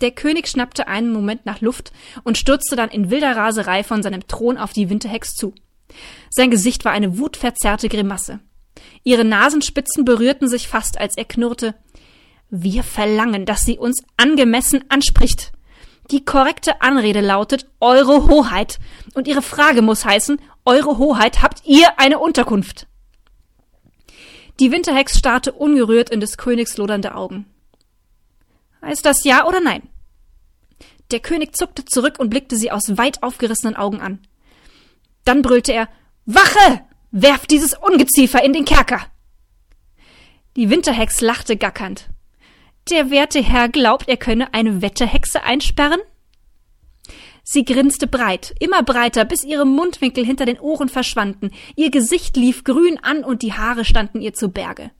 Der 0.00 0.10
König 0.10 0.48
schnappte 0.48 0.88
einen 0.88 1.12
Moment 1.12 1.46
nach 1.46 1.60
Luft 1.60 1.92
und 2.24 2.38
stürzte 2.38 2.74
dann 2.74 2.90
in 2.90 3.10
wilder 3.10 3.36
Raserei 3.36 3.84
von 3.84 4.02
seinem 4.02 4.26
Thron 4.26 4.58
auf 4.58 4.72
die 4.72 4.90
Winterhex 4.90 5.34
zu. 5.34 5.54
Sein 6.30 6.50
Gesicht 6.50 6.84
war 6.84 6.92
eine 6.92 7.18
wutverzerrte 7.18 7.88
Grimasse. 7.88 8.40
Ihre 9.04 9.24
Nasenspitzen 9.24 10.04
berührten 10.04 10.48
sich 10.48 10.68
fast, 10.68 10.98
als 10.98 11.16
er 11.16 11.24
knurrte 11.24 11.74
Wir 12.50 12.82
verlangen, 12.82 13.44
dass 13.44 13.64
sie 13.64 13.78
uns 13.78 14.02
angemessen 14.16 14.84
anspricht. 14.88 15.52
Die 16.12 16.26
korrekte 16.26 16.82
Anrede 16.82 17.22
lautet 17.22 17.66
Eure 17.80 18.28
Hoheit. 18.28 18.78
Und 19.14 19.26
Ihre 19.26 19.40
Frage 19.40 19.80
muss 19.80 20.04
heißen, 20.04 20.38
Eure 20.66 20.98
Hoheit, 20.98 21.40
habt 21.40 21.62
ihr 21.64 21.98
eine 21.98 22.18
Unterkunft? 22.18 22.86
Die 24.60 24.70
Winterhex 24.70 25.18
starrte 25.18 25.52
ungerührt 25.52 26.10
in 26.10 26.20
des 26.20 26.36
Königs 26.36 26.76
lodernde 26.76 27.14
Augen. 27.14 27.46
Heißt 28.82 29.06
das 29.06 29.24
ja 29.24 29.46
oder 29.46 29.60
nein? 29.60 29.88
Der 31.12 31.20
König 31.20 31.56
zuckte 31.56 31.86
zurück 31.86 32.18
und 32.18 32.28
blickte 32.28 32.56
sie 32.56 32.70
aus 32.70 32.98
weit 32.98 33.22
aufgerissenen 33.22 33.74
Augen 33.74 34.02
an. 34.02 34.20
Dann 35.24 35.40
brüllte 35.40 35.72
er 35.72 35.88
Wache! 36.26 36.82
Werft 37.10 37.50
dieses 37.50 37.74
Ungeziefer 37.74 38.44
in 38.44 38.52
den 38.52 38.66
Kerker! 38.66 39.00
Die 40.56 40.68
Winterhex 40.68 41.22
lachte 41.22 41.56
gackernd. 41.56 42.11
Der 42.90 43.10
werte 43.10 43.42
Herr 43.42 43.68
glaubt, 43.68 44.08
er 44.08 44.16
könne 44.16 44.52
eine 44.54 44.82
Wetterhexe 44.82 45.42
einsperren? 45.44 46.00
Sie 47.44 47.64
grinste 47.64 48.06
breit, 48.06 48.54
immer 48.60 48.82
breiter, 48.82 49.24
bis 49.24 49.44
ihre 49.44 49.66
Mundwinkel 49.66 50.24
hinter 50.24 50.46
den 50.46 50.60
Ohren 50.60 50.88
verschwanden, 50.88 51.50
ihr 51.76 51.90
Gesicht 51.90 52.36
lief 52.36 52.64
grün 52.64 52.98
an 53.02 53.24
und 53.24 53.42
die 53.42 53.52
Haare 53.52 53.84
standen 53.84 54.20
ihr 54.20 54.32
zu 54.32 54.48
Berge. 54.50 54.90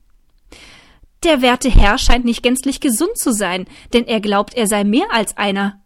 Der 1.23 1.41
werte 1.41 1.71
Herr 1.71 1.99
scheint 1.99 2.25
nicht 2.25 2.43
gänzlich 2.43 2.81
gesund 2.81 3.17
zu 3.17 3.33
sein, 3.33 3.67
denn 3.93 4.07
er 4.07 4.21
glaubt, 4.21 4.55
er 4.55 4.67
sei 4.67 4.83
mehr 4.83 5.07
als 5.13 5.37
einer. 5.37 5.81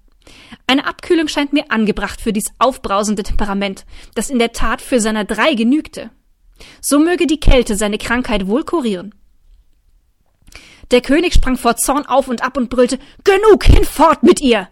Eine 0.67 0.87
Abkühlung 0.87 1.29
scheint 1.29 1.53
mir 1.53 1.71
angebracht 1.71 2.21
für 2.21 2.33
dies 2.33 2.53
aufbrausende 2.59 3.23
Temperament, 3.23 3.85
das 4.15 4.31
in 4.31 4.39
der 4.39 4.53
Tat 4.53 4.81
für 4.81 5.01
seiner 5.01 5.25
drei 5.25 5.55
genügte. 5.55 6.11
So 6.81 6.99
möge 6.99 7.27
die 7.27 7.39
Kälte 7.41 7.77
seine 7.77 7.99
Krankheit 7.99 8.47
wohl 8.47 8.65
kurieren. 8.65 9.15
Der 10.91 11.01
König 11.01 11.35
sprang 11.35 11.57
vor 11.57 11.77
Zorn 11.77 12.07
auf 12.07 12.29
und 12.29 12.43
ab 12.43 12.57
und 12.57 12.71
brüllte 12.71 12.99
Genug, 13.25 13.65
hinfort 13.65 14.23
mit 14.23 14.41
ihr. 14.41 14.69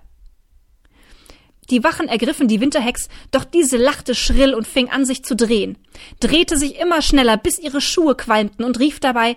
Die 1.70 1.82
Wachen 1.82 2.08
ergriffen 2.08 2.46
die 2.46 2.60
Winterhex, 2.60 3.08
doch 3.30 3.44
diese 3.44 3.78
lachte 3.78 4.14
schrill 4.14 4.54
und 4.54 4.66
fing 4.66 4.90
an, 4.90 5.06
sich 5.06 5.24
zu 5.24 5.34
drehen, 5.34 5.78
drehte 6.20 6.58
sich 6.58 6.78
immer 6.78 7.00
schneller, 7.00 7.36
bis 7.36 7.58
ihre 7.58 7.80
Schuhe 7.80 8.14
qualmten 8.14 8.64
und 8.64 8.78
rief 8.78 9.00
dabei 9.00 9.36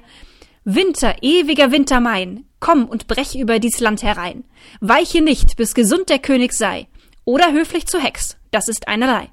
Winter, 0.66 1.16
ewiger 1.22 1.72
Winter 1.72 2.02
mein, 2.02 2.44
komm 2.60 2.86
und 2.86 3.08
brech 3.08 3.36
über 3.36 3.60
dies 3.60 3.80
Land 3.80 4.04
herein. 4.04 4.44
Weiche 4.82 5.22
nicht, 5.22 5.56
bis 5.56 5.74
gesund 5.74 6.10
der 6.10 6.20
König 6.20 6.52
sei, 6.52 6.88
oder 7.24 7.54
höflich 7.54 7.88
zur 7.88 8.02
Hex, 8.02 8.36
das 8.52 8.68
ist 8.68 8.90
einerlei. 8.90 9.30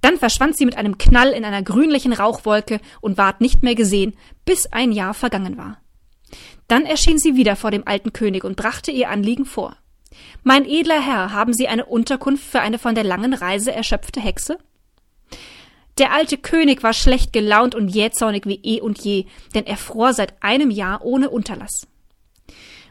Dann 0.00 0.16
verschwand 0.16 0.56
sie 0.56 0.64
mit 0.64 0.78
einem 0.78 0.96
Knall 0.96 1.32
in 1.32 1.44
einer 1.44 1.62
grünlichen 1.62 2.14
Rauchwolke 2.14 2.80
und 3.02 3.18
ward 3.18 3.42
nicht 3.42 3.62
mehr 3.62 3.74
gesehen, 3.74 4.16
bis 4.46 4.66
ein 4.72 4.92
Jahr 4.92 5.12
vergangen 5.12 5.58
war. 5.58 5.82
Dann 6.68 6.84
erschien 6.84 7.18
sie 7.18 7.36
wieder 7.36 7.56
vor 7.56 7.70
dem 7.70 7.86
alten 7.86 8.12
König 8.12 8.44
und 8.44 8.56
brachte 8.56 8.90
ihr 8.90 9.10
Anliegen 9.10 9.44
vor. 9.44 9.76
Mein 10.42 10.64
edler 10.64 11.00
Herr, 11.00 11.32
haben 11.32 11.52
Sie 11.52 11.68
eine 11.68 11.86
Unterkunft 11.86 12.44
für 12.44 12.60
eine 12.60 12.78
von 12.78 12.94
der 12.94 13.04
langen 13.04 13.34
Reise 13.34 13.72
erschöpfte 13.72 14.20
Hexe? 14.20 14.58
Der 15.98 16.12
alte 16.12 16.36
König 16.36 16.82
war 16.82 16.92
schlecht 16.92 17.32
gelaunt 17.32 17.74
und 17.74 17.88
jähzornig 17.88 18.44
wie 18.46 18.60
eh 18.62 18.80
und 18.80 18.98
je, 18.98 19.26
denn 19.54 19.66
er 19.66 19.76
fror 19.76 20.12
seit 20.12 20.42
einem 20.42 20.70
Jahr 20.70 21.04
ohne 21.04 21.30
Unterlass. 21.30 21.86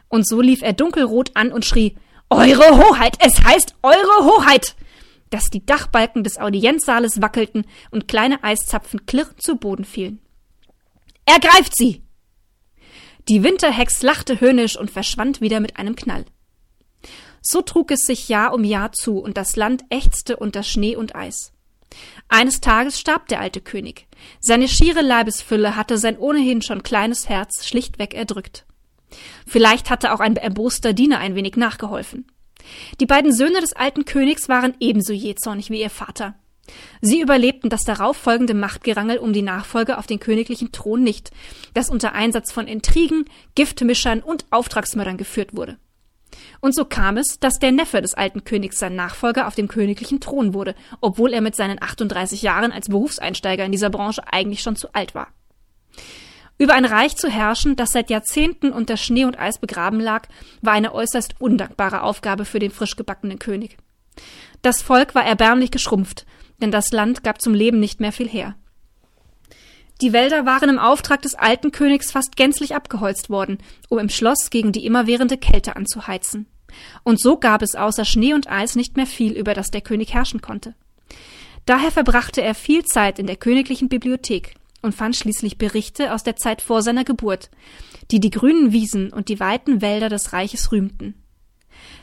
Und 0.08 0.26
so 0.26 0.40
lief 0.40 0.62
er 0.62 0.72
dunkelrot 0.72 1.30
an 1.34 1.52
und 1.52 1.64
schrie 1.64 1.96
Eure 2.30 2.76
Hoheit, 2.76 3.16
es 3.20 3.42
heißt 3.44 3.76
Eure 3.82 4.24
Hoheit, 4.24 4.74
dass 5.30 5.44
die 5.44 5.64
Dachbalken 5.64 6.24
des 6.24 6.38
Audienzsaales 6.38 7.20
wackelten 7.22 7.64
und 7.90 8.08
kleine 8.08 8.42
Eiszapfen 8.42 9.06
klirrend 9.06 9.40
zu 9.40 9.56
Boden 9.56 9.84
fielen. 9.84 10.20
Ergreift 11.24 11.76
sie! 11.76 12.05
Die 13.28 13.42
Winterhex 13.42 14.02
lachte 14.02 14.40
höhnisch 14.40 14.76
und 14.76 14.90
verschwand 14.90 15.40
wieder 15.40 15.58
mit 15.58 15.78
einem 15.78 15.96
Knall. 15.96 16.24
So 17.42 17.60
trug 17.60 17.90
es 17.90 18.06
sich 18.06 18.28
Jahr 18.28 18.52
um 18.52 18.62
Jahr 18.62 18.92
zu, 18.92 19.18
und 19.18 19.36
das 19.36 19.56
Land 19.56 19.84
ächzte 19.90 20.36
unter 20.36 20.62
Schnee 20.62 20.96
und 20.96 21.14
Eis. 21.16 21.52
Eines 22.28 22.60
Tages 22.60 23.00
starb 23.00 23.28
der 23.28 23.40
alte 23.40 23.60
König. 23.60 24.06
Seine 24.40 24.68
schiere 24.68 25.02
Leibesfülle 25.02 25.76
hatte 25.76 25.98
sein 25.98 26.18
ohnehin 26.18 26.62
schon 26.62 26.82
kleines 26.82 27.28
Herz 27.28 27.66
schlichtweg 27.66 28.14
erdrückt. 28.14 28.64
Vielleicht 29.46 29.90
hatte 29.90 30.12
auch 30.12 30.20
ein 30.20 30.36
erboster 30.36 30.92
Diener 30.92 31.18
ein 31.18 31.34
wenig 31.34 31.56
nachgeholfen. 31.56 32.26
Die 33.00 33.06
beiden 33.06 33.32
Söhne 33.32 33.60
des 33.60 33.74
alten 33.74 34.04
Königs 34.04 34.48
waren 34.48 34.74
ebenso 34.80 35.12
jähzornig 35.12 35.70
wie 35.70 35.80
ihr 35.80 35.90
Vater. 35.90 36.34
Sie 37.00 37.20
überlebten 37.20 37.70
das 37.70 37.84
darauffolgende 37.84 38.54
Machtgerangel 38.54 39.18
um 39.18 39.32
die 39.32 39.42
Nachfolge 39.42 39.98
auf 39.98 40.06
den 40.06 40.20
königlichen 40.20 40.72
Thron 40.72 41.02
nicht, 41.02 41.30
das 41.74 41.90
unter 41.90 42.12
Einsatz 42.12 42.52
von 42.52 42.66
Intrigen, 42.66 43.24
Giftmischern 43.54 44.20
und 44.20 44.46
Auftragsmördern 44.50 45.16
geführt 45.16 45.56
wurde. 45.56 45.78
Und 46.60 46.74
so 46.74 46.84
kam 46.84 47.16
es, 47.16 47.38
dass 47.38 47.58
der 47.58 47.72
Neffe 47.72 48.02
des 48.02 48.14
alten 48.14 48.44
Königs 48.44 48.78
sein 48.78 48.96
Nachfolger 48.96 49.46
auf 49.46 49.54
dem 49.54 49.68
königlichen 49.68 50.20
Thron 50.20 50.54
wurde, 50.54 50.74
obwohl 51.00 51.32
er 51.32 51.40
mit 51.40 51.54
seinen 51.54 51.80
38 51.80 52.42
Jahren 52.42 52.72
als 52.72 52.88
Berufseinsteiger 52.88 53.64
in 53.64 53.72
dieser 53.72 53.90
Branche 53.90 54.22
eigentlich 54.30 54.62
schon 54.62 54.76
zu 54.76 54.92
alt 54.92 55.14
war. 55.14 55.28
Über 56.58 56.74
ein 56.74 56.86
Reich 56.86 57.16
zu 57.16 57.28
herrschen, 57.28 57.76
das 57.76 57.90
seit 57.90 58.08
Jahrzehnten 58.08 58.72
unter 58.72 58.96
Schnee 58.96 59.26
und 59.26 59.38
Eis 59.38 59.58
begraben 59.58 60.00
lag, 60.00 60.26
war 60.62 60.72
eine 60.72 60.94
äußerst 60.94 61.34
undankbare 61.38 62.02
Aufgabe 62.02 62.46
für 62.46 62.58
den 62.58 62.70
frisch 62.70 62.96
gebackenen 62.96 63.38
König. 63.38 63.76
Das 64.62 64.80
Volk 64.80 65.14
war 65.14 65.24
erbärmlich 65.24 65.70
geschrumpft, 65.70 66.24
denn 66.60 66.70
das 66.70 66.92
Land 66.92 67.22
gab 67.22 67.40
zum 67.40 67.54
Leben 67.54 67.80
nicht 67.80 68.00
mehr 68.00 68.12
viel 68.12 68.28
her. 68.28 68.56
Die 70.02 70.12
Wälder 70.12 70.44
waren 70.44 70.68
im 70.68 70.78
Auftrag 70.78 71.22
des 71.22 71.34
alten 71.34 71.72
Königs 71.72 72.10
fast 72.10 72.36
gänzlich 72.36 72.74
abgeholzt 72.74 73.30
worden, 73.30 73.58
um 73.88 73.98
im 73.98 74.10
Schloss 74.10 74.50
gegen 74.50 74.72
die 74.72 74.84
immerwährende 74.84 75.38
Kälte 75.38 75.74
anzuheizen. 75.74 76.46
Und 77.02 77.20
so 77.20 77.38
gab 77.38 77.62
es 77.62 77.74
außer 77.74 78.04
Schnee 78.04 78.34
und 78.34 78.50
Eis 78.50 78.76
nicht 78.76 78.96
mehr 78.96 79.06
viel, 79.06 79.32
über 79.32 79.54
das 79.54 79.70
der 79.70 79.80
König 79.80 80.12
herrschen 80.12 80.42
konnte. 80.42 80.74
Daher 81.64 81.90
verbrachte 81.90 82.42
er 82.42 82.54
viel 82.54 82.84
Zeit 82.84 83.18
in 83.18 83.26
der 83.26 83.36
königlichen 83.36 83.88
Bibliothek 83.88 84.54
und 84.82 84.94
fand 84.94 85.16
schließlich 85.16 85.56
Berichte 85.56 86.12
aus 86.12 86.22
der 86.22 86.36
Zeit 86.36 86.60
vor 86.60 86.82
seiner 86.82 87.04
Geburt, 87.04 87.50
die 88.10 88.20
die 88.20 88.30
grünen 88.30 88.72
Wiesen 88.72 89.12
und 89.12 89.28
die 89.28 89.40
weiten 89.40 89.80
Wälder 89.80 90.08
des 90.08 90.32
Reiches 90.32 90.70
rühmten. 90.70 91.14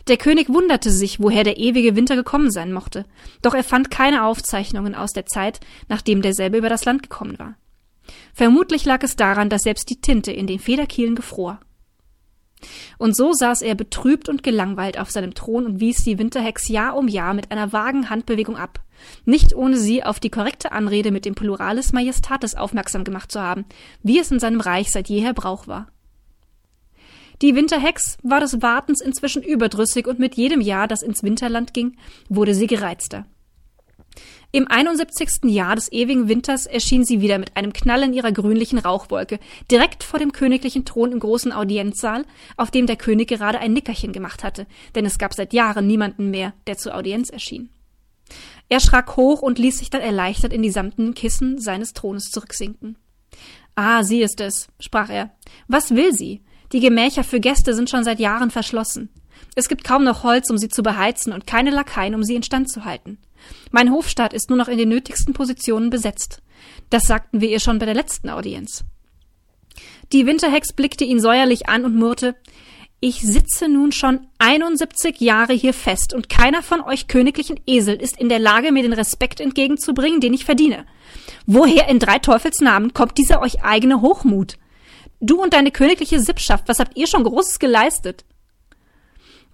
Der 0.07 0.17
König 0.17 0.49
wunderte 0.49 0.91
sich, 0.91 1.21
woher 1.21 1.43
der 1.43 1.57
ewige 1.57 1.95
Winter 1.95 2.15
gekommen 2.15 2.51
sein 2.51 2.73
mochte, 2.73 3.05
doch 3.41 3.53
er 3.53 3.63
fand 3.63 3.89
keine 3.89 4.25
Aufzeichnungen 4.25 4.95
aus 4.95 5.13
der 5.13 5.25
Zeit, 5.25 5.61
nachdem 5.87 6.21
derselbe 6.21 6.57
über 6.57 6.69
das 6.69 6.83
Land 6.83 7.03
gekommen 7.03 7.39
war. 7.39 7.55
Vermutlich 8.33 8.83
lag 8.83 9.01
es 9.03 9.15
daran, 9.15 9.49
dass 9.49 9.61
selbst 9.61 9.89
die 9.89 10.01
Tinte 10.01 10.31
in 10.31 10.45
den 10.45 10.59
Federkielen 10.59 11.15
gefror. 11.15 11.59
Und 12.97 13.15
so 13.15 13.33
saß 13.33 13.61
er 13.61 13.75
betrübt 13.75 14.29
und 14.29 14.43
gelangweilt 14.43 14.97
auf 14.97 15.11
seinem 15.11 15.33
Thron 15.33 15.65
und 15.65 15.79
wies 15.79 16.03
die 16.03 16.17
Winterhex 16.17 16.69
Jahr 16.69 16.95
um 16.95 17.07
Jahr 17.07 17.33
mit 17.33 17.51
einer 17.51 17.73
vagen 17.73 18.09
Handbewegung 18.09 18.57
ab, 18.57 18.81
nicht 19.25 19.53
ohne 19.53 19.77
sie 19.77 20.03
auf 20.03 20.19
die 20.19 20.29
korrekte 20.29 20.71
Anrede 20.71 21.11
mit 21.11 21.25
dem 21.25 21.35
Pluralis 21.35 21.93
Majestatis 21.93 22.55
aufmerksam 22.55 23.03
gemacht 23.03 23.31
zu 23.31 23.41
haben, 23.41 23.65
wie 24.01 24.19
es 24.19 24.31
in 24.31 24.39
seinem 24.39 24.61
Reich 24.61 24.91
seit 24.91 25.09
jeher 25.09 25.33
Brauch 25.33 25.67
war. 25.67 25.87
Die 27.41 27.55
Winterhex 27.55 28.17
war 28.23 28.39
des 28.39 28.61
Wartens 28.61 29.01
inzwischen 29.01 29.43
überdrüssig 29.43 30.07
und 30.07 30.19
mit 30.19 30.35
jedem 30.35 30.61
Jahr, 30.61 30.87
das 30.87 31.01
ins 31.01 31.23
Winterland 31.23 31.73
ging, 31.73 31.97
wurde 32.29 32.53
sie 32.53 32.67
gereizter. 32.67 33.25
Im 34.51 34.67
71. 34.67 35.45
Jahr 35.45 35.75
des 35.75 35.91
ewigen 35.91 36.27
Winters 36.27 36.67
erschien 36.67 37.03
sie 37.03 37.21
wieder 37.21 37.39
mit 37.39 37.57
einem 37.57 37.73
Knall 37.73 38.03
in 38.03 38.13
ihrer 38.13 38.31
grünlichen 38.31 38.77
Rauchwolke, 38.77 39.39
direkt 39.71 40.03
vor 40.03 40.19
dem 40.19 40.31
königlichen 40.31 40.85
Thron 40.85 41.11
im 41.11 41.19
großen 41.19 41.51
Audienzsaal, 41.51 42.23
auf 42.55 42.69
dem 42.69 42.85
der 42.85 42.95
König 42.95 43.29
gerade 43.29 43.57
ein 43.57 43.73
Nickerchen 43.73 44.13
gemacht 44.13 44.43
hatte, 44.43 44.67
denn 44.93 45.05
es 45.07 45.17
gab 45.17 45.33
seit 45.33 45.53
Jahren 45.53 45.87
niemanden 45.87 46.29
mehr, 46.29 46.53
der 46.67 46.77
zur 46.77 46.95
Audienz 46.95 47.31
erschien. 47.31 47.69
Er 48.69 48.79
schrak 48.79 49.17
hoch 49.17 49.41
und 49.41 49.57
ließ 49.57 49.79
sich 49.79 49.89
dann 49.89 50.01
erleichtert 50.01 50.53
in 50.53 50.61
die 50.61 50.69
samtenen 50.69 51.15
Kissen 51.15 51.59
seines 51.59 51.93
Thrones 51.93 52.29
zurücksinken. 52.29 52.97
Ah, 53.75 54.03
sie 54.03 54.21
ist 54.21 54.39
es, 54.39 54.67
sprach 54.79 55.09
er. 55.09 55.31
Was 55.67 55.95
will 55.95 56.13
sie? 56.13 56.43
Die 56.73 56.79
Gemächer 56.79 57.23
für 57.23 57.39
Gäste 57.39 57.73
sind 57.73 57.89
schon 57.89 58.03
seit 58.03 58.19
Jahren 58.19 58.51
verschlossen. 58.51 59.09
Es 59.55 59.69
gibt 59.69 59.83
kaum 59.83 60.03
noch 60.03 60.23
Holz, 60.23 60.49
um 60.49 60.57
sie 60.57 60.69
zu 60.69 60.81
beheizen 60.81 61.31
und 61.31 61.45
keine 61.45 61.69
Lakaien, 61.69 62.15
um 62.15 62.23
sie 62.23 62.35
instand 62.35 62.69
zu 62.69 62.83
halten. 62.83 63.19
Mein 63.71 63.91
Hofstaat 63.91 64.33
ist 64.33 64.49
nur 64.49 64.57
noch 64.57 64.67
in 64.67 64.79
den 64.79 64.89
nötigsten 64.89 65.33
Positionen 65.33 65.91
besetzt. 65.91 66.41
Das 66.89 67.03
sagten 67.03 67.41
wir 67.41 67.49
ihr 67.49 67.59
schon 67.59 67.77
bei 67.77 67.85
der 67.85 67.95
letzten 67.95 68.29
Audienz. 68.29 68.83
Die 70.11 70.25
Winterhex 70.25 70.73
blickte 70.73 71.03
ihn 71.03 71.19
säuerlich 71.19 71.69
an 71.69 71.85
und 71.85 71.95
murrte, 71.95 72.35
ich 72.99 73.21
sitze 73.21 73.67
nun 73.67 73.91
schon 73.91 74.27
71 74.39 75.19
Jahre 75.19 75.51
hier 75.51 75.73
fest 75.73 76.13
und 76.13 76.29
keiner 76.29 76.63
von 76.63 76.79
euch 76.79 77.07
königlichen 77.07 77.59
Esel 77.67 77.95
ist 77.95 78.17
in 78.17 78.29
der 78.29 78.39
Lage, 78.39 78.71
mir 78.71 78.81
den 78.81 78.93
Respekt 78.93 79.41
entgegenzubringen, 79.41 80.21
den 80.21 80.33
ich 80.33 80.45
verdiene. 80.45 80.85
Woher 81.45 81.89
in 81.89 81.99
drei 81.99 82.19
Teufels 82.19 82.61
Namen 82.61 82.93
kommt 82.93 83.17
dieser 83.17 83.41
euch 83.41 83.61
eigene 83.61 83.99
Hochmut? 83.99 84.57
Du 85.25 85.41
und 85.41 85.53
deine 85.53 85.71
königliche 85.71 86.19
Sippschaft, 86.19 86.67
was 86.67 86.79
habt 86.79 86.97
ihr 86.97 87.07
schon 87.07 87.23
Großes 87.23 87.59
geleistet? 87.59 88.25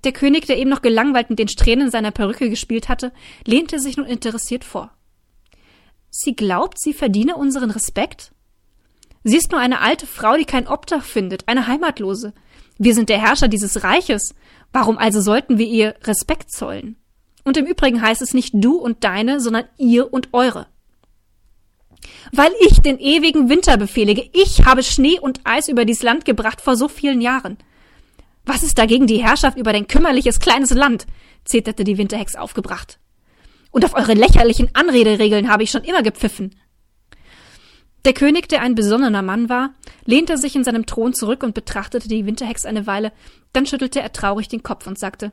Der 0.03 0.11
König, 0.13 0.47
der 0.47 0.57
eben 0.57 0.71
noch 0.71 0.81
gelangweilt 0.81 1.29
mit 1.29 1.37
den 1.37 1.47
Strähnen 1.47 1.91
seiner 1.91 2.09
Perücke 2.09 2.49
gespielt 2.49 2.89
hatte, 2.89 3.11
lehnte 3.45 3.79
sich 3.79 3.95
nun 3.95 4.07
interessiert 4.07 4.63
vor. 4.63 4.89
Sie 6.09 6.35
glaubt, 6.35 6.81
sie 6.81 6.91
verdiene 6.91 7.35
unseren 7.35 7.69
Respekt? 7.69 8.31
Sie 9.23 9.37
ist 9.37 9.51
nur 9.51 9.61
eine 9.61 9.81
alte 9.81 10.07
Frau, 10.07 10.37
die 10.37 10.45
kein 10.45 10.67
Obdach 10.67 11.03
findet, 11.03 11.47
eine 11.47 11.67
Heimatlose. 11.67 12.33
Wir 12.79 12.95
sind 12.95 13.09
der 13.09 13.21
Herrscher 13.21 13.47
dieses 13.47 13.83
Reiches. 13.83 14.33
Warum 14.73 14.97
also 14.97 15.21
sollten 15.21 15.59
wir 15.59 15.67
ihr 15.67 15.93
Respekt 16.03 16.49
zollen? 16.51 16.95
Und 17.43 17.57
im 17.57 17.67
Übrigen 17.67 18.01
heißt 18.01 18.23
es 18.23 18.33
nicht 18.33 18.55
du 18.55 18.77
und 18.77 19.03
deine, 19.03 19.39
sondern 19.39 19.65
ihr 19.77 20.11
und 20.11 20.29
eure. 20.33 20.65
Weil 22.31 22.51
ich 22.61 22.79
den 22.79 22.99
ewigen 22.99 23.49
Winter 23.49 23.77
befehlige. 23.77 24.29
Ich 24.33 24.65
habe 24.65 24.83
Schnee 24.83 25.19
und 25.19 25.41
Eis 25.43 25.67
über 25.67 25.85
dies 25.85 26.03
Land 26.03 26.25
gebracht 26.25 26.61
vor 26.61 26.75
so 26.75 26.87
vielen 26.87 27.21
Jahren. 27.21 27.57
Was 28.45 28.63
ist 28.63 28.77
dagegen 28.77 29.07
die 29.07 29.23
Herrschaft 29.23 29.57
über 29.57 29.73
dein 29.73 29.87
kümmerliches 29.87 30.39
kleines 30.39 30.71
Land? 30.71 31.05
zeterte 31.45 31.83
die 31.83 31.97
Winterhex 31.97 32.35
aufgebracht. 32.35 32.99
Und 33.71 33.85
auf 33.85 33.95
eure 33.95 34.13
lächerlichen 34.13 34.69
Anrederegeln 34.73 35.49
habe 35.49 35.63
ich 35.63 35.71
schon 35.71 35.83
immer 35.83 36.03
gepfiffen. 36.03 36.55
Der 38.05 38.13
König, 38.13 38.47
der 38.47 38.61
ein 38.61 38.75
besonnener 38.75 39.21
Mann 39.21 39.49
war, 39.49 39.73
lehnte 40.05 40.37
sich 40.37 40.55
in 40.55 40.63
seinem 40.63 40.85
Thron 40.85 41.13
zurück 41.13 41.43
und 41.43 41.53
betrachtete 41.53 42.07
die 42.07 42.25
Winterhex 42.25 42.65
eine 42.65 42.87
Weile, 42.87 43.11
dann 43.51 43.65
schüttelte 43.65 44.01
er 44.01 44.13
traurig 44.13 44.47
den 44.47 44.63
Kopf 44.63 44.87
und 44.87 44.97
sagte 44.97 45.31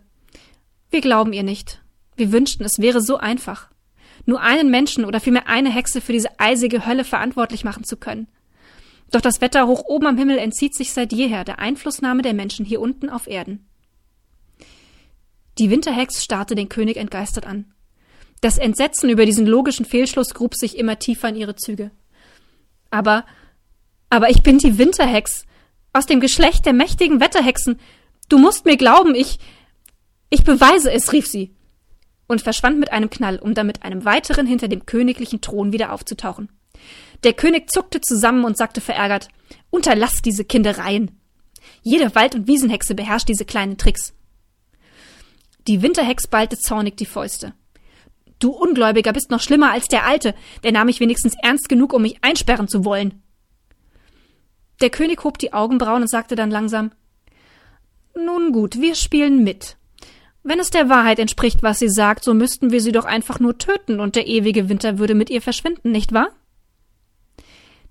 Wir 0.91 1.01
glauben 1.01 1.33
ihr 1.33 1.45
nicht. 1.45 1.81
Wir 2.17 2.33
wünschten, 2.33 2.67
es 2.67 2.79
wäre 2.79 3.01
so 3.01 3.19
einfach. 3.19 3.71
Nur 4.27 4.41
einen 4.41 4.70
Menschen 4.70 5.05
oder 5.05 5.20
vielmehr 5.20 5.49
eine 5.49 5.70
Hexe 5.70 6.01
für 6.01 6.12
diese 6.12 6.39
eisige 6.39 6.85
Hölle 6.85 7.05
verantwortlich 7.05 7.64
machen 7.64 7.85
zu 7.85 7.97
können. 7.97 8.27
Doch 9.12 9.20
das 9.20 9.41
Wetter 9.41 9.66
hoch 9.66 9.85
oben 9.87 10.07
am 10.07 10.18
Himmel 10.18 10.39
entzieht 10.39 10.74
sich 10.74 10.93
seit 10.93 11.12
jeher 11.12 11.45
der 11.45 11.61
Einflussnahme 11.61 12.22
der 12.22 12.35
Menschen 12.35 12.66
hier 12.66 12.81
unten 12.81 13.09
auf 13.09 13.29
Erden. 13.29 13.66
Die 15.59 15.70
Winterhex 15.70 16.22
starrte 16.22 16.55
den 16.55 16.68
König 16.68 16.97
entgeistert 16.97 17.47
an. 17.47 17.72
Das 18.41 18.59
Entsetzen 18.59 19.09
über 19.09 19.24
diesen 19.24 19.47
logischen 19.47 19.87
Fehlschluss 19.87 20.35
grub 20.35 20.55
sich 20.55 20.77
immer 20.77 20.99
tiefer 20.99 21.29
in 21.29 21.37
ihre 21.37 21.57
Züge. 21.57 21.91
Aber, 22.91 23.24
aber 24.11 24.29
ich 24.29 24.43
bin 24.43 24.59
die 24.59 24.77
Winterhex, 24.77 25.47
aus 25.97 26.05
dem 26.05 26.20
Geschlecht 26.20 26.66
der 26.66 26.74
mächtigen 26.74 27.20
Wetterhexen. 27.20 27.81
Du 28.29 28.39
musst 28.39 28.66
mir 28.66 28.77
glauben, 28.77 29.14
ich, 29.14 29.39
ich 30.29 30.45
beweise 30.45 30.93
es, 30.93 31.12
rief 31.12 31.27
sie. 31.27 31.55
Und 32.27 32.43
verschwand 32.43 32.79
mit 32.79 32.93
einem 32.93 33.11
Knall, 33.11 33.39
um 33.39 33.55
dann 33.55 33.66
mit 33.66 33.83
einem 33.83 34.05
weiteren 34.05 34.47
hinter 34.47 34.68
dem 34.68 34.87
königlichen 34.87 35.41
Thron 35.41 35.72
wieder 35.72 35.93
aufzutauchen. 35.93 36.49
Der 37.24 37.33
König 37.33 37.70
zuckte 37.70 38.01
zusammen 38.01 38.45
und 38.45 38.57
sagte 38.57 38.81
verärgert, 38.81 39.29
Unterlass 39.70 40.22
diese 40.22 40.45
Kindereien. 40.45 41.20
Jede 41.83 42.14
Wald- 42.14 42.35
und 42.35 42.47
Wiesenhexe 42.47 42.95
beherrscht 42.95 43.29
diese 43.29 43.45
kleinen 43.45 43.79
Tricks. 43.79 44.12
Die 45.66 45.83
Winterhex 45.83 46.27
ballte 46.27 46.59
zornig 46.59 46.97
die 46.97 47.07
Fäuste. 47.07 47.55
Du 48.39 48.51
Ungläubiger 48.51 49.12
bist 49.12 49.31
noch 49.31 49.41
schlimmer 49.41 49.72
als 49.72 49.87
der 49.89 50.05
Alte, 50.05 50.35
der 50.62 50.72
nahm 50.72 50.87
mich 50.87 51.01
wenigstens 51.01 51.35
ernst 51.43 51.68
genug, 51.68 51.93
um 51.93 52.03
mich 52.03 52.18
einsperren 52.22 52.68
zu 52.68 52.85
wollen. 52.85 53.22
Der 54.81 54.91
König 54.91 55.24
hob 55.24 55.39
die 55.39 55.55
Augenbrauen 55.55 56.03
und 56.03 56.11
sagte 56.11 56.37
dann 56.37 56.51
langsam 56.51 56.93
Nun 58.14 58.53
gut, 58.53 58.81
wir 58.81 58.95
spielen 58.95 59.43
mit. 59.43 59.77
Wenn 60.49 60.61
es 60.61 60.70
der 60.70 60.88
Wahrheit 60.88 61.18
entspricht, 61.18 61.64
was 61.64 61.80
sie 61.80 61.88
sagt, 61.88 62.22
so 62.22 62.32
müssten 62.32 62.70
wir 62.70 62.80
sie 62.80 62.92
doch 62.92 63.05
einfach 63.05 63.40
nur 63.40 63.59
töten 63.59 63.99
und 63.99 64.14
der 64.14 64.28
ewige 64.28 64.68
Winter 64.68 64.97
würde 64.97 65.16
mit 65.16 65.28
ihr 65.28 65.42
verschwinden, 65.42 65.90
nicht 65.90 66.12
wahr? 66.12 66.28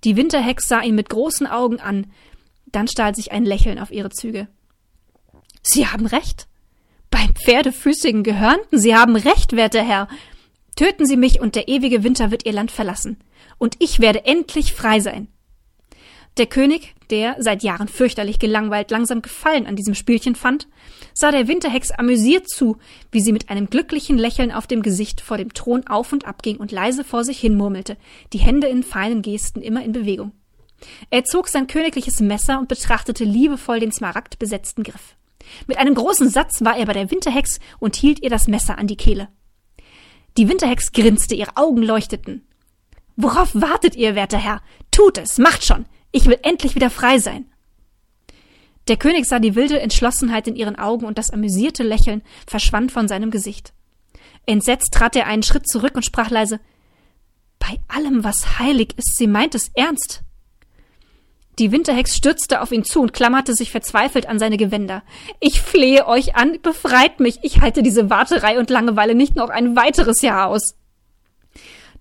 Die 0.05 0.15
Winterhex 0.15 0.69
sah 0.69 0.81
ihn 0.81 0.95
mit 0.95 1.09
großen 1.09 1.47
Augen 1.47 1.81
an, 1.81 2.07
dann 2.67 2.87
stahl 2.87 3.13
sich 3.13 3.33
ein 3.33 3.43
Lächeln 3.43 3.77
auf 3.77 3.91
ihre 3.91 4.09
Züge. 4.09 4.47
Sie 5.63 5.87
haben 5.87 6.05
recht. 6.05 6.47
Beim 7.11 7.35
pferdefüßigen 7.35 8.23
Gehörnten, 8.23 8.79
Sie 8.79 8.95
haben 8.95 9.17
recht, 9.17 9.57
werter 9.57 9.83
Herr. 9.83 10.07
Töten 10.77 11.05
Sie 11.05 11.17
mich 11.17 11.41
und 11.41 11.55
der 11.55 11.67
ewige 11.67 12.05
Winter 12.05 12.31
wird 12.31 12.45
Ihr 12.45 12.53
Land 12.53 12.71
verlassen. 12.71 13.17
Und 13.57 13.75
ich 13.79 13.99
werde 13.99 14.23
endlich 14.23 14.71
frei 14.71 15.01
sein. 15.01 15.27
Der 16.37 16.47
König, 16.47 16.95
der 17.11 17.37
seit 17.39 17.63
Jahren 17.63 17.87
fürchterlich 17.87 18.39
gelangweilt 18.39 18.91
langsam 18.91 19.21
Gefallen 19.21 19.67
an 19.67 19.77
diesem 19.77 19.95
Spielchen 19.95 20.35
fand, 20.35 20.67
sah 21.13 21.31
der 21.31 21.47
Winterhex 21.47 21.91
amüsiert 21.91 22.49
zu, 22.49 22.77
wie 23.11 23.21
sie 23.21 23.31
mit 23.31 23.49
einem 23.49 23.69
glücklichen 23.69 24.17
Lächeln 24.17 24.51
auf 24.51 24.67
dem 24.67 24.81
Gesicht 24.81 25.21
vor 25.21 25.37
dem 25.37 25.53
Thron 25.53 25.87
auf 25.87 26.11
und 26.11 26.25
ab 26.25 26.43
ging 26.43 26.57
und 26.57 26.73
leise 26.73 27.05
vor 27.05 27.23
sich 27.23 27.39
hin 27.39 27.55
murmelte, 27.55 27.95
die 28.33 28.39
Hände 28.39 28.67
in 28.67 28.83
feinen 28.83 29.21
Gesten 29.21 29.61
immer 29.61 29.83
in 29.83 29.93
Bewegung. 29.93 30.33
Er 31.09 31.23
zog 31.23 31.47
sein 31.47 31.67
königliches 31.67 32.19
Messer 32.19 32.59
und 32.59 32.67
betrachtete 32.67 33.23
liebevoll 33.23 33.79
den 33.79 33.93
smaragdbesetzten 33.93 34.83
Griff. 34.83 35.15
Mit 35.67 35.77
einem 35.77 35.95
großen 35.95 36.29
Satz 36.29 36.63
war 36.65 36.75
er 36.75 36.85
bei 36.85 36.93
der 36.93 37.11
Winterhex 37.11 37.59
und 37.79 37.95
hielt 37.95 38.21
ihr 38.21 38.29
das 38.29 38.47
Messer 38.47 38.77
an 38.77 38.87
die 38.87 38.97
Kehle. 38.97 39.29
Die 40.37 40.49
Winterhex 40.49 40.91
grinste, 40.91 41.33
ihre 41.33 41.55
Augen 41.55 41.81
leuchteten. 41.81 42.45
Worauf 43.15 43.55
wartet 43.55 43.95
ihr, 43.95 44.15
werter 44.15 44.37
Herr? 44.37 44.61
Tut 44.91 45.17
es, 45.17 45.37
macht 45.37 45.63
schon. 45.63 45.85
Ich 46.15 46.27
will 46.27 46.39
endlich 46.43 46.75
wieder 46.75 46.89
frei 46.89 47.19
sein. 47.19 47.45
Der 48.87 48.95
König 48.95 49.25
sah 49.25 49.39
die 49.39 49.53
wilde 49.53 49.81
Entschlossenheit 49.81 50.47
in 50.47 50.55
ihren 50.55 50.77
Augen 50.77 51.05
und 51.05 51.17
das 51.17 51.29
amüsierte 51.29 51.83
Lächeln 51.83 52.21
verschwand 52.47 52.93
von 52.93 53.09
seinem 53.09 53.31
Gesicht. 53.31 53.73
Entsetzt 54.45 54.93
trat 54.93 55.17
er 55.17 55.27
einen 55.27 55.43
Schritt 55.43 55.67
zurück 55.67 55.93
und 55.93 56.05
sprach 56.05 56.29
leise 56.29 56.61
Bei 57.59 57.81
allem, 57.89 58.23
was 58.23 58.59
heilig 58.59 58.93
ist, 58.95 59.17
sie 59.17 59.27
meint 59.27 59.55
es 59.55 59.71
ernst. 59.73 60.21
Die 61.59 61.73
Winterhex 61.73 62.15
stürzte 62.15 62.61
auf 62.61 62.71
ihn 62.71 62.85
zu 62.85 63.01
und 63.01 63.11
klammerte 63.11 63.53
sich 63.53 63.69
verzweifelt 63.69 64.25
an 64.25 64.39
seine 64.39 64.55
Gewänder. 64.55 65.03
Ich 65.41 65.59
flehe 65.59 66.07
euch 66.07 66.37
an, 66.37 66.61
befreit 66.61 67.19
mich, 67.19 67.39
ich 67.41 67.59
halte 67.59 67.83
diese 67.83 68.09
Warterei 68.09 68.57
und 68.57 68.69
Langeweile 68.69 69.15
nicht 69.15 69.35
noch 69.35 69.49
ein 69.49 69.75
weiteres 69.75 70.21
Jahr 70.21 70.47
aus. 70.47 70.77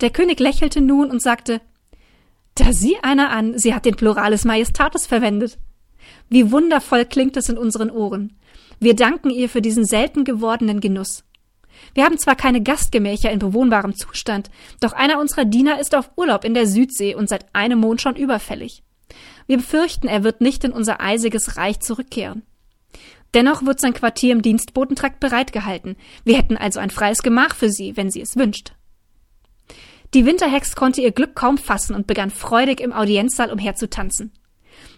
Der 0.00 0.10
König 0.10 0.38
lächelte 0.38 0.80
nun 0.80 1.10
und 1.10 1.20
sagte 1.20 1.60
Da 2.54 2.72
sieh 2.72 2.96
einer 3.02 3.30
an, 3.30 3.58
sie 3.58 3.74
hat 3.74 3.84
den 3.84 3.96
Pluralis 3.96 4.44
Majestatis 4.44 5.06
verwendet. 5.06 5.58
Wie 6.28 6.52
wundervoll 6.52 7.04
klingt 7.04 7.36
es 7.36 7.48
in 7.48 7.58
unseren 7.58 7.90
Ohren. 7.90 8.38
Wir 8.78 8.94
danken 8.94 9.30
ihr 9.30 9.48
für 9.48 9.62
diesen 9.62 9.84
selten 9.84 10.24
gewordenen 10.24 10.80
Genuss. 10.80 11.24
Wir 11.94 12.04
haben 12.04 12.18
zwar 12.18 12.36
keine 12.36 12.62
Gastgemächer 12.62 13.30
in 13.30 13.40
bewohnbarem 13.40 13.96
Zustand, 13.96 14.50
doch 14.80 14.92
einer 14.92 15.18
unserer 15.18 15.44
Diener 15.44 15.80
ist 15.80 15.94
auf 15.94 16.10
Urlaub 16.16 16.44
in 16.44 16.54
der 16.54 16.66
Südsee 16.66 17.14
und 17.14 17.28
seit 17.28 17.46
einem 17.54 17.80
Mond 17.80 18.00
schon 18.00 18.16
überfällig. 18.16 18.82
Wir 19.46 19.58
befürchten, 19.58 20.08
er 20.08 20.24
wird 20.24 20.40
nicht 20.40 20.64
in 20.64 20.72
unser 20.72 21.00
eisiges 21.00 21.56
Reich 21.56 21.80
zurückkehren. 21.80 22.42
Dennoch 23.34 23.66
wird 23.66 23.80
sein 23.80 23.94
Quartier 23.94 24.32
im 24.32 24.42
Dienstbotentrakt 24.42 25.18
bereitgehalten. 25.18 25.96
Wir 26.24 26.36
hätten 26.36 26.56
also 26.56 26.78
ein 26.78 26.90
freies 26.90 27.22
Gemach 27.22 27.56
für 27.56 27.68
sie, 27.68 27.96
wenn 27.96 28.10
sie 28.10 28.20
es 28.20 28.36
wünscht. 28.36 28.74
Die 30.14 30.26
Winterhex 30.26 30.76
konnte 30.76 31.00
ihr 31.00 31.10
Glück 31.10 31.34
kaum 31.34 31.58
fassen 31.58 31.96
und 31.96 32.06
begann 32.06 32.30
freudig 32.30 32.80
im 32.80 32.92
Audienzsaal 32.92 33.50
umherzutanzen. 33.50 34.30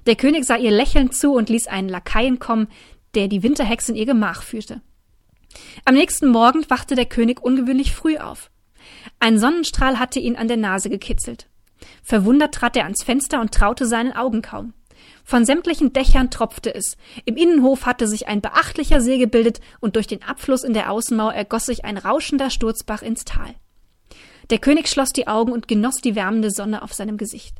Der 0.04 0.14
König 0.14 0.44
sah 0.44 0.56
ihr 0.56 0.70
lächelnd 0.70 1.14
zu 1.14 1.32
und 1.32 1.48
ließ 1.48 1.68
einen 1.68 1.88
Lakaien 1.88 2.38
kommen, 2.38 2.68
der 3.14 3.26
die 3.28 3.42
Winterhex 3.42 3.88
in 3.88 3.96
ihr 3.96 4.04
Gemach 4.04 4.42
führte. 4.42 4.82
Am 5.86 5.94
nächsten 5.94 6.28
Morgen 6.28 6.68
wachte 6.68 6.94
der 6.96 7.06
König 7.06 7.42
ungewöhnlich 7.42 7.94
früh 7.94 8.18
auf. 8.18 8.50
Ein 9.18 9.38
Sonnenstrahl 9.38 9.98
hatte 9.98 10.20
ihn 10.20 10.36
an 10.36 10.48
der 10.48 10.58
Nase 10.58 10.90
gekitzelt. 10.90 11.48
Verwundert 12.02 12.54
trat 12.54 12.76
er 12.76 12.84
ans 12.84 13.02
Fenster 13.02 13.40
und 13.40 13.52
traute 13.52 13.86
seinen 13.86 14.12
Augen 14.12 14.42
kaum. 14.42 14.74
Von 15.24 15.46
sämtlichen 15.46 15.94
Dächern 15.94 16.30
tropfte 16.30 16.74
es. 16.74 16.98
Im 17.24 17.36
Innenhof 17.36 17.86
hatte 17.86 18.06
sich 18.06 18.28
ein 18.28 18.42
beachtlicher 18.42 19.00
See 19.00 19.16
gebildet 19.16 19.60
und 19.80 19.96
durch 19.96 20.06
den 20.06 20.22
Abfluss 20.22 20.62
in 20.62 20.74
der 20.74 20.90
Außenmauer 20.90 21.32
ergoss 21.32 21.66
sich 21.66 21.86
ein 21.86 21.96
rauschender 21.96 22.50
Sturzbach 22.50 23.00
ins 23.00 23.24
Tal. 23.24 23.54
Der 24.50 24.58
König 24.58 24.88
schloss 24.88 25.10
die 25.10 25.26
Augen 25.26 25.52
und 25.52 25.68
genoss 25.68 25.96
die 25.96 26.14
wärmende 26.14 26.50
Sonne 26.50 26.82
auf 26.82 26.92
seinem 26.92 27.16
Gesicht. 27.16 27.56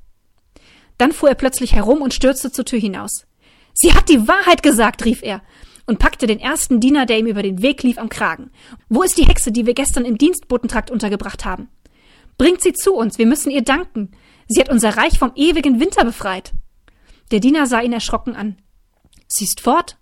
Dann 0.99 1.12
fuhr 1.12 1.28
er 1.28 1.34
plötzlich 1.34 1.74
herum 1.74 2.01
und 2.01 2.14
stürzte 2.14 2.53
zur 2.53 2.64
Tür 2.64 2.78
hinaus. 2.78 3.26
Sie 3.74 3.93
hat 3.93 4.09
die 4.09 4.26
Wahrheit 4.26 4.62
gesagt, 4.62 5.05
rief 5.05 5.22
er 5.22 5.43
und 5.87 5.99
packte 5.99 6.26
den 6.26 6.41
ersten 6.41 6.80
Diener, 6.80 7.07
der 7.07 7.18
ihm 7.18 7.26
über 7.26 7.43
den 7.43 7.62
Weg 7.62 7.82
lief, 7.82 7.99
am 7.99 8.09
Kragen. 8.09 8.51
Wo 8.89 9.03
ist 9.03 9.18
die 9.18 9.26
Hexe, 9.26 9.53
die 9.53 9.66
wir 9.66 9.74
gestern 9.74 10.05
im 10.05 10.18
Dienstbotentrakt 10.18 10.91
untergebracht 10.91 11.45
haben? 11.45 11.68
Bringt 12.39 12.62
sie 12.62 12.72
zu 12.72 12.95
uns, 12.95 13.18
wir 13.18 13.26
müssen 13.26 13.51
ihr 13.51 13.62
danken. 13.62 14.11
Sie 14.49 14.61
hat 14.61 14.68
unser 14.68 14.97
Reich 14.97 15.18
vom 15.18 15.32
ewigen 15.34 15.80
Winter 15.80 16.05
befreit. 16.05 16.53
Der 17.30 17.41
Diener 17.41 17.66
sah 17.66 17.80
ihn 17.80 17.93
erschrocken 17.93 18.37
an. 18.37 18.57
Sie 19.26 19.45
ist 19.45 19.61
fort. 19.61 19.99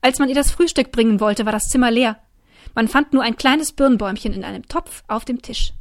Als 0.00 0.18
man 0.18 0.28
ihr 0.28 0.34
das 0.34 0.50
Frühstück 0.50 0.92
bringen 0.92 1.20
wollte, 1.20 1.44
war 1.44 1.52
das 1.52 1.68
Zimmer 1.68 1.90
leer. 1.90 2.18
Man 2.74 2.88
fand 2.88 3.12
nur 3.12 3.22
ein 3.22 3.36
kleines 3.36 3.72
Birnbäumchen 3.72 4.32
in 4.32 4.44
einem 4.44 4.66
Topf 4.68 5.02
auf 5.08 5.24
dem 5.24 5.42
Tisch. 5.42 5.72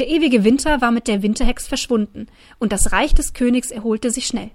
Der 0.00 0.08
ewige 0.08 0.44
Winter 0.44 0.80
war 0.80 0.92
mit 0.92 1.08
der 1.08 1.22
Winterhex 1.22 1.68
verschwunden, 1.68 2.28
und 2.58 2.72
das 2.72 2.90
Reich 2.90 3.12
des 3.12 3.34
Königs 3.34 3.70
erholte 3.70 4.10
sich 4.10 4.26
schnell. 4.26 4.50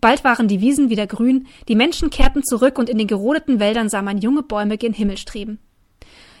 Bald 0.00 0.24
waren 0.24 0.48
die 0.48 0.60
Wiesen 0.60 0.90
wieder 0.90 1.06
grün, 1.06 1.46
die 1.68 1.76
Menschen 1.76 2.10
kehrten 2.10 2.42
zurück 2.42 2.76
und 2.76 2.90
in 2.90 2.98
den 2.98 3.06
gerodeten 3.06 3.60
Wäldern 3.60 3.88
sah 3.88 4.02
man 4.02 4.18
junge 4.18 4.42
Bäume 4.42 4.76
gen 4.76 4.92
Himmel 4.92 5.18
streben. 5.18 5.60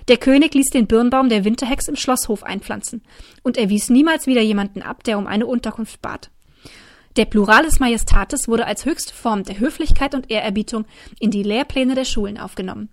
Der 0.08 0.16
König 0.16 0.54
ließ 0.54 0.70
den 0.70 0.88
Birnbaum 0.88 1.28
der 1.28 1.44
Winterhex 1.44 1.86
im 1.86 1.94
Schlosshof 1.94 2.42
einpflanzen, 2.42 3.02
und 3.44 3.56
er 3.56 3.68
wies 3.68 3.90
niemals 3.90 4.26
wieder 4.26 4.42
jemanden 4.42 4.82
ab, 4.82 5.04
der 5.04 5.18
um 5.18 5.28
eine 5.28 5.46
Unterkunft 5.46 6.02
bat. 6.02 6.32
Der 7.14 7.26
Pluralis 7.26 7.78
Majestatis 7.78 8.48
wurde 8.48 8.66
als 8.66 8.86
höchste 8.86 9.14
Form 9.14 9.44
der 9.44 9.60
Höflichkeit 9.60 10.16
und 10.16 10.32
Ehrerbietung 10.32 10.84
in 11.20 11.30
die 11.30 11.44
Lehrpläne 11.44 11.94
der 11.94 12.04
Schulen 12.04 12.38
aufgenommen. 12.38 12.88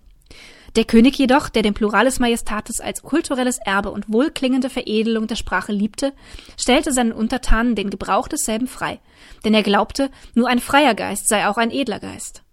Der 0.76 0.86
König 0.86 1.17
jedoch, 1.17 1.49
der 1.49 1.61
den 1.61 1.74
Pluralis 1.74 2.19
Majestatis 2.19 2.80
als 2.80 3.03
kulturelles 3.03 3.59
Erbe 3.59 3.91
und 3.91 4.11
wohlklingende 4.11 4.69
Veredelung 4.69 5.28
der 5.28 5.36
Sprache 5.36 5.71
liebte, 5.71 6.13
stellte 6.57 6.91
seinen 6.91 7.11
Untertanen 7.11 7.76
den 7.76 7.89
Gebrauch 7.91 8.28
desselben 8.28 8.67
frei, 8.67 8.99
denn 9.45 9.53
er 9.53 9.63
glaubte, 9.63 10.09
nur 10.34 10.47
ein 10.47 10.59
freier 10.59 10.95
Geist 10.95 11.28
sei 11.28 11.47
auch 11.47 11.57
ein 11.57 11.71
edler 11.71 11.99
Geist. 11.99 12.43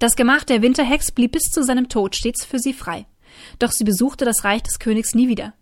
Das 0.00 0.16
Gemach 0.16 0.44
der 0.44 0.62
Winterhex 0.62 1.12
blieb 1.12 1.32
bis 1.32 1.44
zu 1.44 1.62
seinem 1.62 1.88
Tod 1.88 2.16
stets 2.16 2.44
für 2.44 2.58
sie 2.58 2.72
frei 2.72 3.06
doch 3.58 3.72
sie 3.72 3.84
besuchte 3.84 4.24
das 4.24 4.44
Reich 4.44 4.62
des 4.62 4.78
Königs 4.78 5.14
nie 5.14 5.28
wieder. 5.28 5.54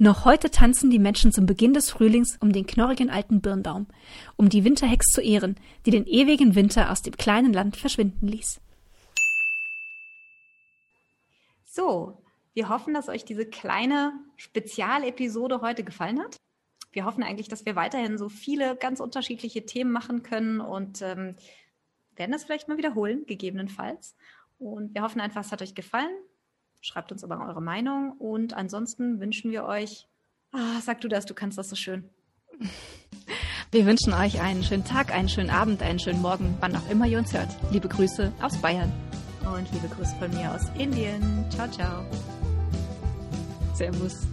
Noch 0.00 0.24
heute 0.24 0.50
tanzen 0.50 0.90
die 0.90 1.00
Menschen 1.00 1.32
zum 1.32 1.46
Beginn 1.46 1.74
des 1.74 1.90
Frühlings 1.90 2.36
um 2.40 2.52
den 2.52 2.66
knorrigen 2.66 3.10
alten 3.10 3.40
Birnbaum, 3.40 3.88
um 4.36 4.48
die 4.48 4.62
Winterhex 4.62 5.06
zu 5.06 5.20
ehren, 5.20 5.56
die 5.86 5.90
den 5.90 6.06
ewigen 6.06 6.54
Winter 6.54 6.92
aus 6.92 7.02
dem 7.02 7.16
kleinen 7.16 7.52
Land 7.52 7.76
verschwinden 7.76 8.28
ließ. 8.28 8.60
So, 11.78 12.20
wir 12.54 12.68
hoffen, 12.70 12.92
dass 12.92 13.08
euch 13.08 13.24
diese 13.24 13.46
kleine 13.46 14.12
Spezialepisode 14.34 15.60
heute 15.60 15.84
gefallen 15.84 16.18
hat. 16.18 16.36
Wir 16.90 17.04
hoffen 17.04 17.22
eigentlich, 17.22 17.46
dass 17.46 17.66
wir 17.66 17.76
weiterhin 17.76 18.18
so 18.18 18.28
viele 18.28 18.74
ganz 18.74 18.98
unterschiedliche 18.98 19.64
Themen 19.64 19.92
machen 19.92 20.24
können 20.24 20.60
und 20.60 21.02
ähm, 21.02 21.36
werden 22.16 22.32
das 22.32 22.42
vielleicht 22.42 22.66
mal 22.66 22.78
wiederholen, 22.78 23.26
gegebenenfalls. 23.26 24.16
Und 24.58 24.92
wir 24.92 25.02
hoffen 25.02 25.20
einfach, 25.20 25.42
es 25.42 25.52
hat 25.52 25.62
euch 25.62 25.76
gefallen. 25.76 26.10
Schreibt 26.80 27.12
uns 27.12 27.22
aber 27.22 27.46
eure 27.46 27.62
Meinung 27.62 28.10
und 28.18 28.54
ansonsten 28.54 29.20
wünschen 29.20 29.52
wir 29.52 29.64
euch, 29.64 30.08
ah, 30.50 30.80
sag 30.80 31.00
du 31.00 31.06
das, 31.06 31.26
du 31.26 31.34
kannst 31.34 31.58
das 31.58 31.68
so 31.68 31.76
schön. 31.76 32.10
Wir 33.70 33.84
wünschen 33.84 34.14
euch 34.14 34.40
einen 34.40 34.64
schönen 34.64 34.86
Tag, 34.86 35.12
einen 35.12 35.28
schönen 35.28 35.50
Abend, 35.50 35.82
einen 35.82 35.98
schönen 35.98 36.22
Morgen, 36.22 36.56
wann 36.60 36.74
auch 36.74 36.88
immer 36.88 37.06
ihr 37.06 37.18
uns 37.18 37.34
hört. 37.34 37.50
Liebe 37.70 37.86
Grüße 37.86 38.32
aus 38.40 38.56
Bayern. 38.62 38.90
Und 39.44 39.70
liebe 39.72 39.88
Grüße 39.88 40.14
von 40.18 40.30
mir 40.30 40.52
aus 40.52 40.62
Indien. 40.76 41.44
Ciao, 41.50 41.68
ciao. 41.68 42.04
Servus. 43.74 44.26